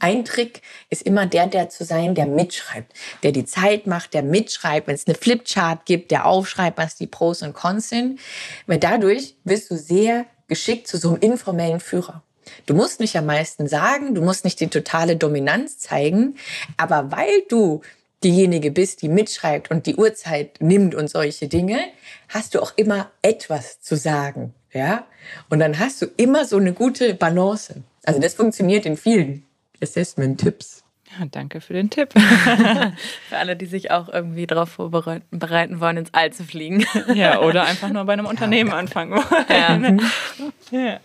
Ein 0.00 0.24
Trick 0.24 0.62
ist 0.88 1.02
immer 1.02 1.26
der, 1.26 1.46
der 1.46 1.68
zu 1.68 1.84
sein, 1.84 2.14
der 2.14 2.26
mitschreibt, 2.26 2.94
der 3.22 3.32
die 3.32 3.44
Zeit 3.44 3.86
macht, 3.86 4.14
der 4.14 4.22
mitschreibt, 4.22 4.86
wenn 4.86 4.94
es 4.94 5.06
eine 5.06 5.14
Flipchart 5.14 5.84
gibt, 5.84 6.10
der 6.10 6.24
aufschreibt, 6.24 6.78
was 6.78 6.96
die 6.96 7.06
Pros 7.06 7.42
und 7.42 7.52
Cons 7.52 7.90
sind. 7.90 8.18
Weil 8.66 8.78
dadurch 8.78 9.36
wirst 9.44 9.70
du 9.70 9.76
sehr 9.76 10.24
geschickt 10.50 10.86
zu 10.86 10.98
so 10.98 11.08
einem 11.08 11.20
informellen 11.20 11.80
Führer. 11.80 12.22
Du 12.66 12.74
musst 12.74 13.00
nicht 13.00 13.16
am 13.16 13.26
meisten 13.26 13.68
sagen, 13.68 14.14
du 14.14 14.20
musst 14.20 14.44
nicht 14.44 14.60
die 14.60 14.68
totale 14.68 15.16
Dominanz 15.16 15.78
zeigen, 15.78 16.36
aber 16.76 17.10
weil 17.10 17.42
du 17.48 17.80
diejenige 18.22 18.70
bist, 18.70 19.00
die 19.00 19.08
mitschreibt 19.08 19.70
und 19.70 19.86
die 19.86 19.96
Uhrzeit 19.96 20.60
nimmt 20.60 20.94
und 20.94 21.08
solche 21.08 21.48
Dinge, 21.48 21.78
hast 22.28 22.54
du 22.54 22.60
auch 22.60 22.72
immer 22.76 23.10
etwas 23.22 23.80
zu 23.80 23.96
sagen, 23.96 24.52
ja? 24.72 25.06
Und 25.48 25.60
dann 25.60 25.78
hast 25.78 26.02
du 26.02 26.06
immer 26.16 26.44
so 26.44 26.58
eine 26.58 26.72
gute 26.74 27.14
Balance. 27.14 27.82
Also 28.04 28.20
das 28.20 28.34
funktioniert 28.34 28.84
in 28.84 28.96
vielen 28.96 29.44
Assessment-Tipps. 29.80 30.79
Ja, 31.18 31.26
danke 31.30 31.60
für 31.60 31.72
den 31.72 31.90
Tipp. 31.90 32.12
für 33.28 33.36
alle, 33.36 33.56
die 33.56 33.66
sich 33.66 33.90
auch 33.90 34.08
irgendwie 34.08 34.46
darauf 34.46 34.70
vorbereiten 34.70 35.80
wollen, 35.80 35.96
ins 35.96 36.14
All 36.14 36.32
zu 36.32 36.44
fliegen. 36.44 36.86
ja, 37.14 37.40
oder 37.40 37.64
einfach 37.64 37.88
nur 37.88 38.04
bei 38.04 38.12
einem 38.12 38.26
Unternehmen 38.30 38.72
anfangen 38.72 39.12
wollen. 39.12 40.00
Ja. 40.70 40.78
ja. 40.78 41.00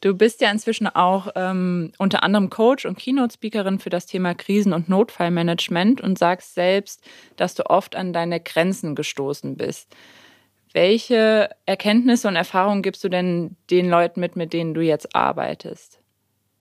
Du 0.00 0.14
bist 0.14 0.42
ja 0.42 0.50
inzwischen 0.50 0.86
auch 0.86 1.28
ähm, 1.34 1.92
unter 1.96 2.22
anderem 2.24 2.50
Coach 2.50 2.84
und 2.84 2.98
Keynote-Speakerin 2.98 3.78
für 3.78 3.88
das 3.88 4.04
Thema 4.04 4.34
Krisen- 4.34 4.74
und 4.74 4.88
Notfallmanagement 4.88 6.00
und 6.02 6.18
sagst 6.18 6.54
selbst, 6.54 7.02
dass 7.36 7.54
du 7.54 7.64
oft 7.70 7.96
an 7.96 8.12
deine 8.12 8.40
Grenzen 8.40 8.94
gestoßen 8.96 9.56
bist. 9.56 9.94
Welche 10.74 11.48
Erkenntnisse 11.64 12.28
und 12.28 12.36
Erfahrungen 12.36 12.82
gibst 12.82 13.02
du 13.04 13.08
denn 13.08 13.56
den 13.70 13.88
Leuten 13.88 14.20
mit, 14.20 14.36
mit 14.36 14.52
denen 14.52 14.74
du 14.74 14.82
jetzt 14.82 15.14
arbeitest? 15.14 16.00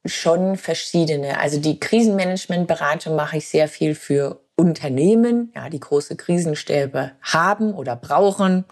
Schon 0.05 0.57
verschiedene. 0.57 1.39
Also 1.39 1.59
die 1.59 1.79
Krisenmanagementberatung 1.79 3.15
mache 3.15 3.37
ich 3.37 3.47
sehr 3.47 3.67
viel 3.67 3.95
für 3.95 4.41
Unternehmen, 4.55 5.51
ja, 5.55 5.69
die 5.69 5.79
große 5.79 6.15
Krisenstäbe 6.15 7.11
haben 7.21 7.73
oder 7.73 7.95
brauchen 7.95 8.65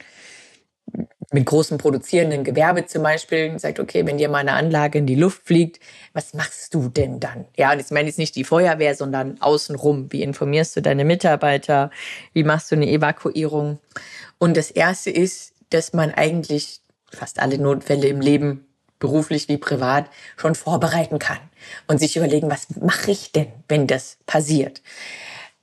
mit 1.33 1.45
großem 1.45 1.77
produzierenden 1.77 2.43
Gewerbe 2.43 2.85
zum 2.85 3.03
Beispiel 3.03 3.57
sagt, 3.57 3.79
okay, 3.79 4.05
wenn 4.05 4.17
dir 4.17 4.27
mal 4.27 4.39
eine 4.39 4.53
Anlage 4.53 4.97
in 4.99 5.05
die 5.05 5.15
Luft 5.15 5.47
fliegt, 5.47 5.79
was 6.13 6.33
machst 6.33 6.73
du 6.73 6.89
denn 6.89 7.19
dann? 7.19 7.45
Ja, 7.57 7.71
und 7.71 7.79
ich 7.79 7.89
meine 7.89 8.09
jetzt 8.09 8.17
nicht 8.17 8.35
die 8.35 8.43
Feuerwehr, 8.43 8.95
sondern 8.95 9.41
außenrum. 9.41 10.11
Wie 10.11 10.23
informierst 10.23 10.75
du 10.75 10.81
deine 10.81 11.05
Mitarbeiter? 11.05 11.89
Wie 12.33 12.43
machst 12.43 12.71
du 12.71 12.75
eine 12.75 12.89
Evakuierung? 12.89 13.79
Und 14.39 14.57
das 14.57 14.71
erste 14.71 15.09
ist, 15.09 15.53
dass 15.69 15.93
man 15.93 16.11
eigentlich 16.11 16.81
fast 17.09 17.39
alle 17.39 17.57
Notfälle 17.57 18.07
im 18.07 18.19
Leben 18.19 18.67
beruflich 19.01 19.49
wie 19.49 19.57
privat 19.57 20.05
schon 20.37 20.55
vorbereiten 20.55 21.19
kann 21.19 21.39
und 21.87 21.99
sich 21.99 22.15
überlegen, 22.15 22.49
was 22.49 22.67
mache 22.79 23.11
ich 23.11 23.33
denn, 23.33 23.51
wenn 23.67 23.87
das 23.87 24.17
passiert? 24.25 24.81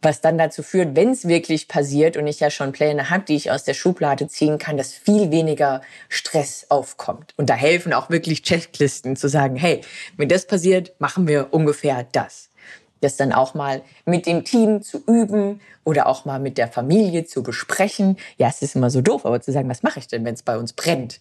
was 0.01 0.21
dann 0.21 0.39
dazu 0.39 0.63
führt, 0.63 0.95
wenn 0.95 1.11
es 1.11 1.27
wirklich 1.27 1.67
passiert 1.67 2.17
und 2.17 2.27
ich 2.27 2.41
ja 2.41 2.51
schon 2.51 2.73
Pläne 2.73 3.11
habe, 3.11 3.25
die 3.25 3.35
ich 3.35 3.51
aus 3.51 3.65
der 3.65 3.75
Schublade 3.75 4.29
ziehen 4.29 4.59
kann, 4.59 4.77
dass 4.77 4.93
viel 4.93 5.31
weniger 5.31 5.81
Stress 6.09 6.67
aufkommt. 6.69 7.35
Und 7.37 7.51
da 7.51 7.55
helfen 7.55 7.93
auch 7.93 8.09
wirklich 8.11 8.43
Checklisten 8.43 9.17
zu 9.17 9.29
sagen, 9.29 9.57
hey, 9.57 9.81
wenn 10.17 10.29
das 10.29 10.47
passiert, 10.47 10.93
machen 11.01 11.27
wir 11.27 11.53
ungefähr 11.53 12.07
das. 12.13 12.48
Das 13.01 13.17
dann 13.17 13.33
auch 13.33 13.55
mal 13.55 13.83
mit 14.05 14.27
dem 14.27 14.45
Team 14.45 14.83
zu 14.83 15.03
üben 15.07 15.61
oder 15.85 16.07
auch 16.07 16.25
mal 16.25 16.41
mit 16.41 16.59
der 16.59 16.69
Familie 16.69 17.25
zu 17.25 17.43
besprechen. 17.43 18.17
Ja, 18.37 18.49
es 18.49 18.63
ist 18.63 18.77
immer 18.77 18.91
so 18.91 19.01
doof, 19.01 19.25
aber 19.25 19.41
zu 19.41 19.53
sagen, 19.53 19.69
was 19.69 19.83
mache 19.83 20.01
ich 20.01 20.09
denn, 20.09 20.25
wenn 20.25 20.35
es 20.35 20.43
bei 20.43 20.59
uns 20.59 20.73
brennt? 20.73 21.21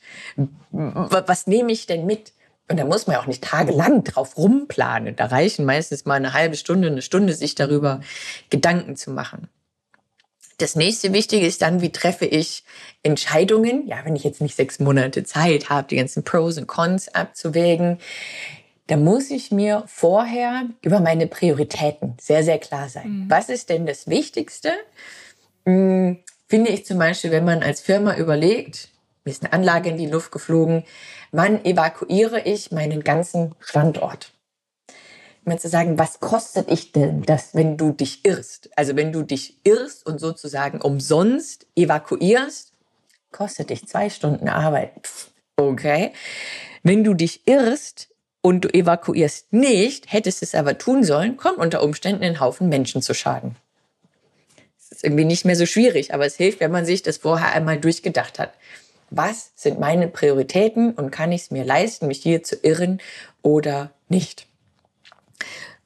Was 0.72 1.48
nehme 1.48 1.72
ich 1.72 1.86
denn 1.86 2.06
mit? 2.06 2.34
Und 2.70 2.78
da 2.78 2.86
muss 2.86 3.08
man 3.08 3.14
ja 3.16 3.22
auch 3.22 3.28
nicht 3.28 3.44
tagelang 3.44 4.04
drauf 4.04 4.38
rumplanen. 4.38 5.16
Da 5.16 5.28
reichen 5.28 5.64
meistens 5.66 6.06
mal 6.06 6.16
eine 6.16 6.34
halbe 6.34 6.58
Stunde, 6.58 6.90
eine 6.90 7.02
Stunde, 7.02 7.34
sich 7.34 7.56
darüber 7.56 8.02
Gedanken 8.50 8.98
zu 8.98 9.12
machen. 9.12 9.48
Das 10.58 10.76
nächste 10.76 11.14
Wichtige 11.14 11.46
ist 11.46 11.62
dann, 11.62 11.82
wie 11.82 11.92
treffe 11.92 12.26
ich 12.26 12.64
Entscheidungen? 13.04 13.88
Ja, 13.88 13.98
wenn 14.04 14.16
ich 14.16 14.24
jetzt 14.24 14.42
nicht 14.42 14.56
sechs 14.56 14.80
Monate 14.80 15.24
Zeit 15.24 15.70
habe, 15.70 15.88
die 15.88 15.98
ganzen 15.98 16.24
Pros 16.24 16.58
und 16.58 16.66
Cons 16.68 17.14
abzuwägen, 17.14 18.00
da 18.88 18.96
muss 18.96 19.30
ich 19.32 19.52
mir 19.52 19.84
vorher 19.88 20.64
über 20.82 21.00
meine 21.00 21.28
Prioritäten 21.28 22.16
sehr, 22.20 22.44
sehr 22.44 22.58
klar 22.58 22.90
sein. 22.90 23.26
Mhm. 23.26 23.30
Was 23.30 23.50
ist 23.50 23.70
denn 23.70 23.86
das 23.86 24.08
Wichtigste? 24.08 24.72
Hm, 25.66 26.20
finde 26.48 26.72
ich 26.72 26.86
zum 26.86 26.98
Beispiel, 26.98 27.32
wenn 27.32 27.46
man 27.46 27.64
als 27.64 27.82
Firma 27.82 28.16
überlegt, 28.16 28.90
mir 29.26 29.32
ist 29.32 29.44
eine 29.44 29.52
Anlage 29.52 29.90
in 29.90 29.98
die 29.98 30.08
Luft 30.08 30.32
geflogen, 30.32 30.86
wann 31.32 31.66
evakuiere 31.66 32.42
ich 32.42 32.72
meinen 32.72 33.04
ganzen 33.04 33.56
Standort? 33.60 34.32
Mal 35.44 35.60
zu 35.60 35.70
sagen, 35.70 35.98
was 35.98 36.20
kostet 36.20 36.70
ich 36.70 36.92
denn 36.92 37.24
das, 37.24 37.56
wenn 37.56 37.78
du 37.78 37.92
dich 37.92 38.26
irrst? 38.26 38.70
Also 38.78 38.96
wenn 38.96 39.14
du 39.14 39.24
dich 39.24 39.60
irrst 39.64 40.06
und 40.06 40.20
sozusagen 40.20 40.82
umsonst 40.82 41.68
evakuierst, 41.76 42.74
kostet 43.32 43.70
dich 43.70 43.88
zwei 43.88 44.10
Stunden 44.10 44.50
Arbeit. 44.50 44.92
Okay. 45.58 46.12
Wenn 46.84 47.04
du 47.04 47.14
dich 47.14 47.48
irrst 47.48 48.10
und 48.48 48.62
du 48.62 48.70
evakuierst 48.74 49.52
nicht, 49.52 50.12
hättest 50.12 50.42
es 50.42 50.56
aber 50.56 50.78
tun 50.78 51.04
sollen, 51.04 51.38
kommt 51.38 51.58
unter 51.58 51.84
Umständen 51.84 52.24
ein 52.24 52.40
Haufen 52.40 52.70
Menschen 52.70 53.02
zu 53.02 53.14
Schaden. 53.14 53.56
Das 54.80 54.92
ist 54.92 55.04
irgendwie 55.04 55.26
nicht 55.26 55.46
mehr 55.46 55.56
so 55.56 55.66
schwierig, 55.66 56.14
aber 56.14 56.26
es 56.26 56.36
hilft, 56.36 56.60
wenn 56.60 56.72
man 56.72 56.86
sich 56.86 57.04
das 57.04 57.18
vorher 57.18 57.52
einmal 57.54 57.80
durchgedacht 57.80 58.40
hat 58.40 58.54
was 59.10 59.52
sind 59.56 59.80
meine 59.80 60.08
Prioritäten 60.08 60.92
und 60.92 61.12
kann 61.12 61.32
ich 61.32 61.44
es 61.44 61.52
mir 61.52 61.64
leisten, 61.64 62.08
mich 62.08 62.22
hier 62.22 62.44
zu 62.44 62.56
irren 62.62 63.00
oder 63.42 63.92
nicht. 64.10 64.48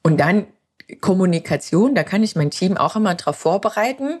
Und 0.02 0.18
dann 0.18 0.46
Kommunikation, 1.00 1.94
da 1.94 2.02
kann 2.02 2.22
ich 2.22 2.36
mein 2.36 2.50
Team 2.50 2.76
auch 2.76 2.96
immer 2.96 3.14
darauf 3.14 3.36
vorbereiten. 3.36 4.18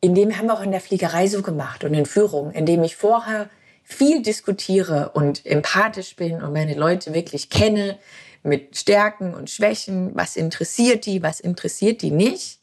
Indem 0.00 0.36
haben 0.36 0.46
wir 0.46 0.54
auch 0.54 0.62
in 0.62 0.72
der 0.72 0.80
Fliegerei 0.80 1.28
so 1.28 1.42
gemacht 1.42 1.84
und 1.84 1.94
in 1.94 2.06
Führung, 2.06 2.50
indem 2.50 2.82
ich 2.82 2.96
vorher 2.96 3.48
viel 3.82 4.22
diskutiere 4.22 5.10
und 5.14 5.44
empathisch 5.46 6.16
bin 6.16 6.42
und 6.42 6.52
meine 6.52 6.74
Leute 6.74 7.14
wirklich 7.14 7.50
kenne 7.50 7.98
mit 8.42 8.76
Stärken 8.76 9.34
und 9.34 9.50
Schwächen, 9.50 10.10
was 10.14 10.36
interessiert 10.36 11.06
die, 11.06 11.22
was 11.22 11.40
interessiert 11.40 12.02
die 12.02 12.10
nicht, 12.10 12.58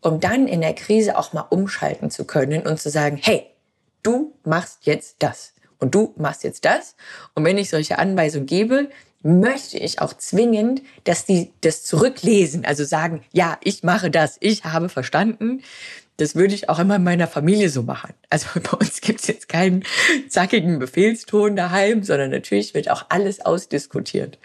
um 0.00 0.20
dann 0.20 0.46
in 0.48 0.60
der 0.60 0.74
Krise 0.74 1.16
auch 1.16 1.32
mal 1.32 1.46
umschalten 1.50 2.10
zu 2.10 2.24
können 2.24 2.66
und 2.66 2.80
zu 2.80 2.90
sagen, 2.90 3.18
hey, 3.20 3.46
du 4.02 4.32
machst 4.44 4.86
jetzt 4.86 5.16
das 5.20 5.52
und 5.78 5.94
du 5.94 6.14
machst 6.16 6.44
jetzt 6.44 6.64
das. 6.64 6.96
Und 7.34 7.44
wenn 7.44 7.58
ich 7.58 7.70
solche 7.70 7.98
Anweisungen 7.98 8.46
gebe, 8.46 8.88
möchte 9.22 9.78
ich 9.78 10.00
auch 10.00 10.12
zwingend, 10.14 10.82
dass 11.04 11.24
die 11.24 11.52
das 11.60 11.82
zurücklesen, 11.82 12.64
also 12.64 12.84
sagen, 12.84 13.24
ja, 13.32 13.58
ich 13.62 13.82
mache 13.82 14.10
das, 14.10 14.36
ich 14.40 14.64
habe 14.64 14.88
verstanden. 14.88 15.62
Das 16.18 16.34
würde 16.34 16.54
ich 16.54 16.68
auch 16.68 16.78
immer 16.78 16.96
in 16.96 17.04
meiner 17.04 17.26
Familie 17.26 17.68
so 17.68 17.82
machen. 17.82 18.14
Also 18.30 18.48
bei 18.54 18.78
uns 18.78 19.00
gibt 19.00 19.20
es 19.20 19.26
jetzt 19.26 19.48
keinen 19.48 19.84
zackigen 20.28 20.78
Befehlston 20.78 21.56
daheim, 21.56 22.02
sondern 22.02 22.30
natürlich 22.30 22.74
wird 22.74 22.90
auch 22.90 23.06
alles 23.08 23.44
ausdiskutiert. 23.44 24.38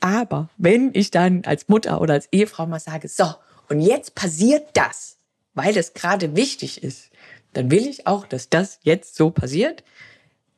Aber 0.00 0.48
wenn 0.56 0.90
ich 0.94 1.10
dann 1.10 1.42
als 1.44 1.68
Mutter 1.68 2.00
oder 2.00 2.14
als 2.14 2.28
Ehefrau 2.32 2.66
mal 2.66 2.80
sage, 2.80 3.08
so, 3.08 3.34
und 3.68 3.80
jetzt 3.80 4.14
passiert 4.14 4.68
das, 4.74 5.18
weil 5.54 5.76
es 5.76 5.94
gerade 5.94 6.36
wichtig 6.36 6.82
ist, 6.82 7.10
dann 7.52 7.70
will 7.70 7.86
ich 7.86 8.06
auch, 8.06 8.26
dass 8.26 8.48
das 8.48 8.78
jetzt 8.82 9.16
so 9.16 9.30
passiert 9.30 9.84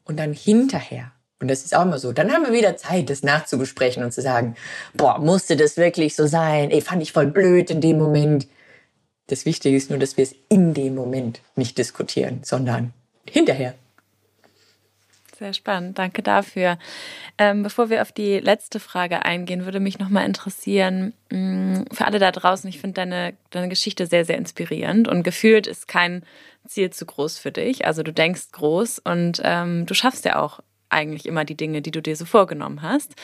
und 0.05 0.19
dann 0.19 0.33
hinterher. 0.33 1.13
Und 1.41 1.49
das 1.49 1.65
ist 1.65 1.75
auch 1.75 1.83
immer 1.83 1.99
so. 1.99 2.13
Dann 2.13 2.33
haben 2.33 2.45
wir 2.45 2.53
wieder 2.53 2.77
Zeit, 2.77 3.11
das 3.11 3.25
nachzubesprechen 3.25 4.05
und 4.05 4.13
zu 4.13 4.23
sagen, 4.23 4.55
boah, 4.95 5.19
musste 5.19 5.57
das 5.57 5.77
wirklich 5.77 6.15
so 6.15 6.27
sein? 6.27 6.71
Ey, 6.71 6.81
fand 6.81 7.03
ich 7.03 7.13
voll 7.13 7.27
blöd 7.27 7.71
in 7.71 7.81
dem 7.81 7.99
Moment. 7.99 8.47
Das 9.29 9.47
Wichtige 9.47 9.77
ist 9.77 9.91
nur, 9.91 9.99
dass 9.99 10.17
wir 10.17 10.25
es 10.25 10.35
in 10.49 10.75
dem 10.75 10.95
Moment 10.95 11.41
nicht 11.57 11.79
diskutieren, 11.79 12.41
sondern 12.43 12.93
hinterher. 13.29 13.75
Sehr 15.39 15.55
spannend, 15.55 15.99
danke 15.99 16.23
dafür. 16.23 16.79
Ähm, 17.37 17.65
bevor 17.65 17.91
wir 17.91 18.03
auf 18.03 18.13
die 18.13 18.39
letzte 18.39 18.79
Frage 18.79 19.25
eingehen, 19.25 19.65
würde 19.65 19.81
mich 19.81 19.99
nochmal 19.99 20.25
interessieren, 20.25 21.15
mh, 21.31 21.39
mm, 21.39 21.87
für 21.91 22.07
alle 22.07 22.21
da 22.21 22.31
draußen, 22.31 22.69
ich 22.69 22.79
finde 22.79 22.95
deine, 22.95 23.35
deine 23.51 23.69
Geschichte 23.69 24.07
sehr, 24.07 24.25
sehr 24.25 24.39
inspirierend 24.39 25.09
und 25.09 25.25
gefühlt 25.25 25.67
ist 25.67 25.89
kein 25.89 26.25
Ziel 26.69 26.91
zu 26.91 27.07
groß 27.07 27.39
für 27.39 27.51
dich. 27.51 27.87
Also 27.87 28.05
du 28.05 28.13
denkst 28.13 28.53
groß 28.53 29.01
und 29.01 29.41
ähm, 29.43 29.85
du 29.87 29.95
schaffst 29.95 30.25
ja 30.25 30.41
auch 30.41 30.61
eigentlich 30.93 31.27
immer 31.27 31.45
die 31.45 31.57
Dinge, 31.57 31.83
die 31.83 31.91
du 31.91 32.03
dir 32.03 32.17
so 32.17 32.25
vorgenommen 32.25 32.83
hast. 32.83 33.15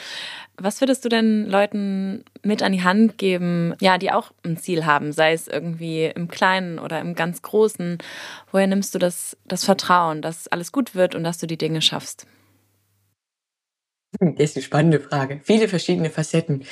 Was 0.57 0.81
würdest 0.81 1.05
du 1.05 1.09
denn 1.09 1.47
Leuten 1.47 2.25
mit 2.43 2.63
an 2.63 2.73
die 2.73 2.83
Hand 2.83 3.19
geben, 3.19 3.75
ja, 3.81 3.99
die 3.99 4.11
auch 4.11 4.33
ein 4.45 4.57
Ziel 4.57 4.87
haben, 4.87 5.13
sei 5.13 5.33
es 5.33 5.49
irgendwie 5.49 6.07
im 6.07 6.29
Kleinen 6.29 6.79
oder 6.79 7.01
im 7.01 7.15
ganz 7.15 7.43
Großen? 7.43 7.99
Woher 8.51 8.67
nimmst 8.67 8.95
du 8.95 8.99
das, 8.99 9.37
das 9.47 9.65
Vertrauen, 9.65 10.23
dass 10.23 10.49
alles 10.49 10.73
gut 10.73 10.95
wird 10.95 11.15
und 11.15 11.25
dass 11.25 11.39
du 11.39 11.47
die 11.47 11.59
Dinge 11.59 11.83
schaffst? 11.83 12.27
Das 14.21 14.51
ist 14.51 14.57
eine 14.57 14.63
spannende 14.63 15.01
Frage. 15.01 15.41
Viele 15.45 15.69
verschiedene 15.69 16.11
Facetten. 16.11 16.65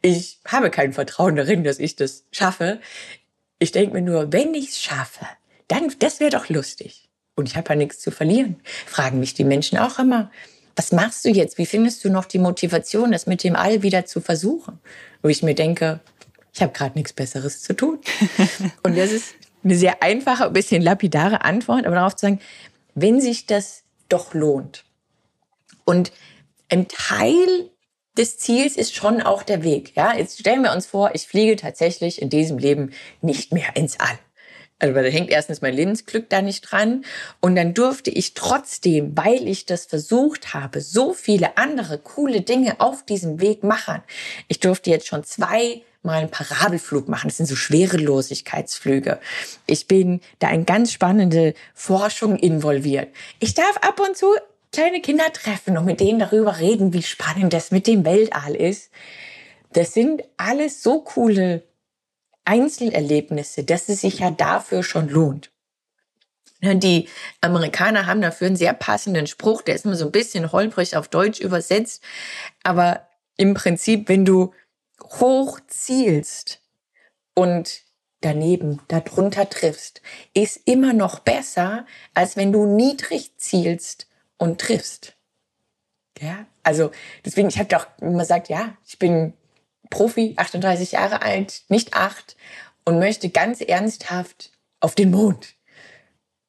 Ich 0.00 0.38
habe 0.46 0.70
kein 0.70 0.92
Vertrauen 0.92 1.36
darin, 1.36 1.64
dass 1.64 1.78
ich 1.78 1.96
das 1.96 2.24
schaffe. 2.30 2.80
Ich 3.58 3.72
denke 3.72 3.94
mir 3.94 4.02
nur, 4.02 4.32
wenn 4.32 4.54
ich 4.54 4.68
es 4.68 4.80
schaffe, 4.80 5.26
dann, 5.68 5.92
das 5.98 6.20
wäre 6.20 6.30
doch 6.30 6.48
lustig. 6.48 7.03
Und 7.36 7.48
ich 7.48 7.56
habe 7.56 7.70
ja 7.70 7.76
nichts 7.76 7.98
zu 8.00 8.10
verlieren. 8.10 8.56
Fragen 8.86 9.20
mich 9.20 9.34
die 9.34 9.44
Menschen 9.44 9.78
auch 9.78 9.98
immer. 9.98 10.30
Was 10.76 10.92
machst 10.92 11.24
du 11.24 11.30
jetzt? 11.30 11.58
Wie 11.58 11.66
findest 11.66 12.04
du 12.04 12.10
noch 12.10 12.24
die 12.24 12.38
Motivation, 12.38 13.12
das 13.12 13.26
mit 13.26 13.44
dem 13.44 13.56
All 13.56 13.82
wieder 13.82 14.06
zu 14.06 14.20
versuchen? 14.20 14.80
Wo 15.22 15.28
ich 15.28 15.42
mir 15.42 15.54
denke, 15.54 16.00
ich 16.52 16.62
habe 16.62 16.72
gerade 16.72 16.96
nichts 16.96 17.12
Besseres 17.12 17.62
zu 17.62 17.74
tun. 17.74 17.98
Und 18.82 18.96
das 18.96 19.10
ist 19.12 19.34
eine 19.62 19.76
sehr 19.76 20.02
einfache, 20.02 20.46
ein 20.46 20.52
bisschen 20.52 20.82
lapidare 20.82 21.42
Antwort, 21.42 21.86
aber 21.86 21.96
darauf 21.96 22.16
zu 22.16 22.26
sagen, 22.26 22.40
wenn 22.94 23.20
sich 23.20 23.46
das 23.46 23.82
doch 24.08 24.34
lohnt. 24.34 24.84
Und 25.84 26.12
ein 26.68 26.86
Teil 26.88 27.70
des 28.16 28.38
Ziels 28.38 28.76
ist 28.76 28.94
schon 28.94 29.20
auch 29.20 29.42
der 29.42 29.64
Weg. 29.64 29.96
Ja, 29.96 30.16
jetzt 30.16 30.38
stellen 30.38 30.62
wir 30.62 30.72
uns 30.72 30.86
vor, 30.86 31.14
ich 31.14 31.26
fliege 31.26 31.56
tatsächlich 31.56 32.22
in 32.22 32.30
diesem 32.30 32.58
Leben 32.58 32.92
nicht 33.20 33.52
mehr 33.52 33.74
ins 33.74 33.98
All 33.98 34.18
Also 34.78 34.94
da 34.94 35.02
hängt 35.02 35.30
erstens 35.30 35.62
mein 35.62 35.74
Lebensglück 35.74 36.28
da 36.28 36.42
nicht 36.42 36.62
dran. 36.62 37.04
Und 37.40 37.56
dann 37.56 37.74
durfte 37.74 38.10
ich 38.10 38.34
trotzdem, 38.34 39.16
weil 39.16 39.46
ich 39.46 39.66
das 39.66 39.86
versucht 39.86 40.52
habe, 40.52 40.80
so 40.80 41.12
viele 41.12 41.56
andere 41.56 41.98
coole 41.98 42.40
Dinge 42.40 42.80
auf 42.80 43.04
diesem 43.04 43.40
Weg 43.40 43.62
machen. 43.62 44.02
Ich 44.48 44.60
durfte 44.60 44.90
jetzt 44.90 45.06
schon 45.06 45.24
zwei 45.24 45.82
mal 46.02 46.18
einen 46.18 46.30
Parabelflug 46.30 47.08
machen. 47.08 47.28
Das 47.28 47.38
sind 47.38 47.46
so 47.46 47.56
Schwerelosigkeitsflüge. 47.56 49.20
Ich 49.66 49.86
bin 49.88 50.20
da 50.38 50.50
in 50.50 50.66
ganz 50.66 50.92
spannende 50.92 51.54
Forschung 51.72 52.36
involviert. 52.36 53.08
Ich 53.40 53.54
darf 53.54 53.76
ab 53.78 54.00
und 54.00 54.16
zu 54.16 54.26
kleine 54.70 55.00
Kinder 55.00 55.32
treffen 55.32 55.78
und 55.78 55.86
mit 55.86 56.00
denen 56.00 56.18
darüber 56.18 56.58
reden, 56.58 56.92
wie 56.92 57.02
spannend 57.02 57.52
das 57.52 57.70
mit 57.70 57.86
dem 57.86 58.04
Weltall 58.04 58.54
ist. 58.54 58.90
Das 59.72 59.94
sind 59.94 60.22
alles 60.36 60.82
so 60.82 61.00
coole 61.00 61.62
Einzelerlebnisse, 62.44 63.64
dass 63.64 63.88
es 63.88 64.02
sich 64.02 64.20
ja 64.20 64.30
dafür 64.30 64.82
schon 64.82 65.08
lohnt. 65.08 65.50
Die 66.62 67.08
Amerikaner 67.40 68.06
haben 68.06 68.22
dafür 68.22 68.46
einen 68.46 68.56
sehr 68.56 68.72
passenden 68.72 69.26
Spruch, 69.26 69.62
der 69.62 69.74
ist 69.74 69.84
immer 69.84 69.96
so 69.96 70.06
ein 70.06 70.12
bisschen 70.12 70.50
holprig 70.50 70.96
auf 70.96 71.08
Deutsch 71.08 71.40
übersetzt, 71.40 72.02
aber 72.62 73.06
im 73.36 73.52
Prinzip, 73.54 74.08
wenn 74.08 74.24
du 74.24 74.54
hoch 75.02 75.60
zielst 75.66 76.60
und 77.34 77.82
daneben, 78.20 78.80
darunter 78.88 79.50
triffst, 79.50 80.00
ist 80.32 80.60
immer 80.64 80.94
noch 80.94 81.18
besser, 81.18 81.84
als 82.14 82.36
wenn 82.36 82.52
du 82.52 82.64
niedrig 82.64 83.36
zielst 83.36 84.06
und 84.38 84.60
triffst. 84.60 85.16
Ja, 86.18 86.46
also 86.62 86.90
deswegen, 87.24 87.48
ich 87.48 87.58
habe 87.58 87.68
doch 87.68 87.86
immer 88.00 88.20
gesagt, 88.20 88.48
ja, 88.48 88.76
ich 88.86 88.98
bin 88.98 89.34
Profi, 89.94 90.34
38 90.36 90.92
Jahre 90.92 91.22
alt, 91.22 91.62
nicht 91.68 91.94
acht 91.94 92.36
und 92.84 92.98
möchte 92.98 93.28
ganz 93.28 93.60
ernsthaft 93.60 94.50
auf 94.80 94.96
den 94.96 95.12
Mond. 95.12 95.54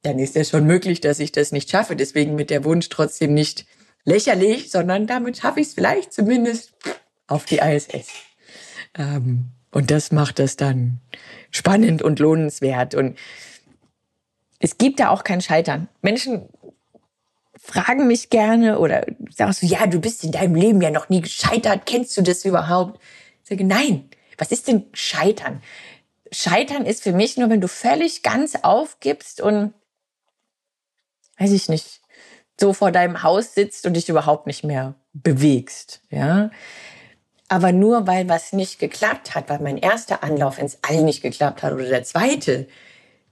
Dann 0.01 0.17
ist 0.17 0.35
es 0.35 0.49
schon 0.49 0.65
möglich, 0.65 0.99
dass 0.99 1.19
ich 1.19 1.31
das 1.31 1.51
nicht 1.51 1.69
schaffe. 1.69 1.95
Deswegen 1.95 2.33
mit 2.33 2.49
der 2.49 2.63
Wunsch 2.63 2.89
trotzdem 2.89 3.35
nicht 3.35 3.67
lächerlich, 4.03 4.71
sondern 4.71 5.05
damit 5.05 5.37
schaffe 5.37 5.59
ich 5.59 5.67
es 5.67 5.73
vielleicht 5.75 6.11
zumindest 6.11 6.73
auf 7.27 7.45
die 7.45 7.59
ISS. 7.59 8.07
Ähm, 8.97 9.51
und 9.71 9.91
das 9.91 10.11
macht 10.11 10.39
das 10.39 10.57
dann 10.57 10.99
spannend 11.51 12.01
und 12.01 12.19
lohnenswert. 12.19 12.95
Und 12.95 13.15
es 14.57 14.79
gibt 14.79 14.99
da 14.99 15.09
auch 15.09 15.23
kein 15.23 15.41
Scheitern. 15.41 15.87
Menschen 16.01 16.49
fragen 17.57 18.07
mich 18.07 18.31
gerne 18.31 18.79
oder 18.79 19.05
sagst 19.29 19.61
du, 19.61 19.67
ja, 19.67 19.85
du 19.85 19.99
bist 19.99 20.23
in 20.23 20.31
deinem 20.31 20.55
Leben 20.55 20.81
ja 20.81 20.89
noch 20.89 21.09
nie 21.09 21.21
gescheitert. 21.21 21.85
Kennst 21.85 22.17
du 22.17 22.23
das 22.23 22.43
überhaupt? 22.43 22.99
Sage, 23.47 23.63
nein. 23.63 24.09
Was 24.37 24.51
ist 24.51 24.67
denn 24.67 24.87
Scheitern? 24.91 25.61
Scheitern 26.31 26.85
ist 26.85 27.03
für 27.03 27.13
mich 27.13 27.37
nur, 27.37 27.49
wenn 27.49 27.61
du 27.61 27.67
völlig 27.67 28.23
ganz 28.23 28.55
aufgibst 28.63 29.39
und, 29.39 29.73
weiß 31.37 31.51
ich 31.51 31.69
nicht, 31.69 32.01
so 32.59 32.73
vor 32.73 32.91
deinem 32.91 33.23
Haus 33.23 33.53
sitzt 33.53 33.85
und 33.85 33.93
dich 33.93 34.09
überhaupt 34.09 34.47
nicht 34.47 34.63
mehr 34.63 34.95
bewegst, 35.13 36.01
ja. 36.09 36.49
Aber 37.47 37.71
nur 37.71 38.07
weil 38.07 38.27
was 38.27 38.53
nicht 38.53 38.79
geklappt 38.79 39.35
hat, 39.35 39.49
weil 39.49 39.59
mein 39.59 39.77
erster 39.77 40.23
Anlauf 40.23 40.57
ins 40.57 40.79
All 40.81 41.03
nicht 41.03 41.21
geklappt 41.21 41.61
hat 41.61 41.73
oder 41.73 41.87
der 41.87 42.03
zweite, 42.03 42.67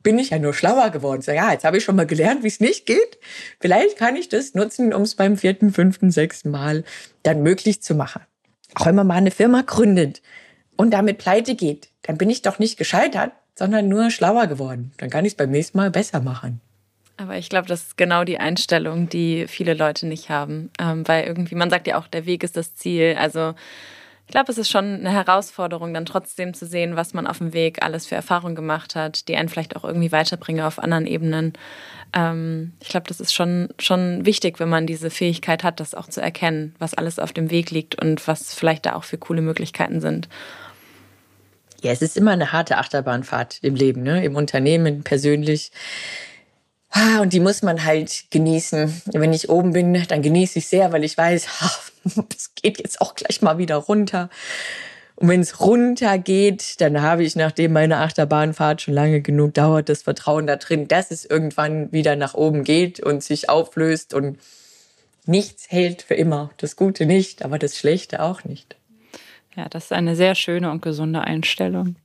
bin 0.03 0.19
ich 0.19 0.29
ja 0.29 0.37
nur 0.37 0.53
schlauer 0.53 0.91
geworden. 0.91 1.21
So, 1.21 1.31
ja, 1.31 1.51
jetzt 1.51 1.63
habe 1.63 1.77
ich 1.77 1.83
schon 1.83 1.95
mal 1.95 2.05
gelernt, 2.05 2.43
wie 2.43 2.47
es 2.47 2.59
nicht 2.59 2.85
geht. 2.85 3.17
Vielleicht 3.59 3.97
kann 3.97 4.15
ich 4.15 4.29
das 4.29 4.53
nutzen, 4.53 4.93
um 4.93 5.01
es 5.01 5.15
beim 5.15 5.37
vierten, 5.37 5.73
fünften, 5.73 6.11
sechsten 6.11 6.51
Mal 6.51 6.83
dann 7.23 7.41
möglich 7.41 7.81
zu 7.81 7.95
machen. 7.95 8.21
Auch 8.75 8.85
wenn 8.85 8.95
man 8.95 9.07
mal 9.07 9.15
eine 9.15 9.31
Firma 9.31 9.61
gründet 9.61 10.21
und 10.75 10.91
damit 10.91 11.17
pleite 11.17 11.55
geht, 11.55 11.89
dann 12.03 12.17
bin 12.17 12.29
ich 12.29 12.41
doch 12.41 12.59
nicht 12.59 12.77
gescheitert, 12.77 13.31
sondern 13.55 13.87
nur 13.87 14.09
schlauer 14.09 14.47
geworden. 14.47 14.91
Dann 14.97 15.09
kann 15.09 15.25
ich 15.25 15.33
es 15.33 15.37
beim 15.37 15.51
nächsten 15.51 15.77
Mal 15.77 15.91
besser 15.91 16.19
machen. 16.19 16.59
Aber 17.17 17.37
ich 17.37 17.49
glaube, 17.49 17.67
das 17.67 17.83
ist 17.83 17.97
genau 17.97 18.23
die 18.23 18.39
Einstellung, 18.39 19.07
die 19.07 19.45
viele 19.47 19.75
Leute 19.75 20.07
nicht 20.07 20.29
haben. 20.29 20.71
Ähm, 20.79 21.07
weil 21.07 21.25
irgendwie, 21.25 21.55
man 21.55 21.69
sagt 21.69 21.87
ja 21.87 21.97
auch, 21.97 22.07
der 22.07 22.25
Weg 22.25 22.43
ist 22.43 22.57
das 22.57 22.75
Ziel. 22.75 23.15
Also 23.19 23.53
glaube, 24.33 24.51
es 24.51 24.57
ist 24.57 24.71
schon 24.71 24.85
eine 24.95 25.11
Herausforderung, 25.11 25.93
dann 25.93 26.07
trotzdem 26.07 26.55
zu 26.55 26.65
sehen, 26.65 26.95
was 26.95 27.13
man 27.13 27.27
auf 27.27 27.37
dem 27.37 27.53
Weg 27.53 27.83
alles 27.83 28.07
für 28.07 28.15
Erfahrungen 28.15 28.55
gemacht 28.55 28.95
hat, 28.95 29.27
die 29.27 29.35
einen 29.35 29.47
vielleicht 29.47 29.75
auch 29.75 29.83
irgendwie 29.83 30.11
weiterbringen 30.11 30.65
auf 30.65 30.79
anderen 30.79 31.05
Ebenen. 31.05 31.53
Ähm, 32.13 32.73
ich 32.79 32.89
glaube, 32.89 33.05
das 33.07 33.19
ist 33.19 33.31
schon, 33.31 33.69
schon 33.77 34.25
wichtig, 34.25 34.59
wenn 34.59 34.69
man 34.69 34.87
diese 34.87 35.11
Fähigkeit 35.11 35.63
hat, 35.63 35.79
das 35.79 35.93
auch 35.93 36.07
zu 36.07 36.19
erkennen, 36.19 36.73
was 36.79 36.95
alles 36.95 37.19
auf 37.19 37.31
dem 37.31 37.51
Weg 37.51 37.69
liegt 37.69 38.01
und 38.01 38.27
was 38.27 38.55
vielleicht 38.55 38.87
da 38.87 38.95
auch 38.95 39.03
für 39.03 39.19
coole 39.19 39.43
Möglichkeiten 39.43 40.01
sind. 40.01 40.27
Ja, 41.83 41.91
es 41.91 42.01
ist 42.01 42.17
immer 42.17 42.31
eine 42.31 42.51
harte 42.51 42.79
Achterbahnfahrt 42.79 43.59
im 43.61 43.75
Leben, 43.75 44.01
ne? 44.01 44.25
im 44.25 44.35
Unternehmen, 44.35 45.03
persönlich. 45.03 45.71
Ah, 46.95 47.21
und 47.21 47.33
die 47.33 47.39
muss 47.39 47.63
man 47.63 47.83
halt 47.83 48.25
genießen. 48.29 49.01
Wenn 49.13 49.33
ich 49.33 49.49
oben 49.49 49.73
bin, 49.73 50.05
dann 50.07 50.21
genieße 50.21 50.59
ich 50.59 50.67
sehr, 50.67 50.91
weil 50.91 51.03
ich 51.03 51.17
weiß, 51.17 51.47
es 52.37 52.53
geht 52.53 52.77
jetzt 52.77 53.01
auch 53.01 53.15
gleich 53.15 53.41
mal 53.41 53.57
wieder 53.57 53.77
runter. 53.77 54.29
Und 55.15 55.27
wenn 55.27 55.41
es 55.41 55.59
runter 55.59 56.19
geht, 56.19 56.79
dann 56.81 57.01
habe 57.01 57.23
ich, 57.23 57.35
nachdem 57.35 57.73
meine 57.73 57.97
Achterbahnfahrt 57.97 58.83
schon 58.83 58.93
lange 58.93 59.21
genug 59.21 59.55
dauert, 59.55 59.89
das 59.89 60.03
Vertrauen 60.03 60.45
da 60.45 60.55
drin, 60.55 60.87
dass 60.87 61.09
es 61.09 61.25
irgendwann 61.25 61.91
wieder 61.91 62.15
nach 62.15 62.35
oben 62.35 62.63
geht 62.63 62.99
und 62.99 63.23
sich 63.23 63.49
auflöst 63.49 64.13
und 64.13 64.37
nichts 65.25 65.71
hält 65.71 66.03
für 66.03 66.15
immer. 66.15 66.51
Das 66.57 66.75
Gute 66.75 67.07
nicht, 67.07 67.43
aber 67.43 67.57
das 67.57 67.75
Schlechte 67.75 68.21
auch 68.21 68.43
nicht. 68.43 68.75
Ja, 69.55 69.67
das 69.67 69.85
ist 69.85 69.93
eine 69.93 70.15
sehr 70.15 70.35
schöne 70.35 70.69
und 70.69 70.83
gesunde 70.83 71.21
Einstellung. 71.21 71.95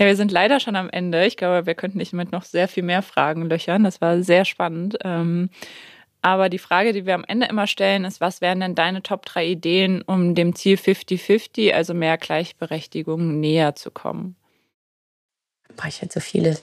Ja, 0.00 0.06
wir 0.06 0.16
sind 0.16 0.32
leider 0.32 0.60
schon 0.60 0.76
am 0.76 0.88
Ende. 0.88 1.26
Ich 1.26 1.36
glaube, 1.36 1.66
wir 1.66 1.74
könnten 1.74 1.98
dich 1.98 2.14
mit 2.14 2.32
noch 2.32 2.44
sehr 2.44 2.68
viel 2.68 2.82
mehr 2.82 3.02
Fragen 3.02 3.50
löchern. 3.50 3.84
Das 3.84 4.00
war 4.00 4.22
sehr 4.22 4.46
spannend. 4.46 4.96
Ähm, 5.04 5.50
aber 6.22 6.48
die 6.48 6.58
Frage, 6.58 6.94
die 6.94 7.04
wir 7.04 7.14
am 7.14 7.24
Ende 7.24 7.46
immer 7.48 7.66
stellen, 7.66 8.06
ist, 8.06 8.18
was 8.18 8.40
wären 8.40 8.60
denn 8.60 8.74
deine 8.74 9.02
Top 9.02 9.26
3 9.26 9.44
Ideen, 9.44 10.00
um 10.00 10.34
dem 10.34 10.54
Ziel 10.54 10.78
50-50, 10.78 11.72
also 11.72 11.92
mehr 11.92 12.16
Gleichberechtigung, 12.16 13.40
näher 13.40 13.74
zu 13.74 13.90
kommen? 13.90 14.36
Boah, 15.76 15.86
ich 15.86 16.00
hätte 16.00 16.14
so 16.14 16.20
viele. 16.20 16.56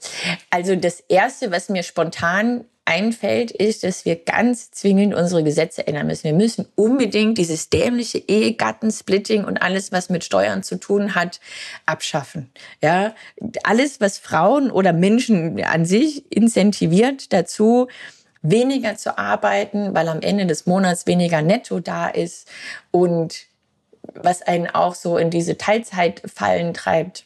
Also 0.50 0.76
das 0.76 1.00
Erste, 1.02 1.52
was 1.52 1.70
mir 1.70 1.84
spontan 1.84 2.66
einfällt, 2.88 3.52
ist, 3.52 3.84
dass 3.84 4.06
wir 4.06 4.16
ganz 4.16 4.72
zwingend 4.72 5.14
unsere 5.14 5.44
Gesetze 5.44 5.86
ändern 5.86 6.08
müssen. 6.08 6.24
Wir 6.24 6.34
müssen 6.34 6.68
unbedingt 6.76 7.38
dieses 7.38 7.70
dämliche 7.70 8.18
Ehegattensplitting 8.18 9.44
und 9.44 9.62
alles, 9.62 9.92
was 9.92 10.10
mit 10.10 10.24
Steuern 10.24 10.64
zu 10.64 10.80
tun 10.80 11.14
hat, 11.14 11.40
abschaffen. 11.86 12.50
Ja, 12.82 13.14
alles, 13.64 14.00
was 14.00 14.18
Frauen 14.18 14.72
oder 14.72 14.94
Menschen 14.94 15.62
an 15.64 15.86
sich 15.86 16.32
incentiviert 16.32 17.34
dazu, 17.34 17.88
weniger 18.42 18.96
zu 18.96 19.18
arbeiten, 19.18 19.94
weil 19.94 20.08
am 20.08 20.22
Ende 20.22 20.46
des 20.46 20.66
Monats 20.66 21.08
weniger 21.08 21.42
netto 21.42 21.80
da 21.80 22.08
ist 22.08 22.48
und 22.92 23.48
was 24.14 24.42
einen 24.42 24.68
auch 24.68 24.96
so 24.96 25.18
in 25.18 25.30
diese 25.30 25.58
Teilzeitfallen 25.58 26.74
treibt. 26.74 27.26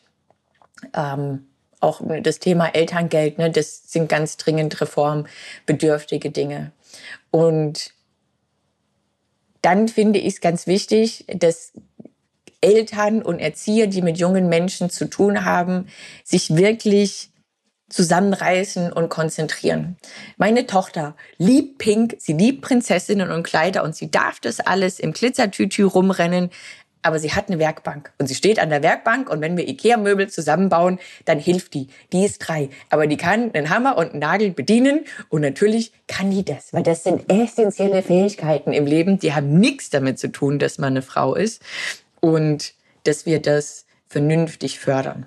Ähm, 0.96 1.46
auch 1.82 2.02
das 2.22 2.40
Thema 2.40 2.68
Elterngeld, 2.68 3.38
ne, 3.38 3.52
das 3.52 3.92
sind 3.92 4.08
ganz 4.08 4.38
dringend 4.38 4.80
reformbedürftige 4.80 6.30
Dinge. 6.30 6.72
Und 7.32 7.94
dann 9.62 9.88
finde 9.88 10.20
ich 10.20 10.36
es 10.36 10.42
ganz 10.42 10.68
wichtig, 10.68 11.26
dass 11.28 11.74
Eltern 12.62 13.22
und 13.22 13.40
Erzieher, 13.40 13.88
die 13.88 14.02
mit 14.02 14.18
jungen 14.18 14.48
Menschen 14.48 14.90
zu 14.90 15.10
tun 15.10 15.46
haben, 15.46 15.88
sich 16.24 16.56
wirklich 16.56 17.32
zusammenreißen 17.90 18.94
und 18.94 19.10
konzentrieren. 19.10 19.98
Meine 20.38 20.66
Tochter 20.66 21.16
liebt 21.38 21.78
Pink, 21.78 22.16
sie 22.20 22.34
liebt 22.34 22.62
Prinzessinnen 22.62 23.32
und 23.32 23.44
Kleider 23.44 23.84
und 23.84 23.96
sie 23.96 24.10
darf 24.10 24.40
das 24.40 24.62
alles 24.62 25.00
im 25.00 25.12
Glitzertütü 25.12 25.84
rumrennen, 25.84 26.52
aber 27.02 27.20
sie 27.20 27.34
hat 27.34 27.48
eine 27.48 27.60
Werkbank 27.60 28.12
und 28.20 28.28
sie 28.28 28.36
steht 28.36 28.60
an 28.60 28.70
der 28.70 28.84
Werkbank 28.84 29.30
und 29.30 29.42
wenn 29.42 29.58
wir 29.58 29.68
Ikea-Möbel 29.68 30.30
zusammenbauen, 30.30 31.00
dann 31.26 31.40
hilft 31.40 31.74
die. 31.74 31.88
Die 32.14 32.26
ist 32.26 32.40
drei, 32.40 32.70
aber 32.90 33.08
die 33.08 33.18
kann 33.18 33.52
einen 33.54 33.70
Hammer 33.70 33.98
und 33.98 34.12
einen 34.12 34.20
Nagel 34.20 34.52
bedienen 34.52 35.06
und 35.30 35.42
natürlich 35.42 35.92
kann 36.08 36.32
die 36.32 36.46
das, 36.46 36.74
weil 36.74 36.84
das 36.84 37.04
sind 37.04 37.32
essentielle 37.32 38.04
Fähigkeiten 38.04 38.74
im 38.74 38.86
Leben, 38.86 39.20
die 39.20 39.34
haben 39.34 39.60
nichts 39.60 39.90
damit 39.90 40.20
zu 40.20 40.32
tun, 40.32 40.60
dass 40.60 40.78
man 40.78 40.94
eine 40.94 41.02
Frau 41.02 41.36
ist 41.36 41.62
und 42.20 42.74
dass 43.04 43.26
wir 43.26 43.42
das 43.42 43.86
vernünftig 44.08 44.80
fördern. 44.80 45.26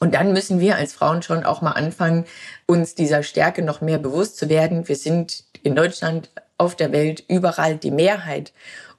Und 0.00 0.14
dann 0.14 0.32
müssen 0.32 0.60
wir 0.60 0.76
als 0.76 0.92
Frauen 0.92 1.22
schon 1.22 1.44
auch 1.44 1.62
mal 1.62 1.72
anfangen, 1.72 2.24
uns 2.66 2.94
dieser 2.94 3.22
Stärke 3.22 3.62
noch 3.62 3.80
mehr 3.80 3.98
bewusst 3.98 4.36
zu 4.36 4.48
werden. 4.48 4.88
Wir 4.88 4.96
sind 4.96 5.44
in 5.62 5.74
Deutschland, 5.74 6.30
auf 6.58 6.76
der 6.76 6.92
Welt, 6.92 7.24
überall 7.28 7.76
die 7.76 7.90
Mehrheit. 7.90 8.52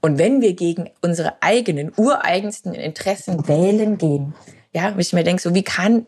Und 0.05 0.19
wenn 0.19 0.39
wir 0.39 0.53
gegen 0.53 0.91
unsere 1.01 1.41
eigenen, 1.41 1.91
ureigensten 1.97 2.75
Interessen 2.75 3.47
wählen 3.47 3.97
gehen, 3.97 4.35
ja, 4.71 4.91
wenn 4.91 4.99
ich 4.99 5.13
mir 5.13 5.23
denke, 5.23 5.41
so 5.41 5.55
wie 5.55 5.63
kann, 5.63 6.05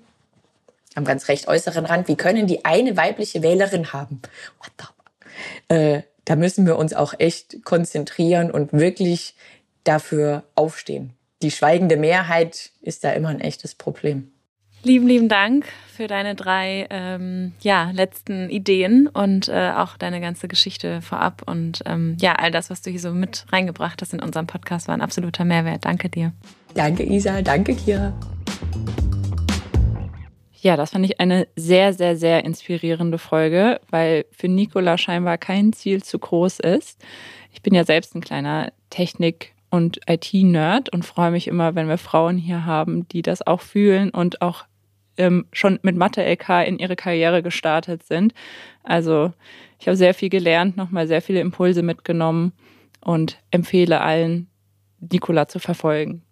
am 0.93 1.04
ganz 1.04 1.28
recht 1.30 1.48
äußeren 1.48 1.84
Rand, 1.84 2.08
wie 2.08 2.16
können 2.16 2.45
die 2.45 2.64
eine 2.64 2.95
weibliche 2.95 3.41
Wählerin 3.41 3.93
haben? 3.93 4.22
Äh, 5.68 6.04
da 6.26 6.36
müssen 6.36 6.68
wir 6.68 6.78
uns 6.78 6.93
auch 6.93 7.16
echt 7.18 7.64
konzentrieren 7.66 8.52
und 8.52 8.72
wirklich 8.72 9.34
dafür 9.84 10.43
aufstehen. 10.54 11.14
Die 11.41 11.50
schweigende 11.50 11.98
Mehrheit 11.98 12.70
ist 12.84 13.04
da 13.04 13.14
immer 13.14 13.30
ein 13.30 13.41
echtes 13.41 13.74
Problem. 13.74 14.32
Lieben, 14.84 15.08
lieben 15.08 15.28
Dank 15.28 15.66
für 15.88 16.08
deine 16.08 16.36
drei 16.36 16.88
ähm, 16.92 17.54
ja, 17.62 17.92
letzten 17.92 18.50
Ideen 18.50 19.08
und 19.08 19.50
äh, 19.50 19.72
auch 19.76 19.98
deine 19.98 20.22
ganze 20.22 20.48
Geschichte 20.48 21.02
vorab. 21.02 21.42
Und 21.46 21.82
ähm, 21.86 22.16
ja, 22.22 22.34
all 22.34 22.52
das, 22.52 22.70
was 22.70 22.84
du 22.84 22.92
hier 22.92 23.00
so 23.00 23.12
mit 23.12 23.46
reingebracht 23.52 24.02
hast 24.02 24.14
in 24.14 24.22
unserem 24.22 24.48
Podcast, 24.48 24.88
war 24.88 24.96
ein 24.96 25.02
absoluter 25.02 25.44
Mehrwert. 25.44 25.86
Danke 25.86 26.10
dir. 26.10 26.32
Danke, 26.76 27.04
Isa. 27.04 27.42
Danke, 27.42 27.76
Kira. 27.76 28.14
Ja, 30.62 30.78
das 30.78 30.92
fand 30.92 31.06
ich 31.06 31.20
eine 31.20 31.48
sehr, 31.56 31.94
sehr, 31.94 32.16
sehr 32.16 32.46
inspirierende 32.46 33.18
Folge, 33.18 33.80
weil 33.90 34.26
für 34.32 34.48
Nicola 34.48 34.98
scheinbar 34.98 35.38
kein 35.38 35.74
Ziel 35.74 36.04
zu 36.04 36.20
groß 36.20 36.60
ist. 36.60 37.04
Ich 37.52 37.62
bin 37.62 37.74
ja 37.74 37.84
selbst 37.84 38.16
ein 38.16 38.22
kleiner 38.22 38.72
Technik- 38.90 39.54
und 39.70 39.99
IT-Nerd 40.07 40.89
und 40.89 41.05
freue 41.05 41.32
mich 41.32 41.47
immer, 41.47 41.76
wenn 41.76 41.88
wir 41.88 41.97
Frauen 41.97 42.38
hier 42.38 42.65
haben, 42.65 43.07
die 43.09 43.22
das 43.22 43.45
auch 43.45 43.61
fühlen 43.61 44.09
und 44.09 44.41
auch 44.41 44.65
ähm, 45.18 45.45
schon 45.51 45.80
mit 45.82 45.95
Mathe-LK 45.95 46.68
in 46.68 46.80
ihre 46.80 46.95
Karriere 46.95 47.43
gestartet 47.43 48.03
sind. 48.03 48.34
Also 48.84 49.34
ich 49.80 49.88
habe 49.88 49.97
sehr 49.97 50.13
viel 50.13 50.30
gelernt, 50.30 50.78
nochmal 50.78 51.07
sehr 51.07 51.22
viele 51.22 51.41
Impulse 51.41 51.84
mitgenommen 51.84 52.53
und 53.01 53.39
empfehle 53.51 54.01
allen, 54.01 54.47
Nicola 54.99 55.47
zu 55.47 55.59
verfolgen. 55.59 56.24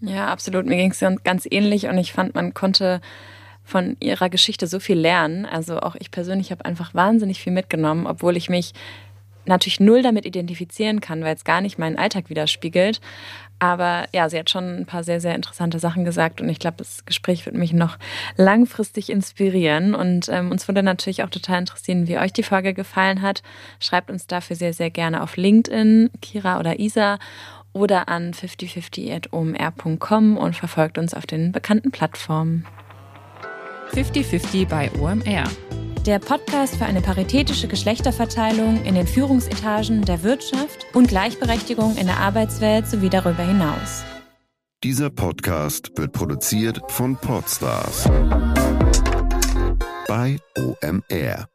Ja, 0.00 0.28
absolut. 0.28 0.66
Mir 0.66 0.76
ging 0.76 0.90
es 0.90 1.04
ganz 1.22 1.46
ähnlich 1.48 1.86
und 1.86 1.96
ich 1.96 2.12
fand, 2.12 2.34
man 2.34 2.54
konnte 2.54 3.00
von 3.64 3.96
ihrer 4.00 4.28
Geschichte 4.28 4.66
so 4.66 4.80
viel 4.80 4.98
lernen. 4.98 5.46
Also 5.46 5.78
auch 5.78 5.94
ich 5.98 6.10
persönlich 6.10 6.50
habe 6.50 6.64
einfach 6.64 6.94
wahnsinnig 6.94 7.40
viel 7.40 7.52
mitgenommen, 7.52 8.06
obwohl 8.06 8.36
ich 8.36 8.50
mich 8.50 8.72
natürlich 9.44 9.80
null 9.80 10.02
damit 10.02 10.26
identifizieren 10.26 11.00
kann, 11.00 11.22
weil 11.22 11.34
es 11.34 11.44
gar 11.44 11.60
nicht 11.60 11.78
meinen 11.78 11.98
Alltag 11.98 12.30
widerspiegelt. 12.30 13.00
Aber 13.58 14.06
ja, 14.12 14.28
sie 14.28 14.38
hat 14.38 14.50
schon 14.50 14.80
ein 14.80 14.86
paar 14.86 15.04
sehr, 15.04 15.20
sehr 15.20 15.36
interessante 15.36 15.78
Sachen 15.78 16.04
gesagt 16.04 16.40
und 16.40 16.48
ich 16.48 16.58
glaube, 16.58 16.78
das 16.78 17.04
Gespräch 17.04 17.46
wird 17.46 17.54
mich 17.54 17.72
noch 17.72 17.96
langfristig 18.36 19.08
inspirieren. 19.08 19.94
Und 19.94 20.28
ähm, 20.28 20.50
uns 20.50 20.66
würde 20.66 20.82
natürlich 20.82 21.22
auch 21.22 21.30
total 21.30 21.60
interessieren, 21.60 22.08
wie 22.08 22.18
euch 22.18 22.32
die 22.32 22.42
Folge 22.42 22.74
gefallen 22.74 23.22
hat. 23.22 23.44
Schreibt 23.78 24.10
uns 24.10 24.26
dafür 24.26 24.56
sehr, 24.56 24.72
sehr 24.72 24.90
gerne 24.90 25.22
auf 25.22 25.36
LinkedIn, 25.36 26.10
Kira 26.20 26.58
oder 26.58 26.80
Isa 26.80 27.20
oder 27.72 28.08
an 28.08 28.34
5050.omr.com 28.34 30.36
und 30.36 30.56
verfolgt 30.56 30.98
uns 30.98 31.14
auf 31.14 31.26
den 31.26 31.52
bekannten 31.52 31.92
Plattformen. 31.92 32.66
5050 33.92 34.66
bei 34.66 34.90
OMR 34.98 35.44
der 36.06 36.18
Podcast 36.18 36.76
für 36.76 36.84
eine 36.84 37.00
paritätische 37.00 37.68
Geschlechterverteilung 37.68 38.84
in 38.84 38.94
den 38.94 39.06
Führungsetagen 39.06 40.04
der 40.04 40.22
Wirtschaft 40.22 40.86
und 40.94 41.08
Gleichberechtigung 41.08 41.96
in 41.96 42.06
der 42.06 42.18
Arbeitswelt 42.18 42.86
sowie 42.86 43.08
darüber 43.08 43.42
hinaus. 43.42 44.04
Dieser 44.82 45.10
Podcast 45.10 45.92
wird 45.96 46.12
produziert 46.12 46.80
von 46.88 47.16
Podstars 47.16 48.08
bei 50.08 50.38
OMR. 50.58 51.51